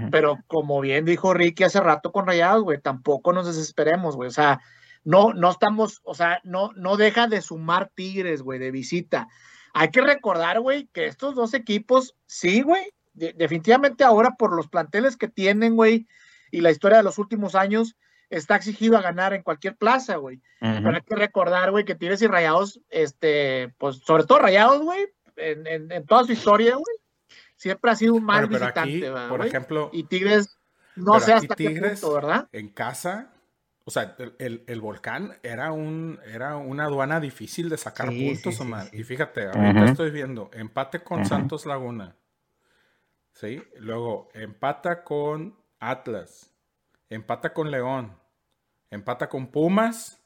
pero 0.10 0.40
como 0.48 0.82
bien 0.82 1.06
dijo 1.06 1.36
Ricky 1.36 1.64
hace 1.64 1.80
rato 1.80 2.12
con 2.12 2.26
Rayados, 2.26 2.64
güey, 2.64 2.82
tampoco 2.82 3.32
nos 3.34 3.46
desesperemos, 3.46 4.16
güey, 4.16 4.30
o 4.30 4.34
sea, 4.34 4.60
no, 5.04 5.32
no 5.34 5.52
estamos, 5.52 6.02
o 6.04 6.16
sea, 6.16 6.40
no, 6.44 6.72
no 6.76 6.98
deja 6.98 7.28
de 7.28 7.40
sumar 7.42 7.92
Tigres, 7.94 8.42
güey, 8.42 8.58
de 8.58 8.72
visita. 8.72 9.28
Hay 9.76 9.90
que 9.92 10.02
recordar, 10.02 10.60
güey, 10.62 10.88
que 10.92 11.06
estos 11.06 11.36
dos 11.36 11.54
equipos, 11.54 12.16
sí, 12.26 12.64
güey, 12.64 12.94
de- 13.14 13.34
definitivamente 13.34 14.04
ahora 14.04 14.32
por 14.32 14.56
los 14.56 14.68
planteles 14.68 15.18
que 15.18 15.28
tienen, 15.28 15.76
güey, 15.76 16.08
y 16.50 16.62
la 16.62 16.72
historia 16.72 16.98
de 16.98 17.04
los 17.04 17.20
últimos 17.20 17.54
años, 17.54 17.96
está 18.30 18.56
exigido 18.56 18.98
a 18.98 19.02
ganar 19.02 19.34
en 19.34 19.44
cualquier 19.44 19.76
plaza, 19.76 20.16
güey. 20.18 20.42
Pero 20.60 20.96
hay 20.96 21.02
que 21.02 21.16
recordar, 21.16 21.72
güey, 21.72 21.86
que 21.86 21.96
Tigres 21.96 22.22
y 22.22 22.28
Rayados, 22.28 22.80
este, 22.90 23.74
pues 23.78 23.98
sobre 23.98 24.24
todo 24.26 24.40
Rayados, 24.40 24.82
güey, 24.82 25.08
en, 25.36 25.68
en- 25.68 25.92
en 25.92 26.06
toda 26.06 26.24
su 26.24 26.32
historia, 26.32 26.76
güey, 26.76 26.98
siempre 27.56 27.92
ha 27.92 27.96
sido 27.96 28.14
un 28.16 28.24
mal 28.24 28.48
pero 28.48 28.60
visitante, 28.60 28.80
aquí, 28.80 29.00
¿verdad, 29.02 29.30
por 29.30 29.38
güey? 29.38 29.50
ejemplo, 29.50 29.90
Y 29.94 30.04
Tigres, 30.06 30.58
no 30.96 31.20
sé 31.20 31.34
hasta 31.34 31.56
Tigres- 31.56 32.00
qué 32.00 32.02
punto, 32.02 32.14
¿verdad? 32.16 32.48
en 32.52 32.70
casa, 32.70 33.32
o 33.84 33.92
sea, 33.92 34.16
el, 34.18 34.36
el- 34.40 34.64
el 34.68 34.82
volcán 34.82 35.38
era 35.44 35.72
un 35.72 36.20
era 36.26 36.56
una 36.56 36.86
aduana 36.86 37.20
difícil 37.20 37.70
de 37.70 37.78
sacar 37.78 38.10
Sí, 38.10 38.28
puntos, 38.30 38.56
sí, 38.56 38.62
Omar. 38.64 38.88
sí. 38.88 38.98
Y 38.98 39.04
fíjate, 39.04 39.46
ahorita 39.48 39.86
estoy 39.86 40.10
viendo 40.12 40.50
empate 40.54 41.04
con. 41.04 41.26
Santos 41.26 41.66
Laguna. 41.68 42.16
¿Sí? 43.34 43.62
Luego 43.78 44.30
empata 44.34 45.04
con 45.04 45.60
Atlas. 45.80 46.55
Empata 47.10 47.54
con 47.54 47.72
León. 47.72 48.14
Empata 48.92 49.28
con 49.30 49.48
Pumas. 49.48 50.20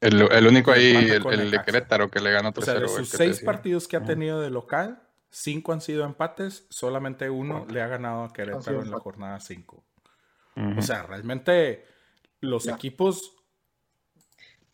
El, 0.00 0.20
el 0.32 0.46
único 0.46 0.70
ahí, 0.72 0.94
el, 0.96 1.50
de. 1.50 1.62
Querétaro 1.62 2.10
que 2.10 2.20
le 2.20 2.30
ganó 2.30 2.52
3-0. 2.52 2.58
O 2.58 2.62
sea, 2.62 2.74
de 2.74 2.88
sus 2.88 3.08
seis 3.10 3.40
partidos 3.40 3.86
que 3.86 3.96
ha 3.96 4.00
Ujú. 4.00 4.08
tenido 4.08 4.40
de 4.40 4.48
local, 4.50 5.02
cinco 5.30 5.72
han 5.72 5.80
sido 5.82 6.04
empates, 6.06 6.64
solamente 6.70 7.28
uno 7.28 7.66
le 7.70 7.82
ha 7.82 7.86
ganado 7.86 8.24
a 8.24 8.32
Querétaro 8.32 8.82
en 8.82 8.90
la 8.90 8.98
jornada 8.98 9.38
5. 9.40 9.84
Ujú. 10.56 10.78
O 10.78 10.82
sea, 10.82 11.02
realmente 11.02 11.84
los 12.40 12.64
Ya. 12.64 12.74
equipos 12.74 13.36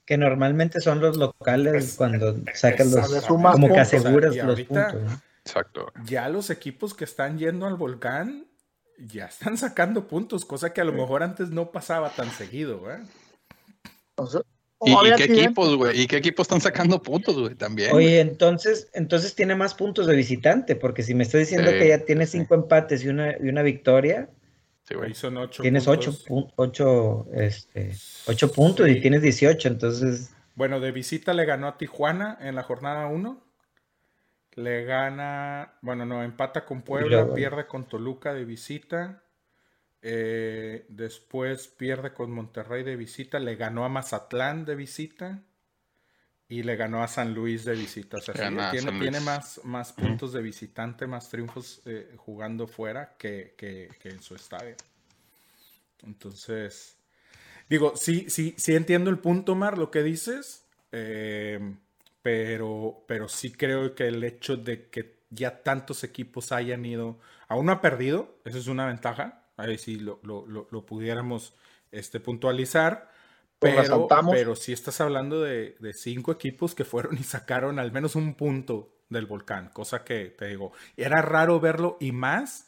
Que 0.05 0.17
normalmente 0.17 0.81
son 0.81 1.01
los 1.01 1.17
locales 1.17 1.75
Es- 1.75 1.97
cuando 1.97 2.37
sacan 2.55 2.89
los, 2.93 3.25
como 3.27 3.67
que 3.69 3.81
aseguras 3.81 4.31
O 4.31 4.35
sea, 4.35 4.43
y 4.45 4.47
los 4.47 4.55
ahorita- 4.57 4.89
puntos. 4.93 5.11
¿no? 5.11 5.21
Exacto. 5.45 5.93
ya 6.05 6.29
los 6.29 6.51
equipos 6.51 6.95
que 6.95 7.05
están 7.05 7.39
yendo 7.39 7.67
al 7.67 7.75
volcán 7.75 8.47
ya 8.99 9.27
están 9.27 9.57
sacando 9.57 10.07
puntos, 10.07 10.45
cosa 10.45 10.73
que 10.73 10.81
a 10.81 10.85
lo 10.85 10.93
mejor 10.93 11.23
antes 11.23 11.51
no 11.51 11.71
pasaba 11.71 12.11
tan 12.11 12.31
seguido, 12.31 12.91
¿eh? 12.91 13.01
Entonces, 14.11 14.43
¿Y, 14.83 14.95
qué 15.17 15.25
equipos, 15.25 15.75
güey? 15.77 16.03
¿Y 16.03 16.07
qué 16.07 16.19
equipos 16.19 16.45
están 16.45 16.61
sacando 16.61 17.03
puntos, 17.03 17.39
güey? 17.39 17.55
También. 17.55 17.95
Oye, 17.95 18.21
entonces, 18.21 18.91
entonces 18.93 19.35
tiene 19.35 19.55
más 19.55 19.75
puntos 19.75 20.07
de 20.07 20.15
visitante, 20.15 20.77
porque 20.77 21.03
si 21.03 21.15
me 21.15 21.23
estás 21.25 21.41
diciendo 21.41 21.71
Sí, 21.71 21.79
que 21.79 21.89
ya 21.89 22.05
tiene 22.05 22.27
sí. 22.27 22.39
cinco 22.39 22.55
empates 22.55 23.03
y 23.05 23.09
una, 23.09 23.33
y 23.39 23.49
una 23.49 23.63
victoria, 23.63 24.29
Sí, 24.83 24.95
güey. 24.95 25.15
Son 25.15 25.37
ocho 25.39 25.63
tienes 25.63 25.89
ocho, 25.89 26.13
puntos. 26.27 26.53
ocho, 26.57 27.27
este, 27.35 27.93
ocho 28.27 28.53
puntos 28.53 28.87
Sí. 28.87 28.93
y 28.93 29.01
tienes 29.01 29.21
18, 29.23 29.67
entonces 29.67 30.31
Bueno, 30.55 30.79
de 30.79 30.93
visita 30.93 31.35
le 31.35 31.45
ganó 31.45 31.67
a 31.67 31.77
Tijuana 31.77 32.39
en 32.41 32.55
la 32.55 32.63
jornada 32.63 33.07
1. 33.07 33.46
Le 34.57 34.85
gana, 34.85 35.75
bueno, 35.83 36.05
no, 36.07 36.23
empata 36.23 36.65
con 36.65 36.83
Puebla, 36.83 37.35
pierde 37.35 37.67
con 37.67 37.87
Toluca 37.89 38.33
de 38.35 38.45
visita. 38.45 39.23
Eh, 40.03 40.87
después 40.89 41.69
pierde 41.69 42.13
con 42.13 42.31
Monterrey 42.31 42.83
de 42.83 42.97
visita, 42.97 43.39
le 43.39 43.57
ganó 43.57 43.85
a 43.85 43.89
Mazatlán 43.89 44.65
de 44.65 44.75
visita 44.77 45.43
y 46.49 46.63
le 46.63 46.77
ganó 46.77 47.03
a 47.03 47.09
San 47.09 47.35
Luis 47.35 47.65
de 47.65 47.75
visita. 47.75 48.17
O 48.17 48.21
sea, 48.21 48.35
sí, 48.35 48.41
tiene, 48.71 48.93
tiene 49.01 49.21
más, 49.21 49.61
más 49.65 49.93
puntos 49.93 50.33
de 50.33 50.43
visitante, 50.43 51.07
más 51.07 51.29
triunfos 51.29 51.83
eh, 51.87 52.15
jugando 52.17 52.67
fuera 52.67 53.15
que, 53.19 53.55
que- 53.59 53.91
que 54.01 54.09
en 54.11 54.23
su 54.23 54.35
estadio. 54.37 54.77
Entonces, 56.05 56.97
digo, 57.69 57.95
sí, 57.97 58.31
sí, 58.31 58.55
sí 58.57 58.75
entiendo 58.75 59.11
el 59.11 59.19
punto, 59.19 59.55
Mar, 59.55 59.77
lo 59.77 59.91
que 59.91 60.03
dices, 60.03 60.65
eh, 60.93 61.75
pero, 62.27 63.05
pero 63.07 63.29
sí 63.29 63.53
creo 63.53 63.95
que 63.95 64.09
el 64.09 64.25
hecho 64.25 64.57
de 64.57 64.89
que 64.91 65.21
ya 65.31 65.63
tantos 65.63 66.03
equipos 66.05 66.51
hayan 66.53 66.85
ido, 66.85 67.19
aún 67.49 67.67
no 67.67 67.73
ha 67.73 67.81
perdido, 67.81 68.39
eso 68.45 68.59
es 68.59 68.67
una 68.69 68.87
ventaja, 68.87 69.45
ahí 69.57 69.79
sí 69.79 69.97
lo, 70.01 70.19
lo- 70.23 70.47
lo- 70.47 70.67
lo 70.71 70.87
pudiéramos 70.87 71.55
este, 71.93 72.19
puntualizar, 72.21 73.11
Pues 73.59 73.91
pero, 73.91 74.27
pero 74.29 74.57
sí 74.57 74.73
estás 74.73 75.01
hablando 75.01 75.41
de, 75.43 75.77
de 75.81 75.93
cinco 75.93 76.33
equipos 76.33 76.75
que 76.75 76.85
fueron 76.85 77.17
y 77.19 77.23
sacaron 77.23 77.79
al 77.79 77.93
menos 77.93 78.17
un 78.17 78.35
punto 78.35 78.93
del 79.09 79.27
volcán, 79.27 79.71
cosa 79.71 80.05
que 80.05 80.27
te 80.31 80.47
digo, 80.49 80.73
era 80.97 81.23
raro 81.23 81.61
verlo 81.61 81.97
y 82.01 82.13
más 82.13 82.66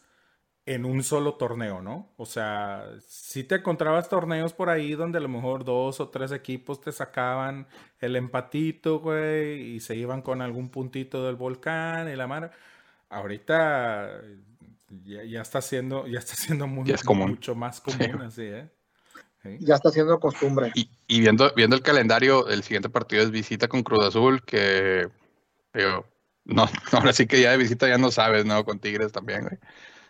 en 0.75 0.85
un 0.85 1.03
solo 1.03 1.35
torneo, 1.35 1.81
¿no? 1.81 2.13
O 2.19 2.27
sea, 2.27 2.85
si 3.07 3.43
te 3.45 3.57
encontrabas 3.57 4.09
torneos 4.11 4.53
por 4.53 4.69
ahí 4.69 4.93
donde 4.93 5.17
a 5.17 5.21
lo 5.23 5.29
mejor 5.29 5.65
dos 5.65 5.99
o 6.01 6.11
tres 6.11 6.31
equipos 6.31 6.81
te 6.81 6.93
sacaban 6.93 7.67
el 8.01 8.17
empatito, 8.17 9.01
güey, 9.01 9.77
y 9.77 9.81
se 9.81 9.97
iban 9.97 10.21
con 10.21 10.43
algún 10.43 10.69
puntito 10.69 11.25
del 11.25 11.37
volcán 11.37 12.11
y 12.11 12.17
la 12.17 12.27
mar. 12.27 12.53
Ahorita 13.09 14.21
ya, 15.05 15.25
ya 15.25 15.41
está 15.41 15.63
siendo, 15.63 16.07
ya 16.07 16.19
está 16.19 16.35
siendo 16.35 16.67
muy, 16.67 16.87
Ya 16.87 16.97
es 16.97 17.03
común. 17.03 17.31
mucho 17.31 17.55
más 17.55 17.81
común, 17.81 18.21
así, 18.23 18.43
¿eh? 18.43 18.69
Sí. 19.43 19.57
Ya 19.61 19.77
está 19.77 19.91
siendo 19.91 20.21
costumbre. 20.21 20.71
Y, 20.75 20.91
y 21.07 21.21
viendo, 21.21 21.51
viendo 21.57 21.77
el 21.77 21.83
calendario, 21.83 22.49
el 22.49 22.63
siguiente 22.63 22.91
partido 22.91 23.23
es 23.23 23.31
visita 23.31 23.69
con 23.69 23.83
Cruz 23.83 24.05
Azul, 24.05 24.43
que 24.43 25.09
digo, 25.73 26.05
no, 26.45 26.67
ahora 26.93 27.13
sí 27.15 27.27
que 27.27 27.41
ya 27.41 27.53
de 27.53 27.57
visita 27.57 27.89
ya 27.89 27.97
no 27.99 28.11
sabes, 28.11 28.45
¿no? 28.45 28.65
Con 28.65 28.81
Tigres 28.81 29.13
también, 29.13 29.43
güey. 29.43 29.59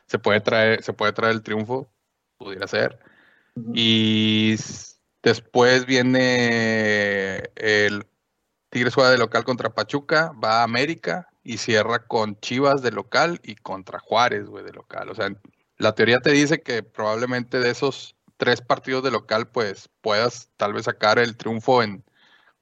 Se 0.08 0.18
puede 0.18 0.40
traer, 0.40 0.82
se 0.82 0.92
puede 0.92 1.12
traer 1.12 1.34
el 1.34 1.42
triunfo, 1.42 1.90
pudiera 2.38 2.66
ser. 2.66 2.98
Y 3.74 4.56
después 5.22 5.86
viene 5.86 7.50
el 7.56 8.06
Tigres 8.70 8.94
juega 8.94 9.10
de 9.10 9.18
local 9.18 9.44
contra 9.44 9.74
Pachuca, 9.74 10.32
va 10.42 10.60
a 10.60 10.62
América 10.62 11.28
y 11.42 11.58
cierra 11.58 12.06
con 12.06 12.38
Chivas 12.40 12.82
de 12.82 12.90
local 12.90 13.40
y 13.42 13.54
contra 13.54 13.98
Juárez, 13.98 14.46
güey, 14.46 14.64
de 14.64 14.72
local. 14.72 15.08
O 15.10 15.14
sea, 15.14 15.30
la 15.78 15.94
teoría 15.94 16.20
te 16.20 16.32
dice 16.32 16.60
que 16.60 16.82
probablemente 16.82 17.60
de 17.60 17.70
esos 17.70 18.16
tres 18.36 18.60
partidos 18.60 19.02
de 19.02 19.10
local, 19.10 19.48
pues 19.48 19.88
puedas 20.02 20.50
tal 20.56 20.74
vez 20.74 20.84
sacar 20.84 21.18
el 21.18 21.36
triunfo 21.36 21.82
en 21.82 22.04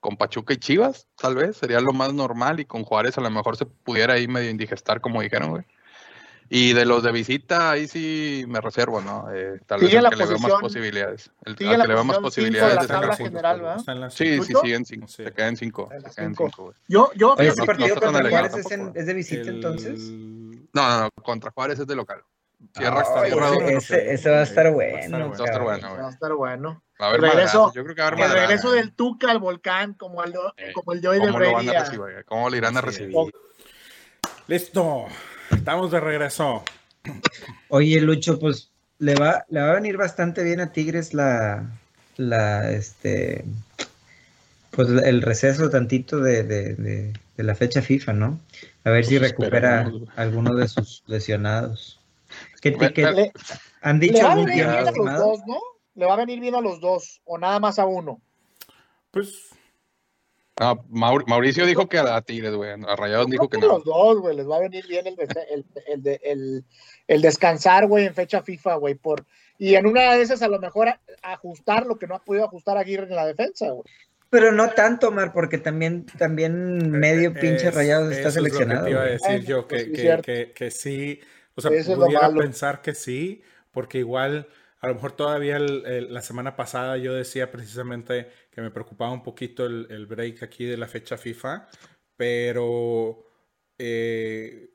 con 0.00 0.16
Pachuca 0.16 0.54
y 0.54 0.58
Chivas, 0.58 1.08
tal 1.16 1.34
vez, 1.34 1.56
sería 1.56 1.80
lo 1.80 1.92
más 1.92 2.12
normal, 2.14 2.60
y 2.60 2.64
con 2.64 2.84
Juárez 2.84 3.18
a 3.18 3.20
lo 3.20 3.30
mejor 3.30 3.56
se 3.56 3.66
pudiera 3.66 4.14
ahí 4.14 4.28
medio 4.28 4.50
indigestar, 4.50 5.00
como 5.00 5.20
dijeron, 5.20 5.50
güey. 5.50 5.64
Y 6.48 6.72
de 6.74 6.84
los 6.84 7.02
de 7.02 7.10
visita, 7.12 7.72
ahí 7.72 7.88
sí 7.88 8.44
me 8.46 8.60
reservo, 8.60 9.00
¿no? 9.00 9.26
Eh, 9.34 9.58
tal 9.66 9.80
vez 9.80 9.92
el 9.96 10.02
la 10.04 10.10
que 10.10 10.16
le 10.16 10.26
veo 10.26 10.38
más 10.38 10.52
posición- 10.52 10.60
posibilidades. 10.60 11.30
El, 11.44 11.56
al 11.68 11.78
la 11.78 11.84
que 11.84 11.88
le 11.88 11.94
veo 11.94 12.04
más 12.04 12.18
posición 12.18 12.52
de 12.52 12.60
posibilidades 12.60 12.74
la 12.76 12.80
de 12.82 12.86
puntos. 13.08 13.18
general, 13.18 13.60
¿verdad? 13.60 13.94
La 13.96 14.10
Sí, 14.10 14.16
sí, 14.24 14.34
¿Escucho? 14.34 14.60
sí, 14.64 14.72
en 14.74 14.84
cinco. 14.84 15.08
Sí. 15.08 15.24
Se 15.24 15.32
queda 15.32 15.48
en 15.48 15.56
cinco. 15.56 15.88
Se 16.14 16.28
güey. 16.62 16.74
Yo, 16.88 17.10
yo, 17.16 17.34
Oye, 17.34 17.48
ese 17.48 17.60
no, 17.60 17.66
partido 17.66 17.94
no 17.96 18.00
contra 18.00 18.28
Juárez 18.30 18.54
es, 18.54 18.70
en- 18.70 18.92
es 18.94 19.06
de 19.06 19.14
visita 19.14 19.40
El- 19.42 19.48
entonces. 19.56 19.98
No, 20.00 20.88
no, 20.88 21.00
no, 21.02 21.10
contra 21.22 21.50
Juárez 21.50 21.78
es 21.80 21.86
de 21.86 21.96
local. 21.96 22.22
Cierra, 22.76 23.04
Ay, 23.16 23.30
cierra 23.30 23.48
ese- 23.54 23.76
ese- 23.76 24.12
ese 24.14 24.30
va 24.30 24.38
a 24.38 24.42
estar 24.42 24.72
bueno, 24.72 25.18
Va 25.18 25.24
a 25.26 25.44
estar 25.44 25.62
bueno, 25.62 25.88
va 25.88 25.94
a 25.94 25.98
güey. 26.00 26.10
estar 26.14 26.32
bueno. 26.34 26.82
Va 27.00 27.06
a 27.06 27.08
haber 27.10 27.24
El 27.24 27.30
regreso- 27.32 27.72
Yo 27.74 27.82
creo 27.82 27.94
que 27.94 28.00
va 28.02 28.08
a 28.08 28.10
haber 28.12 28.24
El 28.24 28.32
regreso 28.32 28.72
del 28.72 28.92
Tuca 28.94 29.30
al 29.30 29.38
volcán, 29.40 29.94
como 29.94 30.22
el, 30.24 30.32
Eh, 30.56 30.72
como 30.72 30.92
el 30.92 31.00
de 31.00 31.08
hoy 31.08 31.18
de 31.18 31.26
¿Cómo 31.26 31.38
lo 31.40 31.52
van 31.52 31.66
Brady. 31.66 31.76
a 31.76 31.80
a- 31.80 31.84
recibir? 31.84 32.24
¿Cómo 32.24 32.48
lo 32.48 32.56
irán 32.56 32.76
a 32.76 32.80
recibir? 32.80 33.14
Listo. 34.46 35.06
Estamos 35.50 35.90
de 35.90 36.00
regreso. 36.00 36.62
Oye, 37.68 38.00
Lucho, 38.00 38.38
pues 38.38 38.70
le 38.98 39.14
va, 39.14 39.44
le 39.48 39.60
va 39.60 39.70
a 39.70 39.74
venir 39.74 39.96
bastante 39.96 40.42
bien 40.42 40.60
a 40.60 40.72
Tigres 40.72 41.14
la, 41.14 41.70
la, 42.16 42.70
este, 42.72 43.44
pues 44.70 44.88
el 44.88 45.22
receso 45.22 45.70
tantito 45.70 46.18
de, 46.20 46.42
de, 46.42 46.74
de- 46.74 47.12
de 47.36 47.42
la 47.42 47.54
fecha 47.54 47.82
FIFA, 47.82 48.14
¿no? 48.14 48.40
A 48.84 48.90
ver 48.90 49.04
si 49.04 49.18
recupera 49.18 49.90
alguno 50.16 50.54
de 50.54 50.68
sus 50.68 51.02
lesionados. 51.06 52.00
¿Qué, 52.62 52.70
te- 52.72 52.92
qué- 52.94 53.10
Le, 53.10 53.32
han 53.82 53.98
le 54.00 54.06
dicho 54.08 54.24
va 54.24 54.32
a 54.32 54.36
venir 54.36 54.54
bien 54.54 54.68
a 54.70 54.80
los 54.90 54.94
dos, 55.18 55.38
¿no? 55.46 55.58
Le 55.94 56.06
va 56.06 56.14
a 56.14 56.16
venir 56.16 56.40
bien 56.40 56.54
a 56.54 56.60
los 56.62 56.80
dos, 56.80 57.20
o 57.26 57.36
nada 57.36 57.60
más 57.60 57.78
a 57.78 57.84
uno. 57.84 58.20
Pues 59.10 59.50
No, 60.58 60.84
Maur- 60.88 61.24
Mauricio 61.26 61.66
dijo 61.66 61.86
que 61.88 61.98
a 61.98 62.20
Tigres, 62.22 62.54
güey. 62.54 62.70
A 62.70 62.96
Rayados 62.96 63.26
dijo 63.28 63.48
que 63.48 63.58
no. 63.58 63.66
los 63.68 63.84
dos, 63.84 64.20
güey, 64.20 64.34
les 64.36 64.48
va 64.48 64.56
a 64.56 64.60
venir 64.60 64.86
bien 64.86 65.06
el, 65.06 65.16
el, 65.50 65.64
el, 65.86 66.02
de- 66.02 66.20
el- 66.24 66.64
el 67.08 67.22
descansar, 67.22 67.86
güey, 67.86 68.06
en 68.06 68.14
fecha 68.14 68.42
FIFA, 68.42 68.76
güey, 68.76 68.94
por 68.94 69.24
y 69.58 69.74
en 69.74 69.86
una 69.86 70.14
de 70.14 70.22
esas 70.22 70.42
a 70.42 70.48
lo 70.48 70.58
mejor 70.58 70.88
a- 70.88 71.00
ajustar 71.22 71.86
lo 71.86 71.98
que 71.98 72.06
no 72.06 72.14
ha 72.14 72.24
podido 72.24 72.44
ajustar 72.44 72.76
Aguirre 72.78 73.04
en 73.04 73.16
la 73.16 73.26
defensa, 73.26 73.70
güey. 73.70 73.84
Pero 74.30 74.50
no 74.50 74.70
tanto, 74.70 75.10
Mar, 75.12 75.32
porque 75.32 75.58
también, 75.58 76.04
también 76.18 76.90
medio 76.90 77.32
pinche 77.32 77.68
Es- 77.68 77.74
Rayados 77.74 78.10
está 78.12 78.28
eso 78.28 78.28
es 78.30 78.36
lo 78.36 78.42
que 78.44 78.50
seleccionado. 78.50 78.84
te 78.86 78.90
iba 78.90 79.02
a 79.02 79.04
decir 79.06 79.44
yo, 79.44 79.66
que, 79.68 79.76
pues 79.76 79.84
sí, 79.84 79.92
que, 79.92 80.20
que- 80.22 80.52
que 80.52 80.70
sí, 80.70 81.20
o 81.54 81.60
sea, 81.60 81.70
Eso 81.70 81.92
es 81.92 81.98
lo 81.98 82.04
pudiera 82.06 82.28
malo. 82.28 82.40
pensar 82.40 82.80
que 82.82 82.94
sí, 82.94 83.42
porque 83.72 83.98
igual, 83.98 84.48
a 84.80 84.88
lo 84.88 84.94
mejor 84.94 85.12
todavía 85.12 85.56
el- 85.56 85.84
el- 85.86 86.14
la 86.14 86.22
semana 86.22 86.56
pasada 86.56 86.96
yo 86.98 87.14
decía 87.14 87.50
precisamente 87.50 88.28
que 88.50 88.60
me 88.62 88.70
preocupaba 88.70 89.12
un 89.12 89.22
poquito 89.22 89.66
el, 89.66 89.86
el 89.90 90.06
break 90.06 90.42
aquí 90.42 90.64
de 90.64 90.76
la 90.76 90.88
fecha 90.88 91.16
FIFA, 91.18 91.68
pero... 92.16 93.24
eh, 93.78 94.70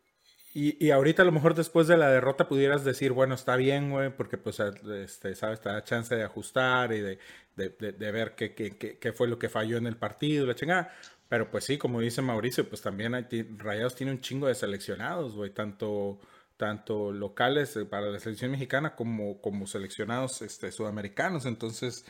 y, 0.54 0.86
y 0.86 0.92
ahorita 0.92 1.22
a 1.22 1.26
lo 1.26 1.32
mejor 1.32 1.54
después 1.56 1.88
de 1.88 1.96
la 1.98 2.10
derrota 2.12 2.48
pudieras 2.50 2.84
decir, 2.84 3.14
bueno, 3.14 3.36
está 3.36 3.56
bien, 3.56 3.90
güey, 3.92 4.10
porque 4.16 4.38
pues, 4.38 4.60
este, 4.60 5.34
sabes, 5.36 5.62
te 5.62 5.70
da 5.70 5.84
chance 5.84 6.14
de 6.16 6.24
ajustar 6.24 6.92
y 6.94 7.00
de, 7.00 7.20
de, 7.56 7.70
de- 7.70 7.92
de 7.94 8.12
ver 8.12 8.36
qué, 8.36 8.54
qué- 8.54 8.78
qué- 8.78 8.98
qué 9.00 9.14
fue 9.14 9.28
lo 9.30 9.40
que 9.40 9.48
falló 9.50 9.78
en 9.78 9.88
el 9.88 9.96
partido, 9.98 10.46
la 10.46 10.56
chingada. 10.56 10.94
Pero 11.30 11.50
pues 11.50 11.64
sí, 11.66 11.78
como 11.78 12.02
dice 12.02 12.22
Mauricio, 12.22 12.68
pues 12.68 12.82
también 12.82 13.16
hay, 13.16 13.26
Rayados 13.58 13.96
tiene 13.96 14.12
un 14.12 14.20
chingo 14.22 14.48
de 14.48 14.56
seleccionados, 14.56 15.36
güey, 15.36 15.52
tanto, 15.52 16.20
tanto 16.62 17.12
locales 17.12 17.76
eh, 17.76 17.86
para 17.86 18.12
la 18.12 18.20
selección 18.20 18.52
mexicana 18.52 18.96
como, 18.96 19.42
como 19.42 19.66
seleccionados 19.66 20.44
este, 20.44 20.72
sudamericanos. 20.72 21.48
Entonces, 21.48 22.06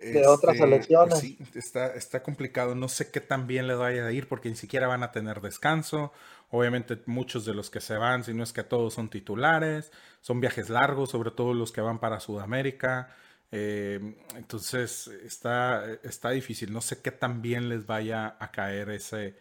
De 0.00 0.26
otras 0.26 0.56
este, 0.56 0.64
selecciones. 0.64 1.08
pues 1.08 1.20
sí, 1.20 1.38
está, 1.54 1.94
está 1.94 2.24
complicado. 2.24 2.74
No 2.74 2.88
sé 2.88 3.12
qué 3.12 3.20
tan 3.20 3.46
bien 3.46 3.68
les 3.68 3.78
vaya 3.78 4.04
a 4.04 4.10
ir 4.10 4.26
porque 4.26 4.48
ni 4.48 4.56
siquiera 4.56 4.88
van 4.88 5.04
a 5.04 5.12
tener 5.12 5.40
descanso. 5.40 6.12
Obviamente 6.50 7.00
muchos 7.06 7.44
de 7.44 7.54
los 7.54 7.70
que 7.70 7.80
se 7.80 7.96
van, 7.96 8.24
si 8.24 8.34
no 8.34 8.42
es 8.42 8.52
que 8.52 8.64
todos 8.64 8.94
son 8.94 9.08
titulares, 9.08 9.92
son 10.20 10.40
viajes 10.40 10.68
largos, 10.68 11.10
sobre 11.10 11.30
todo 11.30 11.54
los 11.54 11.70
que 11.70 11.80
van 11.80 12.00
para 12.00 12.18
Sudamérica. 12.18 13.14
Eh, 13.52 14.16
entonces 14.34 15.06
está, 15.06 15.86
está 16.02 16.30
difícil. 16.30 16.72
No 16.72 16.80
sé 16.80 17.00
qué 17.02 17.12
tan 17.12 17.40
bien 17.40 17.68
les 17.68 17.86
vaya 17.86 18.36
a 18.40 18.50
caer 18.50 18.90
ese, 18.90 19.38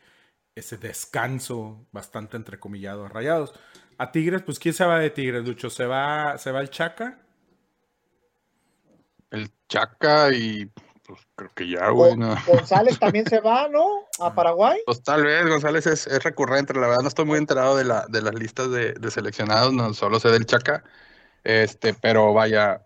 ese 0.55 0.77
descanso 0.77 1.87
bastante 1.91 2.37
entrecomillado 2.37 3.05
a 3.05 3.09
Rayados. 3.09 3.53
A 4.01 4.11
Tigres, 4.11 4.41
pues 4.41 4.57
¿quién 4.57 4.73
se 4.73 4.83
va 4.83 4.97
de 4.97 5.11
Tigres, 5.11 5.45
Lucho? 5.45 5.69
¿Se 5.69 5.85
va, 5.85 6.35
se 6.39 6.51
va 6.51 6.61
el 6.61 6.71
Chaca? 6.71 7.19
El 9.29 9.51
Chaca 9.69 10.33
y 10.33 10.65
pues 11.05 11.19
creo 11.35 11.51
que 11.53 11.69
ya, 11.69 11.87
güey. 11.89 12.17
No. 12.17 12.35
González 12.47 12.97
también 12.97 13.27
se 13.27 13.39
va, 13.41 13.67
¿no? 13.67 14.07
A 14.19 14.33
Paraguay. 14.33 14.79
Pues 14.87 15.03
tal 15.03 15.23
vez 15.23 15.47
González 15.47 15.85
es, 15.85 16.07
es 16.07 16.23
recurrente, 16.23 16.73
la 16.73 16.87
verdad 16.87 17.03
no 17.03 17.09
estoy 17.09 17.25
muy 17.25 17.37
enterado 17.37 17.77
de, 17.77 17.83
la, 17.83 18.07
de 18.09 18.23
las 18.23 18.33
listas 18.33 18.71
de, 18.71 18.93
de 18.93 19.11
seleccionados, 19.11 19.71
no 19.71 19.93
solo 19.93 20.19
sé 20.19 20.29
del 20.29 20.47
Chaca, 20.47 20.83
este, 21.43 21.93
pero 21.93 22.33
vaya, 22.33 22.81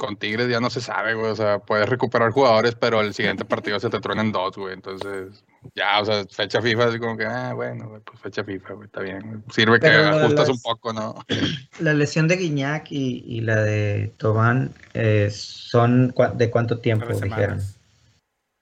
con 0.00 0.16
Tigres 0.16 0.48
ya 0.48 0.60
no 0.60 0.70
se 0.70 0.80
sabe, 0.80 1.12
güey, 1.12 1.30
o 1.30 1.36
sea, 1.36 1.58
puedes 1.58 1.86
recuperar 1.86 2.30
jugadores, 2.30 2.74
pero 2.74 3.02
el 3.02 3.12
siguiente 3.12 3.44
partido 3.44 3.78
se 3.78 3.90
te 3.90 4.00
truenan 4.00 4.32
dos, 4.32 4.56
güey, 4.56 4.72
entonces, 4.72 5.44
ya, 5.74 6.00
o 6.00 6.04
sea, 6.06 6.24
fecha 6.30 6.62
FIFA 6.62 6.88
es 6.88 6.98
como 6.98 7.18
que, 7.18 7.26
ah, 7.26 7.52
bueno, 7.52 7.90
güey, 7.90 8.00
pues 8.00 8.18
fecha 8.18 8.42
FIFA, 8.42 8.72
güey, 8.72 8.86
está 8.86 9.02
bien, 9.02 9.20
güey. 9.20 9.40
sirve 9.50 9.74
que 9.78 9.86
Pero 9.88 10.02
de 10.04 10.08
ajustas 10.08 10.48
las- 10.48 10.56
un 10.56 10.62
poco, 10.62 10.92
¿no? 10.94 11.14
La 11.80 11.92
lesión 11.92 12.26
de 12.28 12.36
Guiñac 12.38 12.90
y, 12.90 13.22
y 13.26 13.42
la 13.42 13.56
de 13.62 14.10
Tobán 14.16 14.72
eh, 14.94 15.28
son 15.30 16.14
cua- 16.14 16.32
de 16.34 16.50
cuánto 16.50 16.78
tiempo, 16.78 17.06
dijeron. 17.06 17.30
semanas. 17.30 17.76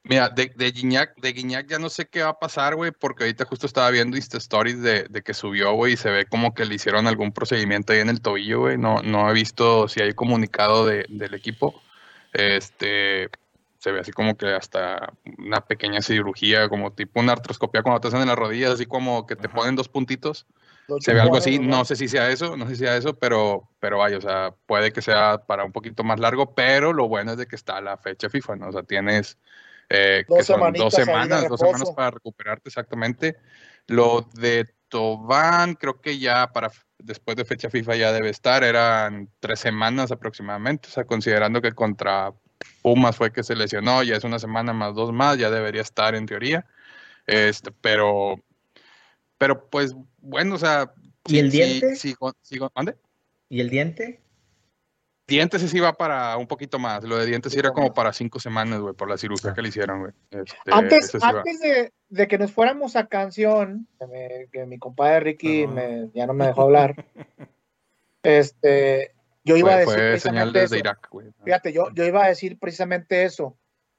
Mira, 0.08 0.30
de, 0.30 0.46
de 0.56 0.72
de 0.72 1.32
Guiñac 1.32 1.68
ya 1.68 1.78
no 1.78 1.90
sé 1.90 2.06
qué 2.08 2.22
va 2.22 2.30
a 2.30 2.38
pasar, 2.38 2.74
güey, 2.76 2.92
porque 2.92 3.24
ahorita 3.24 3.44
justo 3.44 3.66
estaba 3.66 3.90
viendo 3.90 4.16
Insta 4.16 4.38
Stories 4.38 4.80
de, 4.80 5.04
de 5.04 5.22
que 5.22 5.34
subió, 5.34 5.74
güey, 5.74 5.92
y 5.92 5.96
se 5.98 6.10
ve 6.10 6.24
como 6.24 6.54
que 6.54 6.64
le 6.64 6.76
hicieron 6.76 7.06
algún 7.06 7.30
procedimiento 7.32 7.92
ahí 7.92 8.00
en 8.00 8.08
el 8.08 8.22
tobillo, 8.22 8.60
güey. 8.60 8.78
No, 8.78 9.02
no 9.02 9.28
he 9.28 9.34
visto 9.34 9.86
si 9.86 10.00
hay 10.00 10.14
comunicado 10.14 10.86
de- 10.86 11.04
del 11.10 11.34
equipo. 11.34 11.82
Este, 12.32 13.28
se 13.78 13.92
ve 13.92 14.00
así 14.00 14.12
como 14.12 14.36
que 14.36 14.46
hasta 14.46 15.12
una 15.38 15.60
pequeña 15.60 16.00
cirugía, 16.00 16.68
como 16.70 16.92
tipo 16.92 17.20
una 17.20 17.32
artroscopia 17.32 17.82
cuando 17.82 18.00
te 18.00 18.08
hacen 18.08 18.22
en 18.22 18.28
las 18.28 18.36
rodillas, 18.38 18.72
así 18.72 18.86
como 18.86 19.26
que 19.26 19.36
te 19.36 19.48
Ajá. 19.48 19.56
ponen 19.56 19.76
dos 19.76 19.88
puntitos. 19.88 20.46
Se 21.00 21.12
ve 21.12 21.20
algo 21.20 21.36
así, 21.36 21.58
no 21.58 21.84
sé 21.84 21.96
si 21.96 22.08
sea 22.08 22.30
eso, 22.30 22.56
no 22.56 22.66
sé 22.66 22.76
si 22.76 22.84
sea 22.84 22.96
eso, 22.96 23.18
pero, 23.18 23.68
pero 23.78 23.98
vaya, 23.98 24.16
o 24.16 24.22
sea, 24.22 24.54
puede 24.66 24.90
que 24.90 25.02
sea 25.02 25.36
para 25.46 25.64
un 25.64 25.72
poquito 25.72 26.02
más 26.02 26.18
largo, 26.18 26.54
pero 26.54 26.94
lo 26.94 27.08
bueno 27.08 27.32
es 27.32 27.36
de 27.36 27.46
que 27.46 27.56
está 27.56 27.80
la 27.82 27.98
fecha 27.98 28.30
FIFA, 28.30 28.56
¿no? 28.56 28.68
O 28.68 28.72
sea, 28.72 28.82
tienes 28.82 29.36
eh, 29.90 30.24
Dos 30.28 30.38
que 30.38 30.44
son 30.44 30.72
dos 30.72 30.94
semanas, 30.94 31.48
dos 31.48 31.60
semanas 31.60 31.90
para 31.94 32.10
recuperarte 32.10 32.68
exactamente. 32.68 33.36
Lo 33.86 34.28
de 34.34 34.66
Tobán, 34.88 35.74
creo 35.74 36.00
que 36.00 36.18
ya 36.18 36.50
para 36.52 36.70
después 36.98 37.36
de 37.36 37.44
fecha 37.44 37.70
FIFA 37.70 37.96
ya 37.96 38.12
debe 38.12 38.28
estar, 38.28 38.64
eran 38.64 39.30
tres 39.40 39.60
semanas 39.60 40.10
aproximadamente, 40.10 40.88
o 40.88 40.90
sea, 40.90 41.04
considerando 41.04 41.62
que 41.62 41.72
contra 41.72 42.32
Pumas 42.82 43.16
fue 43.16 43.32
que 43.32 43.42
se 43.42 43.54
lesionó, 43.54 44.02
ya 44.02 44.16
es 44.16 44.24
una 44.24 44.38
semana 44.38 44.72
más 44.72 44.94
dos 44.94 45.12
más, 45.12 45.38
ya 45.38 45.50
debería 45.50 45.82
estar 45.82 46.14
en 46.14 46.26
teoría. 46.26 46.66
Este, 47.26 47.70
pero, 47.80 48.42
pero 49.36 49.68
pues 49.68 49.94
bueno, 50.18 50.56
o 50.56 50.58
sea, 50.58 50.92
¿Y 51.26 51.38
el 51.38 51.50
diente? 51.50 51.94
Sí, 51.96 52.14
sí, 52.42 52.58
¿mande? 52.74 52.96
¿Y 53.48 53.60
el 53.60 53.70
diente? 53.70 54.20
Dientes 55.28 55.60
sí 55.60 55.78
va 55.78 55.92
para 55.92 56.36
un 56.38 56.46
poquito 56.46 56.78
más. 56.78 57.04
Lo 57.04 57.18
de 57.18 57.26
dientes 57.26 57.52
sí 57.52 57.58
era 57.58 57.70
como 57.70 57.92
para 57.92 58.12
cinco 58.14 58.40
semanas, 58.40 58.80
güey, 58.80 58.94
por 58.94 59.10
la 59.10 59.18
cirugía 59.18 59.52
que 59.52 59.60
le 59.60 59.68
hicieron, 59.68 60.00
güey. 60.00 60.12
Este, 60.30 60.56
Antes, 60.72 61.14
antes 61.22 61.60
de, 61.60 61.92
de 62.08 62.26
que 62.28 62.38
nos 62.38 62.50
fuéramos 62.50 62.96
a 62.96 63.06
canción, 63.08 63.86
que, 63.98 64.06
me- 64.06 64.48
que 64.50 64.64
mi 64.64 64.78
compadre 64.78 65.20
Ricky 65.20 65.66
me- 65.66 66.08
ya 66.14 66.26
no 66.26 66.32
me 66.32 66.46
dejó 66.46 66.62
hablar, 66.62 67.04
este, 68.22 69.12
yo 69.44 69.56
iba 69.56 69.74
a 69.74 69.78
decir 69.78 69.94
fue 69.94 70.18
señal 70.18 70.50
precisamente 70.52 70.60
desde 70.60 70.76
eso. 70.76 70.80
Irak, 70.84 71.08
güey. 71.10 71.26
Fíjate, 71.44 71.72
yo, 71.72 71.90
yo 71.94 72.04
iba 72.04 72.24
a 72.24 72.28
decir 72.28 72.58
precisamente 72.58 73.24
eso. 73.24 73.56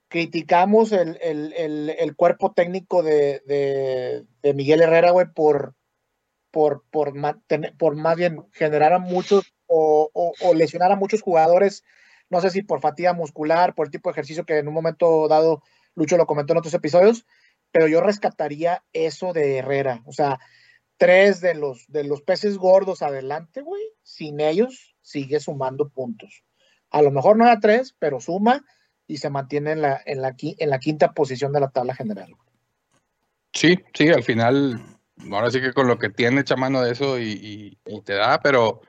Criticamos 0.07 0.91
el, 0.91 1.19
el, 1.21 1.53
el, 1.53 1.89
el 1.91 2.15
cuerpo 2.15 2.51
técnico 2.53 3.03
de, 3.03 3.43
de, 3.45 4.25
de 4.41 4.53
Miguel 4.55 4.82
Herrera, 4.82 5.11
güey, 5.11 5.27
por, 5.27 5.75
por, 6.49 6.84
por, 6.89 7.13
por 7.77 7.95
más 7.95 8.15
bien 8.17 8.43
generar 8.53 8.93
a 8.93 8.99
muchos 8.99 9.53
o, 9.70 10.53
lesionar 10.55 10.91
a 10.91 10.95
muchos 10.95 11.22
jugadores, 11.22 11.84
no 12.30 12.41
sé 12.41 12.49
si 12.49 12.63
por 12.63 12.82
fatiga 12.82 13.13
muscular, 13.13 13.76
por 13.76 13.88
el 13.88 13.91
tipo 13.91 14.09
de 14.09 14.13
ejercicio 14.13 14.45
que 14.45 14.57
en 14.57 14.67
un 14.67 14.74
momento 14.74 15.28
dado 15.28 15.63
Lucho 15.95 16.17
lo 16.17 16.26
comentó 16.26 16.53
en 16.53 16.59
otros 16.59 16.74
episodios, 16.74 17.26
pero 17.72 17.88
yo 17.88 18.01
rescataría 18.01 18.84
eso 18.93 19.32
de 19.34 19.57
Herrera. 19.57 20.01
O 20.05 20.11
sea, 20.11 20.39
tres 20.97 21.39
de 21.41 21.53
los, 21.55 21.86
de 21.88 22.03
los 22.03 22.22
peces 22.22 22.57
gordos 22.57 23.01
adelante, 23.01 23.61
güey, 23.61 23.84
sin 24.03 24.39
ellos 24.39 24.95
sigue 25.01 25.39
sumando 25.39 25.89
puntos. 25.89 26.43
A 26.89 27.01
lo 27.01 27.11
mejor 27.11 27.38
no 27.38 27.45
da 27.45 27.59
tres, 27.59 27.95
pero 27.99 28.20
suma 28.20 28.65
y 29.07 29.17
se 29.17 29.30
mantiene 29.30 29.72
en 29.72 29.82
la, 29.82 30.01
en 30.05 30.22
la, 30.22 30.36
en 30.39 30.70
la 30.70 30.80
quinta 30.80 31.13
posición 31.13 31.51
de 31.51 31.59
la 31.59 31.70
tabla 31.70 31.95
general. 31.95 32.34
Sí, 33.53 33.80
sí, 33.93 34.09
al 34.09 34.24
final, 34.24 34.80
ahora 35.32 35.51
sí 35.51 35.61
que 35.61 35.74
con 35.74 35.88
lo 35.88 35.97
que 35.97 36.09
tiene 36.09 36.41
echa 36.41 36.55
mano 36.55 36.82
de 36.82 36.91
eso 36.91 37.20
y- 37.20 37.78
y 37.86 38.01
te 38.01 38.13
da, 38.13 38.39
pero 38.41 38.82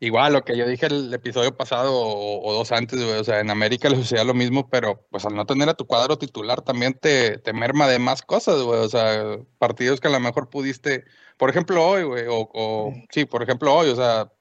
igual 0.00 0.32
lo 0.34 0.44
que 0.44 0.56
yo 0.56 0.66
dije 0.66 0.86
el 0.86 1.12
episodio 1.12 1.56
pasado 1.56 1.94
o, 1.94 2.46
o 2.46 2.52
dos 2.52 2.72
antes, 2.72 3.02
güey, 3.02 3.18
o 3.18 3.24
sea, 3.24 3.40
en 3.40 3.50
América 3.50 3.88
le 3.90 3.96
sucedía 3.96 4.24
lo 4.24 4.34
mismo, 4.34 4.68
pero 4.68 5.06
pues 5.10 5.24
al 5.24 5.34
no 5.34 5.46
tener 5.46 5.68
a 5.68 5.74
tu 5.74 5.86
cuadro 5.86 6.18
titular 6.18 6.62
también 6.62 6.94
te, 6.94 7.38
te 7.38 7.52
merma 7.52 7.86
de 7.88 7.98
más 7.98 8.22
cosas, 8.22 8.62
güey, 8.62 8.80
o 8.80 8.88
sea, 8.88 9.38
partidos 9.58 10.00
que 10.00 10.08
a 10.08 10.12
lo 10.12 10.20
mejor 10.20 10.50
pudiste, 10.50 11.04
por 11.36 11.50
ejemplo 11.50 11.84
hoy, 11.86 12.04
güey, 12.04 12.26
o, 12.28 12.50
o 12.52 12.94
sí, 13.10 13.24
por 13.24 13.42
ejemplo 13.42 13.74
hoy, 13.74 13.90
o 13.90 13.96
sea, 13.96 14.32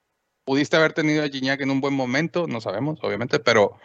pudiste 0.45 0.77
haber 0.77 0.93
tenido 0.93 1.23
a 1.23 1.29
Gignac 1.29 1.61
en 1.61 1.71
un 1.71 1.81
buen 1.81 1.93
momento, 1.93 2.47
no 2.47 2.61
sabemos, 2.61 2.99
obviamente, 3.01 3.39
pero 3.39 3.77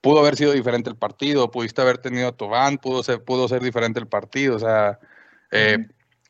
pudo 0.00 0.20
haber 0.20 0.36
sido 0.36 0.52
diferente 0.52 0.90
el 0.90 0.96
partido, 0.96 1.50
pudiste 1.50 1.82
haber 1.82 1.98
tenido 1.98 2.28
a 2.28 2.36
Tobán, 2.36 2.78
pudo 2.78 3.02
ser, 3.02 3.24
pudo 3.24 3.48
ser 3.48 3.62
diferente 3.62 3.98
el 3.98 4.08
partido, 4.08 4.56
o 4.56 4.58
sea, 4.58 5.00
eh, 5.50 5.78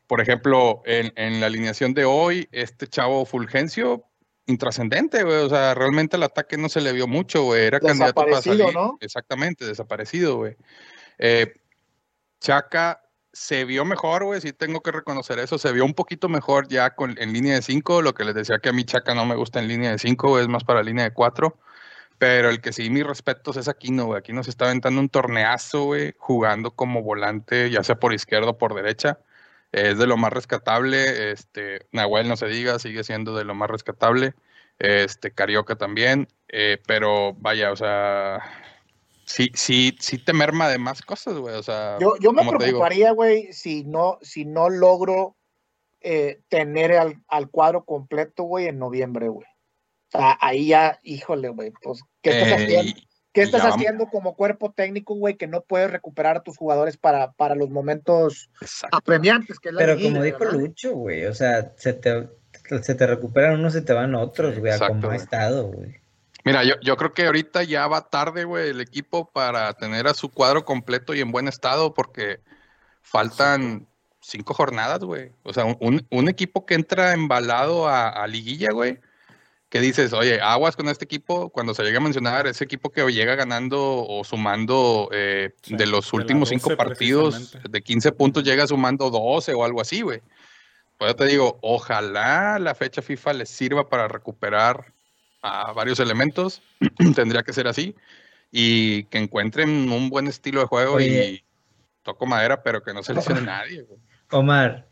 por 0.07 0.21
ejemplo, 0.21 0.81
en, 0.85 1.11
en, 1.15 1.41
la 1.41 1.47
alineación 1.47 1.93
de 1.93 2.05
hoy, 2.05 2.47
este 2.51 2.87
chavo 2.87 3.25
Fulgencio, 3.25 4.06
intrascendente, 4.47 5.23
güey, 5.23 5.37
o 5.37 5.49
sea, 5.49 5.73
realmente 5.75 6.17
el 6.17 6.23
ataque 6.23 6.57
no 6.57 6.69
se 6.69 6.81
le 6.81 6.93
vio 6.93 7.07
mucho, 7.07 7.43
güey, 7.43 7.65
era 7.65 7.79
candidato 7.79 8.15
para 8.15 8.41
salir. 8.41 8.73
¿no? 8.73 8.97
Exactamente, 9.01 9.65
desaparecido, 9.65 10.37
güey. 10.37 10.55
Eh, 11.19 11.53
Chaca 12.39 13.03
se 13.33 13.65
vio 13.65 13.85
mejor, 13.85 14.23
güey, 14.23 14.41
sí 14.41 14.53
tengo 14.53 14.81
que 14.81 14.91
reconocer 14.91 15.37
eso, 15.39 15.57
se 15.57 15.71
vio 15.71 15.85
un 15.85 15.93
poquito 15.93 16.29
mejor 16.29 16.67
ya 16.67 16.95
con, 16.95 17.15
en 17.19 17.33
línea 17.33 17.55
de 17.55 17.61
5, 17.61 18.01
lo 18.01 18.13
que 18.13 18.23
les 18.23 18.33
decía 18.33 18.59
que 18.59 18.69
a 18.69 18.73
mí 18.73 18.83
Chaca 18.83 19.13
no 19.13 19.25
me 19.25 19.35
gusta 19.35 19.59
en 19.59 19.67
línea 19.67 19.91
de 19.91 19.99
5, 19.99 20.39
es 20.39 20.47
más 20.47 20.63
para 20.63 20.81
línea 20.81 21.03
de 21.03 21.13
4. 21.13 21.57
Pero 22.17 22.49
el 22.49 22.61
que 22.61 22.73
sí, 22.73 22.89
mis 22.89 23.05
respetos 23.05 23.57
es 23.57 23.67
Aquino, 23.67 24.05
güey. 24.07 24.17
Aquí 24.17 24.33
nos 24.33 24.47
está 24.47 24.65
aventando 24.65 24.99
un 24.99 25.09
torneazo, 25.09 25.83
güey, 25.85 26.15
jugando 26.17 26.71
como 26.71 27.03
volante, 27.03 27.69
ya 27.69 27.83
sea 27.83 27.95
por 27.99 28.11
izquierda 28.11 28.49
o 28.49 28.57
por 28.57 28.73
derecha. 28.73 29.19
Es 29.71 29.97
de 29.97 30.07
lo 30.07 30.17
más 30.17 30.33
rescatable. 30.33 31.31
Este, 31.31 31.87
Nahuel, 31.91 32.27
no 32.27 32.37
se 32.37 32.47
diga, 32.47 32.79
sigue 32.79 33.03
siendo 33.03 33.35
de 33.35 33.43
lo 33.43 33.55
más 33.55 33.69
rescatable. 33.69 34.33
Este, 34.79 35.31
Carioca 35.31 35.75
también. 35.75 36.27
Eh, 36.49 36.81
pero 36.87 37.33
vaya, 37.33 37.71
o 37.71 37.75
sea, 37.75 38.39
sí, 39.25 39.51
sí, 39.53 39.95
sí 39.99 40.17
te 40.17 40.33
merma 40.33 40.69
de 40.69 40.77
más 40.77 41.01
cosas, 41.01 41.35
güey. 41.35 41.55
O 41.55 41.63
sea, 41.63 41.97
yo, 41.99 42.15
yo 42.19 42.31
me 42.31 42.47
preocuparía, 42.47 43.11
güey, 43.11 43.51
si 43.51 43.83
no, 43.83 44.17
si 44.21 44.45
no 44.45 44.69
logro 44.69 45.35
eh, 46.01 46.41
tener 46.47 46.93
al, 46.93 47.21
al 47.27 47.49
cuadro 47.49 47.83
completo, 47.83 48.43
güey, 48.43 48.67
en 48.67 48.79
noviembre, 48.79 49.27
güey. 49.27 49.47
O 50.13 50.17
sea, 50.17 50.37
ahí 50.39 50.67
ya, 50.67 50.99
híjole, 51.03 51.49
güey, 51.49 51.71
pues, 51.81 52.01
¿qué 52.21 52.29
estás 52.29 52.47
Eh, 52.47 52.63
haciendo? 52.63 53.01
¿Qué 53.37 53.43
estás 53.43 53.61
ya 53.61 53.69
vamos- 53.69 53.77
haciendo 53.81 54.07
como 54.07 54.35
cuerpo 54.35 54.71
técnico, 54.71 55.13
güey, 55.15 55.35
que 55.35 55.47
no 55.47 55.61
puedes 55.61 55.91
recuperar 55.91 56.37
a 56.37 56.43
tus 56.43 56.57
jugadores 56.57 56.97
para, 56.97 57.31
para 57.33 57.55
los 57.55 57.69
momentos 57.69 58.49
Exacto. 58.61 58.97
apremiantes? 58.97 59.59
Que 59.59 59.69
es 59.69 59.75
la 59.75 59.79
Pero 59.81 59.99
como 60.01 60.23
dijo 60.23 60.39
¿verdad? 60.39 60.53
Lucho, 60.59 60.93
güey, 60.93 61.25
o 61.25 61.33
sea, 61.33 61.73
se 61.77 61.93
te, 61.93 62.29
se 62.81 62.95
te 62.95 63.07
recuperan 63.07 63.59
unos, 63.59 63.73
se 63.73 63.81
te 63.81 63.93
van 63.93 64.15
otros, 64.15 64.57
güey, 64.57 64.71
a 64.71 64.75
Exacto, 64.75 64.95
como 65.01 65.11
ha 65.11 65.15
estado, 65.15 65.67
güey. 65.67 65.95
Mira, 66.45 66.63
yo, 66.63 66.75
yo 66.81 66.95
creo 66.97 67.13
que 67.13 67.25
ahorita 67.25 67.63
ya 67.63 67.87
va 67.87 68.09
tarde, 68.09 68.43
güey, 68.45 68.69
el 68.69 68.79
equipo 68.81 69.29
para 69.29 69.73
tener 69.73 70.07
a 70.07 70.13
su 70.13 70.29
cuadro 70.29 70.63
completo 70.65 71.13
y 71.13 71.19
en 71.19 71.31
buen 71.31 71.47
estado, 71.47 71.93
porque 71.93 72.39
faltan 73.01 73.87
cinco 74.21 74.53
jornadas, 74.53 74.99
güey. 74.99 75.31
O 75.43 75.53
sea, 75.53 75.65
un, 75.65 76.05
un 76.09 76.29
equipo 76.29 76.65
que 76.65 76.75
entra 76.75 77.13
embalado 77.13 77.87
a, 77.87 78.09
a 78.09 78.27
liguilla, 78.27 78.69
güey, 78.71 78.99
que 79.69 79.81
dices, 79.81 80.13
oye, 80.13 80.39
aguas 80.39 80.75
con 80.75 80.87
este 80.87 81.05
equipo, 81.05 81.49
cuando 81.49 81.73
se 81.73 81.83
llega 81.83 81.97
a 81.97 82.01
mencionar, 82.01 82.47
ese 82.47 82.63
equipo 82.63 82.89
que 82.89 83.05
llega 83.11 83.35
ganando 83.35 84.05
o 84.07 84.23
sumando 84.23 85.09
eh, 85.11 85.51
Sí, 85.61 85.75
de 85.75 85.85
los 85.85 86.13
últimos 86.13 86.49
12 86.49 86.59
cinco 86.59 86.77
partidos, 86.77 87.57
de 87.69 87.81
15 87.81 88.11
puntos 88.13 88.43
llega 88.43 88.65
sumando 88.65 89.09
12 89.09 89.53
o 89.53 89.65
algo 89.65 89.81
así, 89.81 90.01
güey. 90.01 90.21
Pues 90.97 91.11
yo 91.11 91.15
te 91.15 91.25
digo, 91.25 91.59
ojalá 91.61 92.59
la 92.59 92.75
fecha 92.75 93.01
FIFA 93.01 93.33
les 93.33 93.49
sirva 93.49 93.89
para 93.89 94.07
recuperar 94.07 94.93
a 95.41 95.73
varios 95.73 95.99
elementos, 95.99 96.61
tendría 97.15 97.43
que 97.43 97.53
ser 97.53 97.67
así, 97.67 97.93
y 98.51 99.03
que 99.05 99.17
encuentren 99.17 99.91
un 99.91 100.09
buen 100.09 100.27
estilo 100.27 100.61
de 100.61 100.67
juego 100.67 100.95
Oye. 100.95 101.29
y 101.29 101.43
toco 102.03 102.25
madera, 102.25 102.63
pero 102.63 102.81
que 102.81 102.93
no 102.93 103.03
se 103.03 103.13
lesione 103.13 103.41
nadie. 103.41 103.83
güey. 103.83 103.99
Omar, 104.31 104.86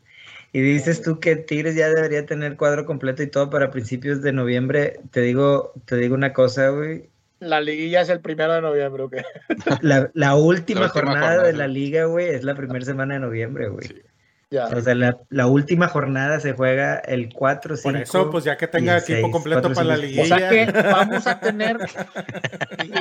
y 0.55 0.61
dices 0.61 1.01
tú 1.01 1.19
que 1.19 1.35
Tigres 1.35 1.75
ya 1.75 1.89
debería 1.89 2.25
tener 2.25 2.55
cuadro 2.55 2.85
completo 2.85 3.21
y 3.21 3.27
todo 3.27 3.49
para 3.49 3.71
principios 3.71 4.21
de 4.21 4.31
noviembre. 4.31 5.01
Te 5.11 5.19
digo, 5.19 5.73
te 5.83 5.97
digo 5.97 6.15
una 6.15 6.31
cosa, 6.31 6.69
güey. 6.69 7.09
La 7.41 7.59
liguilla 7.59 7.99
es 7.99 8.07
el 8.07 8.21
primero 8.21 8.53
de 8.53 8.61
noviembre, 8.61 9.03
¿ok? 9.03 9.15
La, 9.81 10.09
la 10.13 10.35
última 10.35 10.79
La 10.79 10.85
última 10.85 10.87
jornada 10.87 11.19
jornada, 11.19 11.43
de 11.43 11.51
sí. 11.51 11.57
la 11.57 11.67
liga, 11.67 12.05
güey, 12.05 12.27
es 12.29 12.45
la 12.45 12.55
primera 12.55 12.85
semana 12.85 13.15
de 13.15 13.19
noviembre, 13.19 13.67
güey. 13.67 13.85
Sí. 13.85 14.01
Ya. 14.49 14.67
O 14.67 14.79
sea, 14.79 14.95
la, 14.95 15.17
la 15.29 15.47
última 15.47 15.89
jornada 15.89 16.39
se 16.39 16.53
juega 16.53 16.99
el 16.99 17.33
4, 17.33 17.75
5. 17.75 17.91
Por 17.91 18.01
eso, 18.01 18.29
pues 18.31 18.45
ya 18.45 18.55
que 18.55 18.67
tenga 18.67 18.97
equipo 18.99 19.31
completo 19.31 19.73
para 19.73 19.97
la 19.97 20.07
cinco. 20.07 20.21
O 20.21 20.25
sea 20.25 20.49
liguilla. 20.51 20.71
que 20.71 20.81
vamos 20.89 21.27
a 21.27 21.37
tener. 21.41 21.77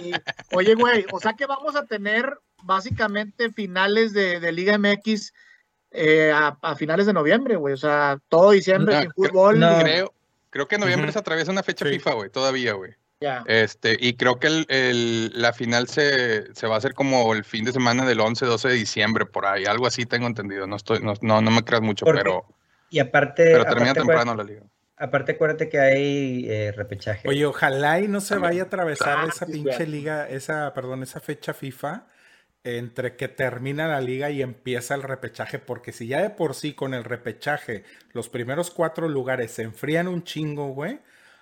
y- 0.03 0.13
oye, 0.57 0.75
güey, 0.75 1.07
o 1.13 1.21
sea 1.21 1.35
que 1.35 1.47
vamos 1.47 1.77
a 1.77 1.85
tener 1.87 2.37
básicamente 2.65 3.49
finales 3.53 4.13
de, 4.13 4.41
de 4.41 4.51
Liga 4.51 4.77
MX 4.77 5.33
eh, 5.95 6.31
a, 6.35 6.59
a 6.61 6.77
finales 6.77 7.07
de 7.07 7.13
noviembre, 7.13 7.57
güey. 7.57 7.73
O 7.75 7.79
sea, 7.79 8.19
todo 8.29 8.51
diciembre 8.51 8.95
No, 8.97 9.01
sin 9.03 9.11
fútbol. 9.13 9.59
no. 9.61 9.79
Creo, 9.79 10.13
creo 10.51 10.69
que 10.69 10.75
en 10.75 10.81
noviembre 10.83 11.11
se 11.13 11.19
atraviesa 11.21 11.53
una 11.53 11.63
fecha 11.63 11.85
Sí. 11.87 11.93
FIFA, 11.93 12.13
güey, 12.15 12.31
todavía, 12.31 12.73
güey. 12.75 12.93
ya. 13.21 13.43
Este, 13.47 13.97
y 13.99 14.15
creo 14.17 14.39
que 14.39 14.49
el, 14.49 14.67
el- 14.69 15.31
la 15.41 15.53
final 15.55 15.89
se, 15.89 16.53
se 16.55 16.67
va 16.67 16.75
a 16.75 16.79
hacer 16.79 16.93
como 16.95 17.33
el 17.33 17.45
fin 17.45 17.65
de 17.65 17.73
semana 17.73 18.05
del 18.05 18.21
11, 18.21 18.45
12 18.45 18.69
de 18.69 18.75
diciembre, 18.75 19.25
por 19.25 19.47
ahí, 19.47 19.65
algo 19.65 19.87
así 19.87 20.05
tengo 20.05 20.27
entendido. 20.27 20.67
No 20.67 20.77
estoy, 20.77 21.01
no, 21.01 21.15
no, 21.23 21.41
no 21.41 21.51
me 21.51 21.63
creas 21.65 21.81
mucho, 21.83 22.05
Porque- 22.05 22.21
pero, 22.23 22.45
Y 22.91 22.99
aparte, 22.99 23.45
pero 23.45 23.65
termina 23.65 23.93
aparte, 23.93 24.01
temprano 24.01 24.35
la 24.35 24.45
liga. 24.45 24.63
aparte 24.97 25.33
acuérdate 25.33 25.69
que 25.71 25.79
hay 25.81 26.47
eh, 26.51 26.73
repechaje. 26.77 27.27
Oye, 27.29 27.47
ojalá 27.47 28.01
y 28.01 28.09
no 28.09 28.21
se 28.21 28.37
vaya 28.37 28.63
a 28.63 28.67
atravesar 28.67 29.19
Ah, 29.21 29.27
esa 29.29 29.47
sí, 29.47 29.53
pinche 29.53 29.87
liga, 29.87 30.29
esa, 30.29 30.75
perdón, 30.75 31.03
esa 31.03 31.19
fecha 31.21 31.55
FIFA 31.55 32.07
entre 32.65 33.15
que 33.17 33.29
termina 33.29 33.87
la 33.87 34.01
liga 34.01 34.31
y 34.31 34.41
empieza 34.43 34.95
el 34.95 35.03
repechaje, 35.03 35.59
porque 35.59 35.93
si 35.93 36.07
ya 36.07 36.23
de 36.23 36.31
por 36.31 36.55
sí 36.55 36.73
con 36.73 36.95
el 36.95 37.05
repechaje 37.05 37.85
los 38.13 38.29
primeros 38.31 38.71
cuatro 38.71 39.09
lugares 39.09 39.53
se 39.53 39.63
enfrían 39.63 40.09
un 40.09 40.25
chingo, 40.25 40.69
güey, 40.69 41.01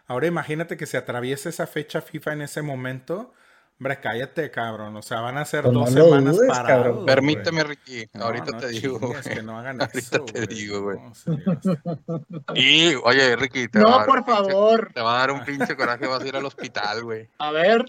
ahora 0.09 0.27
imagínate 0.27 0.77
que 0.77 0.87
se 0.87 0.97
atraviese 0.97 1.49
esa 1.51 1.67
fecha 1.69 2.01
FIFA 2.03 2.33
en 2.33 2.43
ese 2.43 2.63
momento, 2.63 3.33
hombre, 3.79 4.01
cállate, 4.01 4.51
cabrón, 4.51 4.97
o 4.97 5.03
sea, 5.03 5.21
van 5.21 5.39
a 5.39 5.45
ser 5.45 5.63
Pues 5.63 5.75
no 5.75 5.81
dos 5.81 5.91
semanas 5.93 6.37
dudes, 6.37 6.49
parados. 6.49 6.69
cabrón. 6.69 6.95
güey. 6.97 7.07
Permíteme, 7.07 7.65
Ricky, 7.65 8.09
No, 8.15 8.25
ahorita 8.25 8.45
no 8.53 8.59
te 8.59 8.69
digo, 8.69 8.99
chingues, 9.01 9.23
güey. 9.25 9.37
que 9.37 9.43
no 9.43 9.59
hagan 9.59 9.81
Ahorita 9.81 9.99
eso, 9.99 10.25
te 10.25 10.47
digo, 10.49 10.83
güey. 10.83 10.99
Ya 11.27 11.53
está. 11.53 12.55
Y, 12.55 12.95
oye, 12.97 13.37
Ricky, 13.37 13.69
te 13.69 13.79
No, 13.79 14.05
por 14.07 14.25
pinche- 14.25 14.27
favor. 14.27 14.91
te 14.95 15.01
va 15.01 15.17
a 15.17 15.19
dar 15.21 15.31
un 15.31 15.45
pinche 15.45 15.77
coraje, 15.77 16.07
vas 16.07 16.23
a 16.23 16.27
ir 16.29 16.37
al 16.37 16.45
hospital, 16.45 17.03
güey. 17.05 17.29
A 17.39 17.51
ver, 17.53 17.85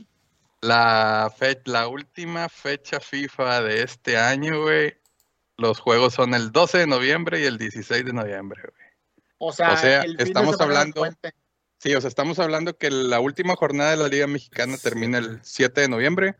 La, 0.63 1.31
fe- 1.35 1.61
la 1.65 1.87
última 1.87 2.47
fecha 2.49 2.99
FIFA 2.99 3.61
de 3.63 3.83
este 3.83 4.17
año, 4.17 4.61
güey, 4.63 4.95
los 5.57 5.79
juegos 5.79 6.13
son 6.13 6.33
el 6.33 6.51
12 6.51 6.79
de 6.79 6.87
noviembre 6.87 7.41
y 7.41 7.43
el 7.45 7.57
16 7.57 8.05
de 8.05 8.13
noviembre, 8.13 8.61
güey. 8.61 8.87
o 9.39 9.51
sea, 9.51 9.73
O 9.73 9.77
sea, 9.77 10.01
el 10.01 10.09
fin 10.09 10.17
de 10.17 10.23
estamos 10.23 10.59
hablando-. 10.61 11.05
Sí, 11.79 11.93
o 11.93 11.99
sea, 11.99 12.07
estamos 12.07 12.39
hablando 12.39 12.77
que 12.77 12.89
la 12.89 13.19
última 13.19 13.55
jornada 13.57 13.91
de 13.91 13.97
la 13.97 14.07
Liga 14.07 14.25
Mexicana 14.25 14.77
termina 14.77 15.17
el 15.17 15.39
7 15.43 15.81
de 15.81 15.89
noviembre. 15.89 16.35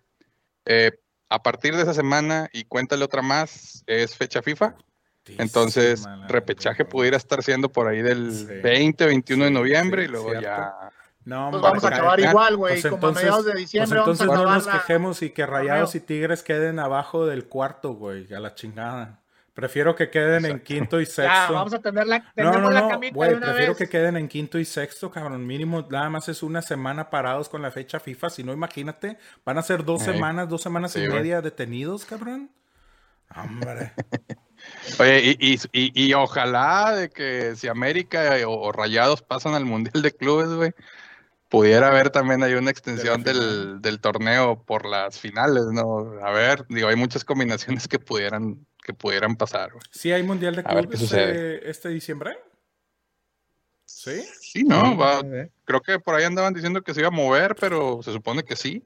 Eh, 0.65 0.91
a 1.29 1.43
partir 1.43 1.75
de 1.75 1.81
esa 1.81 1.93
semana, 1.93 2.49
y 2.53 2.63
cuéntale 2.63 3.03
otra 3.03 3.21
más, 3.21 3.83
es 3.87 4.15
fecha 4.15 4.41
FIFA. 4.41 4.75
Entonces, 5.37 6.05
repechaje 6.27 6.85
pudiera 6.85 7.17
estar 7.17 7.43
siendo 7.43 7.69
por 7.69 7.87
ahí 7.87 8.01
del 8.01 8.31
Sí. 8.33 8.45
20, 8.61 9.05
21 9.05 9.45
de 9.45 9.51
noviembre 9.51 10.03
sí, 10.03 10.07
y 10.07 10.11
luego 10.11 10.29
cierto. 10.29 10.47
ya. 10.47 10.89
No, 11.25 11.49
Pues 11.51 11.61
vamos 11.61 11.83
a 11.83 11.87
acabar 11.87 12.19
igual, 12.19 12.57
güey, 12.57 12.81
Pues 12.81 12.91
como 12.93 13.07
a 13.07 13.11
mediados 13.13 13.45
de 13.45 13.53
diciembre. 13.53 13.89
Pues 14.03 14.19
entonces 14.19 14.27
vamos 14.27 14.41
a 14.41 14.45
no 14.49 14.55
nos 14.55 14.65
la- 14.65 14.71
quejemos 14.73 15.21
y 15.21 15.29
que 15.29 15.45
Rayados 15.45 15.95
y 15.95 15.99
Tigres 16.01 16.43
queden 16.43 16.79
abajo 16.79 17.25
del 17.25 17.45
cuarto, 17.47 17.93
güey, 17.93 18.33
a 18.33 18.39
la 18.39 18.55
chingada. 18.55 19.19
Prefiero 19.53 19.95
que 19.95 20.09
queden 20.09 20.45
en 20.45 20.59
quinto 20.61 20.99
y 20.99 21.05
sexto. 21.05 21.21
Ya, 21.31 21.51
vamos 21.51 21.73
a 21.75 21.79
tener 21.79 22.07
la, 22.07 22.17
No, 22.19 22.25
tenemos 22.35 22.61
no, 22.61 22.71
la 22.71 22.81
no, 22.81 22.89
camita 22.89 23.13
güey, 23.15 23.29
de 23.29 23.35
una 23.35 23.45
prefiero 23.45 23.71
vez. 23.73 23.77
que 23.77 23.87
queden 23.87 24.17
en 24.17 24.27
quinto 24.27 24.57
y 24.57 24.65
sexto, 24.65 25.11
cabrón. 25.11 25.45
Mínimo, 25.45 25.85
nada 25.91 26.09
más 26.09 26.27
es 26.27 26.41
una 26.41 26.63
semana 26.63 27.11
parados 27.11 27.49
con 27.49 27.61
la 27.61 27.69
fecha 27.69 27.99
FIFA. 27.99 28.31
Si 28.31 28.43
no, 28.43 28.51
imagínate, 28.51 29.19
van 29.45 29.59
a 29.59 29.61
ser 29.61 29.85
dos 29.85 30.01
semanas, 30.01 30.49
dos 30.49 30.61
semanas 30.63 30.93
Sí, 30.93 31.01
y 31.01 31.05
güey. 31.07 31.19
media 31.19 31.39
detenidos, 31.41 32.03
cabrón. 32.03 32.49
Hombre. 33.35 33.93
Oye, 34.99 35.35
y, 35.39 35.53
y, 35.53 35.59
y- 35.71 36.05
y 36.07 36.13
ojalá 36.13 36.93
de 36.95 37.09
que 37.09 37.55
si 37.55 37.67
América 37.67 38.35
o, 38.47 38.51
o 38.53 38.71
Rayados 38.71 39.21
pasan 39.21 39.53
al 39.53 39.65
Mundial 39.65 40.01
de 40.01 40.11
Clubes, 40.11 40.49
güey, 40.49 40.71
pudiera 41.53 41.89
haber 41.89 42.09
también 42.09 42.41
ahí 42.41 42.55
una 42.55 42.71
extensión 42.71 43.21
De 43.21 43.31
del, 43.31 43.79
del 43.79 43.99
torneo 43.99 44.63
por 44.63 44.87
las 44.87 45.19
finales, 45.19 45.65
¿no? 45.71 45.99
A 46.25 46.31
ver, 46.31 46.65
digo, 46.67 46.87
hay 46.87 46.95
muchas 46.95 47.23
combinaciones 47.23 47.87
que 47.87 47.99
pudieran, 47.99 48.65
que 48.83 48.91
pudieran 48.95 49.35
pasar, 49.35 49.71
güey. 49.71 49.83
¿Sí 49.91 50.11
hay 50.11 50.23
Mundial 50.23 50.55
de 50.55 50.63
Clubes 50.63 50.99
este, 51.03 51.69
este 51.69 51.89
diciembre? 51.89 52.39
¿Sí? 53.85 54.23
Sí, 54.41 54.63
¿no? 54.63 54.97
Va- 54.97 55.21
creo 55.63 55.79
que 55.81 55.99
por 55.99 56.15
ahí 56.15 56.23
andaban 56.23 56.55
diciendo 56.55 56.81
que 56.81 56.91
se 56.95 57.01
iba 57.01 57.09
a 57.09 57.11
mover, 57.11 57.53
pero 57.53 58.01
se 58.01 58.11
supone 58.11 58.41
que 58.41 58.55
sí. 58.55 58.83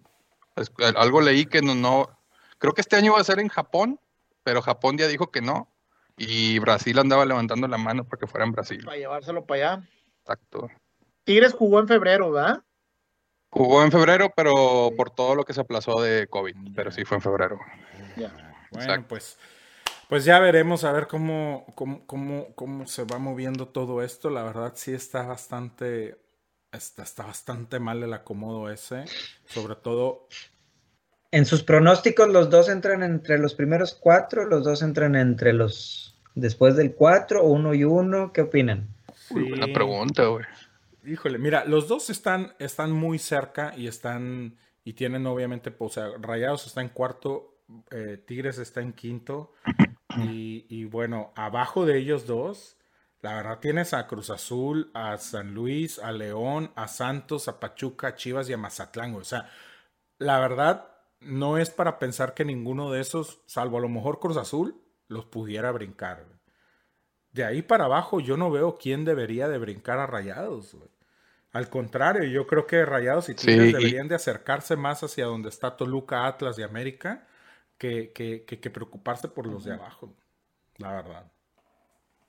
Es- 0.57 0.69
algo 0.97 1.21
leí 1.21 1.45
que 1.45 1.61
no, 1.61 1.73
no, 1.73 2.19
creo 2.57 2.73
que 2.73 2.81
este 2.81 2.97
año 2.97 3.13
va 3.13 3.21
a 3.21 3.23
ser 3.23 3.39
en 3.39 3.47
Japón, 3.47 3.97
pero 4.43 4.61
Japón 4.61 4.97
ya 4.97 5.07
dijo 5.07 5.31
que 5.31 5.39
no. 5.41 5.71
Y 6.17 6.59
Brasil 6.59 6.99
andaba 6.99 7.25
levantando 7.25 7.65
la 7.69 7.77
mano 7.77 8.03
para 8.03 8.19
que 8.19 8.27
fuera 8.27 8.45
en 8.45 8.51
Brasil. 8.51 8.83
Para 8.83 8.97
llevárselo 8.97 9.45
para 9.45 9.71
allá. 9.75 9.87
Exacto. 10.19 10.69
Tigres 11.27 11.51
jugó 11.53 11.81
en 11.81 11.89
febrero, 11.89 12.31
¿verdad? 12.31 12.63
Jugó 13.49 13.83
en 13.83 13.91
febrero, 13.91 14.31
pero 14.33 14.91
por 14.95 15.09
todo 15.11 15.35
lo 15.35 15.43
que 15.43 15.51
se 15.53 15.59
aplazó 15.59 16.01
de 16.01 16.27
COVID, 16.29 16.55
pero 16.73 16.89
sí 16.89 17.03
fue 17.03 17.17
en 17.17 17.21
febrero. 17.21 17.59
Ya. 18.15 18.31
Bueno, 18.71 18.93
Exacto. 18.93 19.07
pues, 19.09 19.37
pues 20.07 20.23
ya 20.23 20.39
veremos 20.39 20.85
a 20.85 20.93
ver 20.93 21.07
cómo, 21.07 21.65
cómo, 21.75 22.05
cómo, 22.07 22.55
cómo 22.55 22.87
se 22.87 23.03
va 23.03 23.19
moviendo 23.19 23.67
todo 23.67 24.01
esto. 24.03 24.29
La 24.29 24.43
verdad 24.43 24.71
sí 24.75 24.93
está 24.93 25.23
bastante, 25.23 26.17
está, 26.71 27.03
está 27.03 27.25
bastante 27.25 27.79
mal 27.79 28.01
el 28.03 28.13
acomodo 28.13 28.69
ese. 28.71 29.11
Sobre 29.45 29.75
todo, 29.75 30.29
En 31.31 31.45
sus 31.45 31.63
pronósticos, 31.63 32.29
los 32.29 32.49
dos 32.49 32.69
entran 32.69 33.03
entre 33.03 33.37
los 33.37 33.53
primeros 33.53 33.93
cuatro, 33.95 34.45
los 34.45 34.63
dos 34.63 34.81
entran 34.81 35.15
entre 35.15 35.51
los 35.53 36.17
después 36.35 36.75
del 36.77 36.95
cuatro, 36.95 37.43
uno 37.43 37.73
y 37.73 37.83
uno. 37.83 38.31
¿Qué 38.33 38.41
opinan? 38.41 38.95
Uy, 39.29 39.43
buena 39.43 39.67
sí. 39.67 39.73
pregunta, 39.73 40.25
güey. 40.27 40.45
Híjole, 41.07 41.37
mira, 41.37 41.63
los 41.63 41.87
dos 41.87 42.09
están, 42.09 42.53
están 42.59 42.91
muy 42.91 43.17
cerca 43.17 43.73
y 43.77 43.87
están, 43.87 44.57
y 44.83 44.91
tienen 44.91 45.25
obviamente, 45.25 45.71
pues, 45.71 45.91
o 45.91 46.01
sea, 46.01 46.17
Rayados 46.19 46.67
está 46.67 46.81
en 46.81 46.89
cuarto, 46.89 47.61
eh, 47.91 48.21
Tigres 48.27 48.57
está 48.57 48.81
en 48.81 48.91
quinto, 48.91 49.53
y, 50.17 50.65
y 50.67 50.83
bueno, 50.83 51.31
abajo 51.37 51.85
de 51.85 51.97
ellos 51.97 52.27
dos, 52.27 52.77
la 53.21 53.35
verdad 53.35 53.59
tienes 53.59 53.93
a 53.93 54.05
Cruz 54.05 54.29
Azul, 54.29 54.91
a 54.93 55.17
San 55.17 55.53
Luis, 55.53 55.97
a 55.97 56.11
León, 56.11 56.73
a 56.75 56.89
Santos, 56.89 57.47
a 57.47 57.61
Pachuca, 57.61 58.09
a 58.09 58.15
Chivas 58.15 58.49
y 58.49 58.53
a 58.53 58.57
Mazatlán. 58.57 59.15
O 59.15 59.23
sea, 59.23 59.49
la 60.17 60.41
verdad 60.41 60.89
no 61.21 61.57
es 61.57 61.69
para 61.69 61.99
pensar 61.99 62.33
que 62.33 62.43
ninguno 62.43 62.91
de 62.91 62.99
esos, 62.99 63.41
salvo 63.45 63.77
a 63.77 63.81
lo 63.81 63.87
mejor 63.87 64.19
Cruz 64.19 64.35
Azul, 64.35 64.81
los 65.07 65.25
pudiera 65.25 65.71
brincar. 65.71 66.25
De 67.31 67.45
ahí 67.45 67.61
para 67.61 67.85
abajo 67.85 68.19
yo 68.19 68.35
no 68.35 68.51
veo 68.51 68.77
quién 68.77 69.05
debería 69.05 69.47
de 69.47 69.57
brincar 69.57 69.99
a 69.99 70.05
Rayados, 70.07 70.75
güey. 70.75 70.96
Al 71.57 71.69
contrario, 71.69 72.23
yo 72.23 72.45
creo 72.45 72.67
que 72.67 72.85
Rayados 72.85 73.29
y 73.29 73.33
Tigres 73.33 73.63
Sí, 73.63 73.69
y- 73.69 73.73
deberían 73.73 74.07
de 74.07 74.13
acercarse 74.13 74.75
más 74.75 75.01
hacia 75.01 75.25
donde 75.25 75.49
está 75.49 75.75
Toluca, 75.75 76.27
Atlas 76.27 76.59
y 76.59 76.63
América 76.63 77.27
que, 77.79 78.11
que, 78.13 78.43
que- 78.45 78.59
que 78.59 78.69
preocuparse 78.69 79.27
por 79.27 79.47
los 79.47 79.63
de 79.63 79.73
abajo, 79.73 80.13
la 80.77 80.91
verdad. 80.91 81.31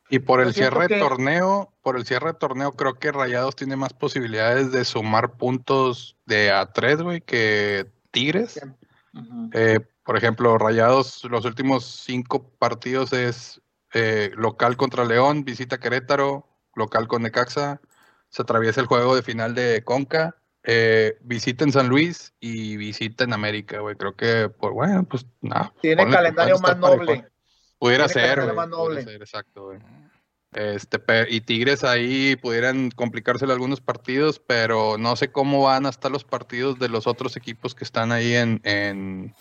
Y 0.08 0.20
por 0.20 0.40
el 0.40 0.54
cierre 0.54 0.88
de 0.88 0.98
torneo, 0.98 1.70
por 1.82 1.98
el 1.98 2.06
cierre 2.06 2.28
de 2.32 2.38
torneo, 2.38 2.72
creo 2.72 2.94
que 2.94 3.12
Rayados 3.12 3.54
tiene 3.54 3.76
más 3.76 3.92
posibilidades 3.92 4.72
de 4.72 4.86
sumar 4.86 5.32
puntos 5.32 6.16
de 6.24 6.50
a 6.50 6.72
tres, 6.72 7.02
güey, 7.02 7.20
que 7.20 7.86
Tigres. 8.10 8.58
Eh, 9.52 9.80
por 10.04 10.16
ejemplo, 10.16 10.56
Rayados, 10.56 11.22
los 11.24 11.44
últimos 11.44 11.84
cinco 11.84 12.48
partidos 12.58 13.12
es 13.12 13.60
eh, 13.92 14.30
local 14.36 14.78
contra 14.78 15.04
León, 15.04 15.44
visita 15.44 15.78
Querétaro, 15.78 16.46
local 16.74 17.06
con 17.08 17.22
Necaxa, 17.22 17.80
se 18.28 18.42
atraviesa 18.42 18.80
el 18.80 18.86
juego 18.86 19.14
de 19.16 19.22
final 19.22 19.54
de 19.54 19.82
Conca, 19.84 20.36
eh, 20.62 21.16
visita 21.22 21.64
en 21.64 21.72
San 21.72 21.88
Luis 21.88 22.34
y 22.40 22.76
visita 22.76 23.24
en 23.24 23.32
América, 23.32 23.78
güey. 23.80 23.96
Creo 23.96 24.14
que, 24.14 24.48
por 24.50 24.72
bueno, 24.74 25.04
pues 25.04 25.24
nada. 25.40 25.72
Tiene 25.80 26.02
ponle 26.02 26.16
calendario 26.16 26.58
más 26.58 26.76
noble. 26.76 27.26
Pudiera 27.78 28.06
Tiene 28.06 28.28
ser, 28.28 28.42
güey, 28.42 28.56
más 28.56 28.66
pudiera 28.68 28.84
noble. 28.84 29.02
ser, 29.04 29.22
exacto, 29.22 29.64
güey. 29.66 29.78
Este, 30.52 30.98
y 31.28 31.42
Tigres 31.42 31.84
ahí 31.84 32.34
pudieran 32.36 32.90
complicárselo 32.90 33.52
algunos 33.52 33.80
partidos, 33.82 34.40
pero 34.40 34.96
no 34.98 35.14
sé 35.14 35.30
cómo 35.30 35.62
van 35.64 35.84
a 35.86 35.90
estar 35.90 36.10
los 36.10 36.24
partidos 36.24 36.78
de 36.78 36.88
los 36.88 37.06
otros 37.06 37.36
equipos 37.36 37.74
que 37.74 37.84
están 37.84 38.12
ahí 38.12 38.34
en, 38.34 38.60
en, 38.64 39.34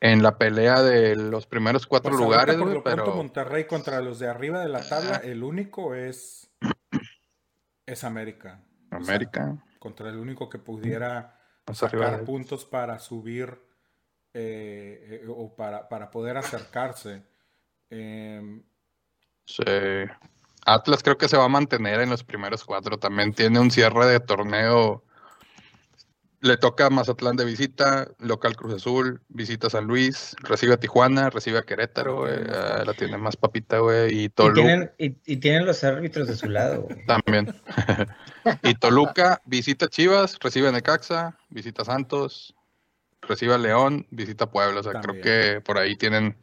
en 0.00 0.22
la 0.24 0.36
pelea 0.36 0.82
de 0.82 1.14
los 1.14 1.46
primeros 1.46 1.86
cuatro 1.86 2.10
Pues 2.10 2.20
lugares, 2.20 2.56
por 2.56 2.64
güey, 2.64 2.74
lo 2.74 2.82
pronto, 2.82 3.04
pero 3.04 3.16
Monterrey 3.16 3.64
contra 3.66 4.00
los 4.00 4.18
de 4.18 4.28
arriba 4.28 4.60
de 4.60 4.68
la 4.68 4.80
Ah. 4.80 4.88
tabla, 4.88 5.16
el 5.18 5.44
único 5.44 5.94
es, 5.94 6.50
es 7.86 8.04
América. 8.04 8.60
O 8.86 8.88
sea, 8.88 8.98
América, 8.98 9.56
contra 9.78 10.08
el 10.08 10.16
único 10.16 10.48
que 10.48 10.58
pudiera 10.58 11.38
sacar 11.72 12.24
puntos 12.24 12.64
para 12.64 12.98
subir 12.98 13.58
eh, 14.32 15.20
eh, 15.22 15.26
o 15.28 15.54
para, 15.54 15.88
para 15.88 16.10
poder 16.10 16.36
acercarse. 16.36 17.22
Em, 17.90 18.62
sí. 19.44 19.62
Atlas 20.66 21.02
creo 21.02 21.18
que 21.18 21.28
se 21.28 21.36
va 21.36 21.44
a 21.44 21.48
mantener 21.48 22.00
en 22.00 22.10
los 22.10 22.24
primeros 22.24 22.64
cuatro. 22.64 22.98
También 22.98 23.32
tiene 23.32 23.60
un 23.60 23.70
cierre 23.70 24.06
de 24.06 24.20
torneo. 24.20 25.04
Le 26.44 26.58
toca 26.58 26.86
a 26.86 26.90
Mazatlán 26.90 27.36
de 27.36 27.46
visita, 27.46 28.06
local 28.18 28.54
Cruz 28.54 28.74
Azul, 28.74 29.22
visita 29.28 29.70
San 29.70 29.86
Luis, 29.86 30.36
recibe 30.40 30.74
a 30.74 30.76
Tijuana, 30.76 31.30
recibe 31.30 31.56
a 31.58 31.62
Querétaro, 31.62 32.18
güey. 32.18 32.34
Ah, 32.52 32.82
la 32.84 32.92
tiene 32.92 33.16
más 33.16 33.34
papita, 33.34 33.78
güey. 33.78 34.12
Y 34.14 34.24
Y 34.24 34.28
Toluca 34.28 34.54
tienen, 34.60 34.92
y, 34.98 35.16
y 35.24 35.36
tienen 35.38 35.64
los 35.64 35.82
árbitros 35.84 36.28
de 36.28 36.36
su 36.36 36.46
lado. 36.50 36.82
güey. 36.82 37.06
también. 37.06 37.54
y 38.62 38.74
Toluca 38.74 39.40
visita 39.46 39.88
Chivas, 39.88 40.36
recibe 40.38 40.68
a 40.68 40.72
Necaxa, 40.72 41.38
visita 41.48 41.80
a 41.80 41.86
Santos, 41.86 42.54
recibe 43.22 43.54
a 43.54 43.58
León, 43.58 44.06
visita 44.10 44.44
a 44.44 44.50
Puebla. 44.50 44.80
O 44.80 44.82
sea, 44.82 44.92
También. 44.92 45.22
creo 45.22 45.54
que 45.54 45.60
por 45.62 45.78
ahí 45.78 45.96
tienen 45.96 46.36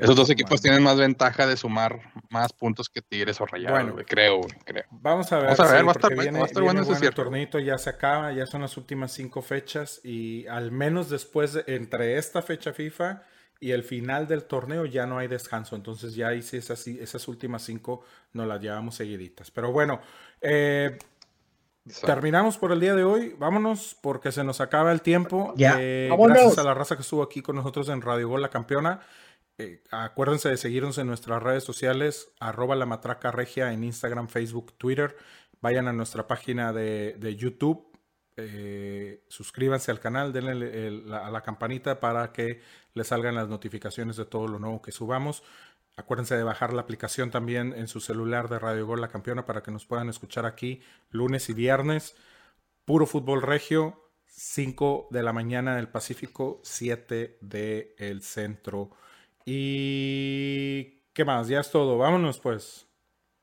Esos 0.00 0.16
dos 0.16 0.30
equipos 0.30 0.60
tienen 0.60 0.82
más 0.82 0.96
ventaja 0.96 1.46
de 1.46 1.56
sumar 1.56 2.00
más 2.30 2.52
puntos 2.52 2.88
que 2.88 3.02
Tigres 3.02 3.40
o 3.40 3.46
Rayados, 3.46 3.78
Bueno. 3.92 4.02
creo, 4.06 4.40
creo. 4.64 4.84
Vamos 4.90 5.32
a 5.32 5.36
ver, 5.38 5.44
Vamos 5.46 5.60
a 5.60 5.62
ver, 5.72 5.80
sí, 5.80 5.84
va 5.86 5.90
a 5.90 5.94
estar 5.94 6.16
viene, 6.16 6.38
va 6.38 6.44
a 6.44 6.46
estar 6.48 6.62
bueno 6.62 6.82
ese 6.82 6.94
cierre. 6.96 7.14
torneito, 7.14 7.58
ya 7.58 7.78
se 7.78 7.90
acaba, 7.90 8.32
ya 8.32 8.46
son 8.46 8.62
las 8.62 8.76
últimas 8.76 9.12
cinco 9.12 9.42
fechas 9.42 10.00
y 10.04 10.46
al 10.46 10.70
menos 10.72 11.08
después, 11.10 11.52
de- 11.52 11.64
entre 11.68 12.18
esta 12.18 12.42
fecha 12.42 12.72
FIFA 12.72 13.22
y 13.60 13.72
el 13.72 13.82
final 13.82 14.28
del 14.28 14.44
torneo 14.44 14.84
ya 14.86 15.06
no 15.06 15.18
hay 15.18 15.26
descanso, 15.28 15.74
entonces 15.74 16.14
ya 16.14 16.32
hice 16.34 16.58
esas, 16.58 16.86
esas 16.86 17.26
últimas 17.26 17.62
cinco 17.62 18.04
nos 18.32 18.46
las 18.46 18.60
llevamos 18.60 18.94
seguiditas. 18.94 19.50
Pero 19.50 19.72
bueno, 19.72 20.00
eh, 20.40 20.96
terminamos 22.04 22.58
por 22.58 22.70
el 22.72 22.80
día 22.80 22.94
de 22.94 23.02
hoy, 23.04 23.34
vámonos 23.38 23.96
porque 24.00 24.30
se 24.30 24.44
nos 24.44 24.60
acaba 24.60 24.92
el 24.92 25.00
tiempo. 25.02 25.54
Ya. 25.56 25.76
Eh, 25.78 26.08
Vámonos. 26.10 26.36
gracias 26.36 26.58
a 26.58 26.64
la 26.64 26.74
raza 26.74 26.96
que 26.96 27.02
estuvo 27.02 27.22
aquí 27.22 27.40
con 27.40 27.56
nosotros 27.56 27.88
en 27.88 28.02
Radio 28.02 28.28
Gol 28.28 28.42
La 28.42 28.50
Campeona. 28.50 29.00
Eh, 29.58 29.82
acuérdense 29.90 30.48
de 30.48 30.56
seguirnos 30.56 30.98
en 30.98 31.08
nuestras 31.08 31.42
redes 31.42 31.64
sociales, 31.64 32.30
arroba 32.38 32.76
la 32.76 32.86
matraca 32.86 33.32
regia 33.32 33.72
en 33.72 33.82
Instagram, 33.82 34.28
Facebook, 34.28 34.72
Twitter. 34.78 35.16
Vayan 35.60 35.88
a 35.88 35.92
nuestra 35.92 36.28
página 36.28 36.72
de, 36.72 37.34
YouTube, 37.36 37.84
eh, 38.36 39.24
suscríbanse 39.28 39.90
al 39.90 39.98
canal, 39.98 40.32
denle 40.32 40.90
la- 40.92 41.26
a 41.26 41.30
la 41.32 41.42
campanita 41.42 41.98
para 41.98 42.32
que 42.32 42.60
les 42.94 43.08
salgan 43.08 43.34
las 43.34 43.48
notificaciones 43.48 44.16
de 44.16 44.26
todo 44.26 44.46
lo 44.46 44.60
nuevo 44.60 44.80
que 44.80 44.92
subamos. 44.92 45.42
Acuérdense 45.96 46.36
de 46.36 46.44
bajar 46.44 46.72
la 46.72 46.82
aplicación 46.82 47.32
también 47.32 47.72
en 47.76 47.88
su 47.88 48.00
celular 48.00 48.48
de 48.48 48.60
Radio 48.60 48.86
Gol 48.86 49.00
La 49.00 49.08
Campeona 49.08 49.44
para 49.44 49.64
que 49.64 49.72
nos 49.72 49.84
puedan 49.86 50.08
escuchar 50.08 50.46
aquí 50.46 50.80
lunes 51.10 51.48
y 51.48 51.54
viernes. 51.54 52.14
Puro 52.84 53.06
fútbol 53.06 53.42
regio, 53.42 54.08
5 54.26 55.08
de 55.10 55.24
la 55.24 55.32
mañana 55.32 55.74
del 55.74 55.88
Pacífico, 55.88 56.60
7 56.62 57.38
del 57.40 58.22
centro. 58.22 58.92
¿Y 59.50 61.02
qué 61.12 61.24
más? 61.24 61.48
Ya 61.48 61.60
es 61.60 61.70
todo. 61.70 61.98
Vámonos 61.98 62.38
pues. 62.38 62.86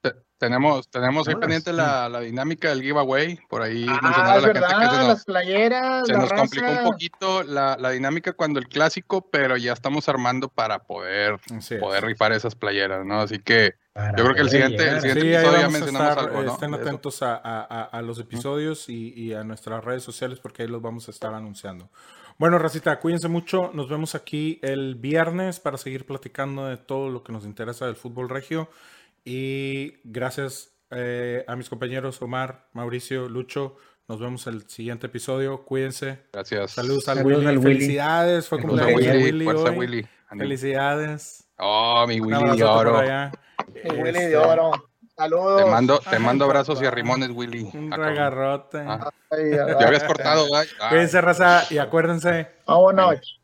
Te- 0.01 0.13
Tenemos, 0.37 0.87
tenemos 0.89 1.27
ahí 1.27 1.35
pendiente 1.35 1.73
la, 1.73 2.07
la 2.09 2.19
dinámica 2.19 2.69
del 2.69 2.81
giveaway, 2.83 3.39
por 3.49 3.61
ahí 3.63 3.85
Ah, 3.89 3.99
mencionar 4.03 4.29
a 4.37 4.41
la 4.41 4.47
gente 4.47 4.53
que 4.53 4.59
verdad, 4.59 4.91
se 4.91 4.97
nos, 4.97 5.07
las 5.07 5.25
playeras, 5.25 6.07
se 6.07 6.13
la 6.13 6.19
nos 6.19 6.33
complicó 6.33 6.67
un 6.67 6.75
raza. 6.75 6.83
poquito 6.83 7.43
la, 7.43 7.77
la 7.79 7.89
dinámica 7.91 8.33
cuando 8.33 8.59
el 8.59 8.67
clásico, 8.67 9.29
pero 9.31 9.57
ya 9.57 9.73
estamos 9.73 10.07
armando 10.09 10.49
para 10.49 10.79
poder, 10.79 11.39
Así 11.57 11.75
es. 11.75 11.79
poder 11.79 12.03
rifar 12.05 12.33
esas 12.33 12.53
playeras, 12.55 13.05
¿no? 13.05 13.21
Así 13.21 13.39
que 13.39 13.73
Para 13.93 14.13
Yo 14.17 14.25
creo 14.25 14.35
que 14.35 14.41
el 14.41 14.49
siguiente- 14.49 14.87
el 14.89 15.01
siguiente- 15.01 15.21
Sí, 15.21 15.33
episodio 15.33 15.59
ya 15.61 15.69
mencionamos 15.69 16.09
estar, 16.09 16.27
algo, 16.27 16.41
¿no? 16.43 16.53
estén 16.53 16.73
atentos 16.73 17.23
a, 17.23 17.35
a- 17.35 17.61
a- 17.63 17.83
a 17.85 18.01
los 18.01 18.19
episodios 18.19 18.89
y, 18.89 19.13
y 19.13 19.33
a 19.33 19.43
nuestras 19.45 19.83
redes 19.85 20.03
sociales 20.03 20.39
porque 20.39 20.63
ahí 20.63 20.67
los 20.67 20.81
vamos 20.81 21.07
a 21.07 21.11
estar 21.11 21.33
anunciando. 21.33 21.89
Bueno, 22.37 22.59
Racita, 22.59 22.99
cuídense 22.99 23.27
mucho. 23.29 23.71
Nos 23.73 23.87
vemos 23.89 24.13
aquí 24.13 24.59
el 24.61 24.95
viernes 24.95 25.59
para 25.59 25.77
seguir 25.77 26.05
platicando 26.05 26.65
de 26.67 26.77
todo 26.77 27.09
lo 27.09 27.23
que 27.23 27.31
nos 27.31 27.45
interesa 27.45 27.85
del 27.85 27.95
fútbol 27.95 28.29
regio. 28.29 28.69
Y 29.23 29.93
gracias 30.03 30.73
eh, 30.91 31.45
a 31.47 31.55
mis 31.55 31.69
compañeros 31.69 32.21
Omar, 32.21 32.67
Mauricio, 32.73 33.29
Lucho. 33.29 33.77
Nos 34.07 34.19
vemos 34.19 34.45
el 34.47 34.67
siguiente 34.69 35.07
episodio. 35.07 35.63
Cuídense. 35.63 36.19
gracias. 36.33 36.71
Saludos 36.71 37.07
al 37.07 37.17
Saludos 37.19 37.37
Willy. 37.39 37.47
al 37.49 37.57
Willy. 37.57 37.73
Felicidades. 37.75 38.47
Fue 38.49 38.61
cumpleaños 38.61 38.99
de 39.01 39.07
Willy, 39.07 39.23
Willy 39.23 39.45
fuerza 39.45 39.63
hoy. 39.71 39.77
Willy. 39.77 40.07
Ánimo. 40.27 40.43
Felicidades. 40.43 41.47
Oh, 41.57 42.05
mi 42.07 42.19
Willy 42.19 42.57
de 42.57 42.63
oro. 42.65 42.97
allá. 42.97 43.31
El 43.75 43.93
Willy 43.97 44.09
Este, 44.09 44.29
de 44.29 44.37
oro. 44.37 44.71
Saludos. 45.17 45.63
Te 45.63 45.69
mando, 45.71 45.99
te 45.99 46.15
Ay, 46.15 46.21
mando 46.21 46.45
abrazos 46.45 46.81
y 46.81 46.85
arrimones, 46.85 47.29
Willy. 47.31 47.69
Un 47.73 47.91
regarrote. 47.91 48.79
Ah. 48.85 49.09
Ay, 49.31 49.39
ay, 49.53 49.75
Ya 49.79 49.87
habías 49.87 50.03
cortado, 50.03 50.43
¿verdad? 50.51 50.65
Ah, 50.79 50.89
Cuídense, 50.89 51.21
raza, 51.21 51.63
y 51.69 51.77
acuérdense. 51.77 52.51
Vámonos. 52.67 53.39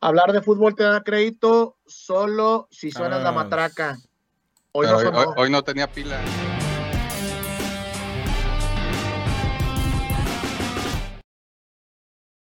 Hablar 0.00 0.32
de 0.32 0.42
fútbol 0.42 0.74
te 0.76 0.84
da 0.84 1.02
crédito 1.02 1.76
solo 1.86 2.68
si 2.70 2.90
suenas 2.90 3.22
la 3.22 3.32
matraca. 3.32 3.96
Hoy 4.72 4.86
pero 4.86 4.92
no 4.92 4.98
hoy, 4.98 5.04
sonó. 5.06 5.18
hoy- 5.18 5.34
hoy 5.38 5.50
no 5.50 5.62
tenía 5.62 5.86
pila. 5.90 6.20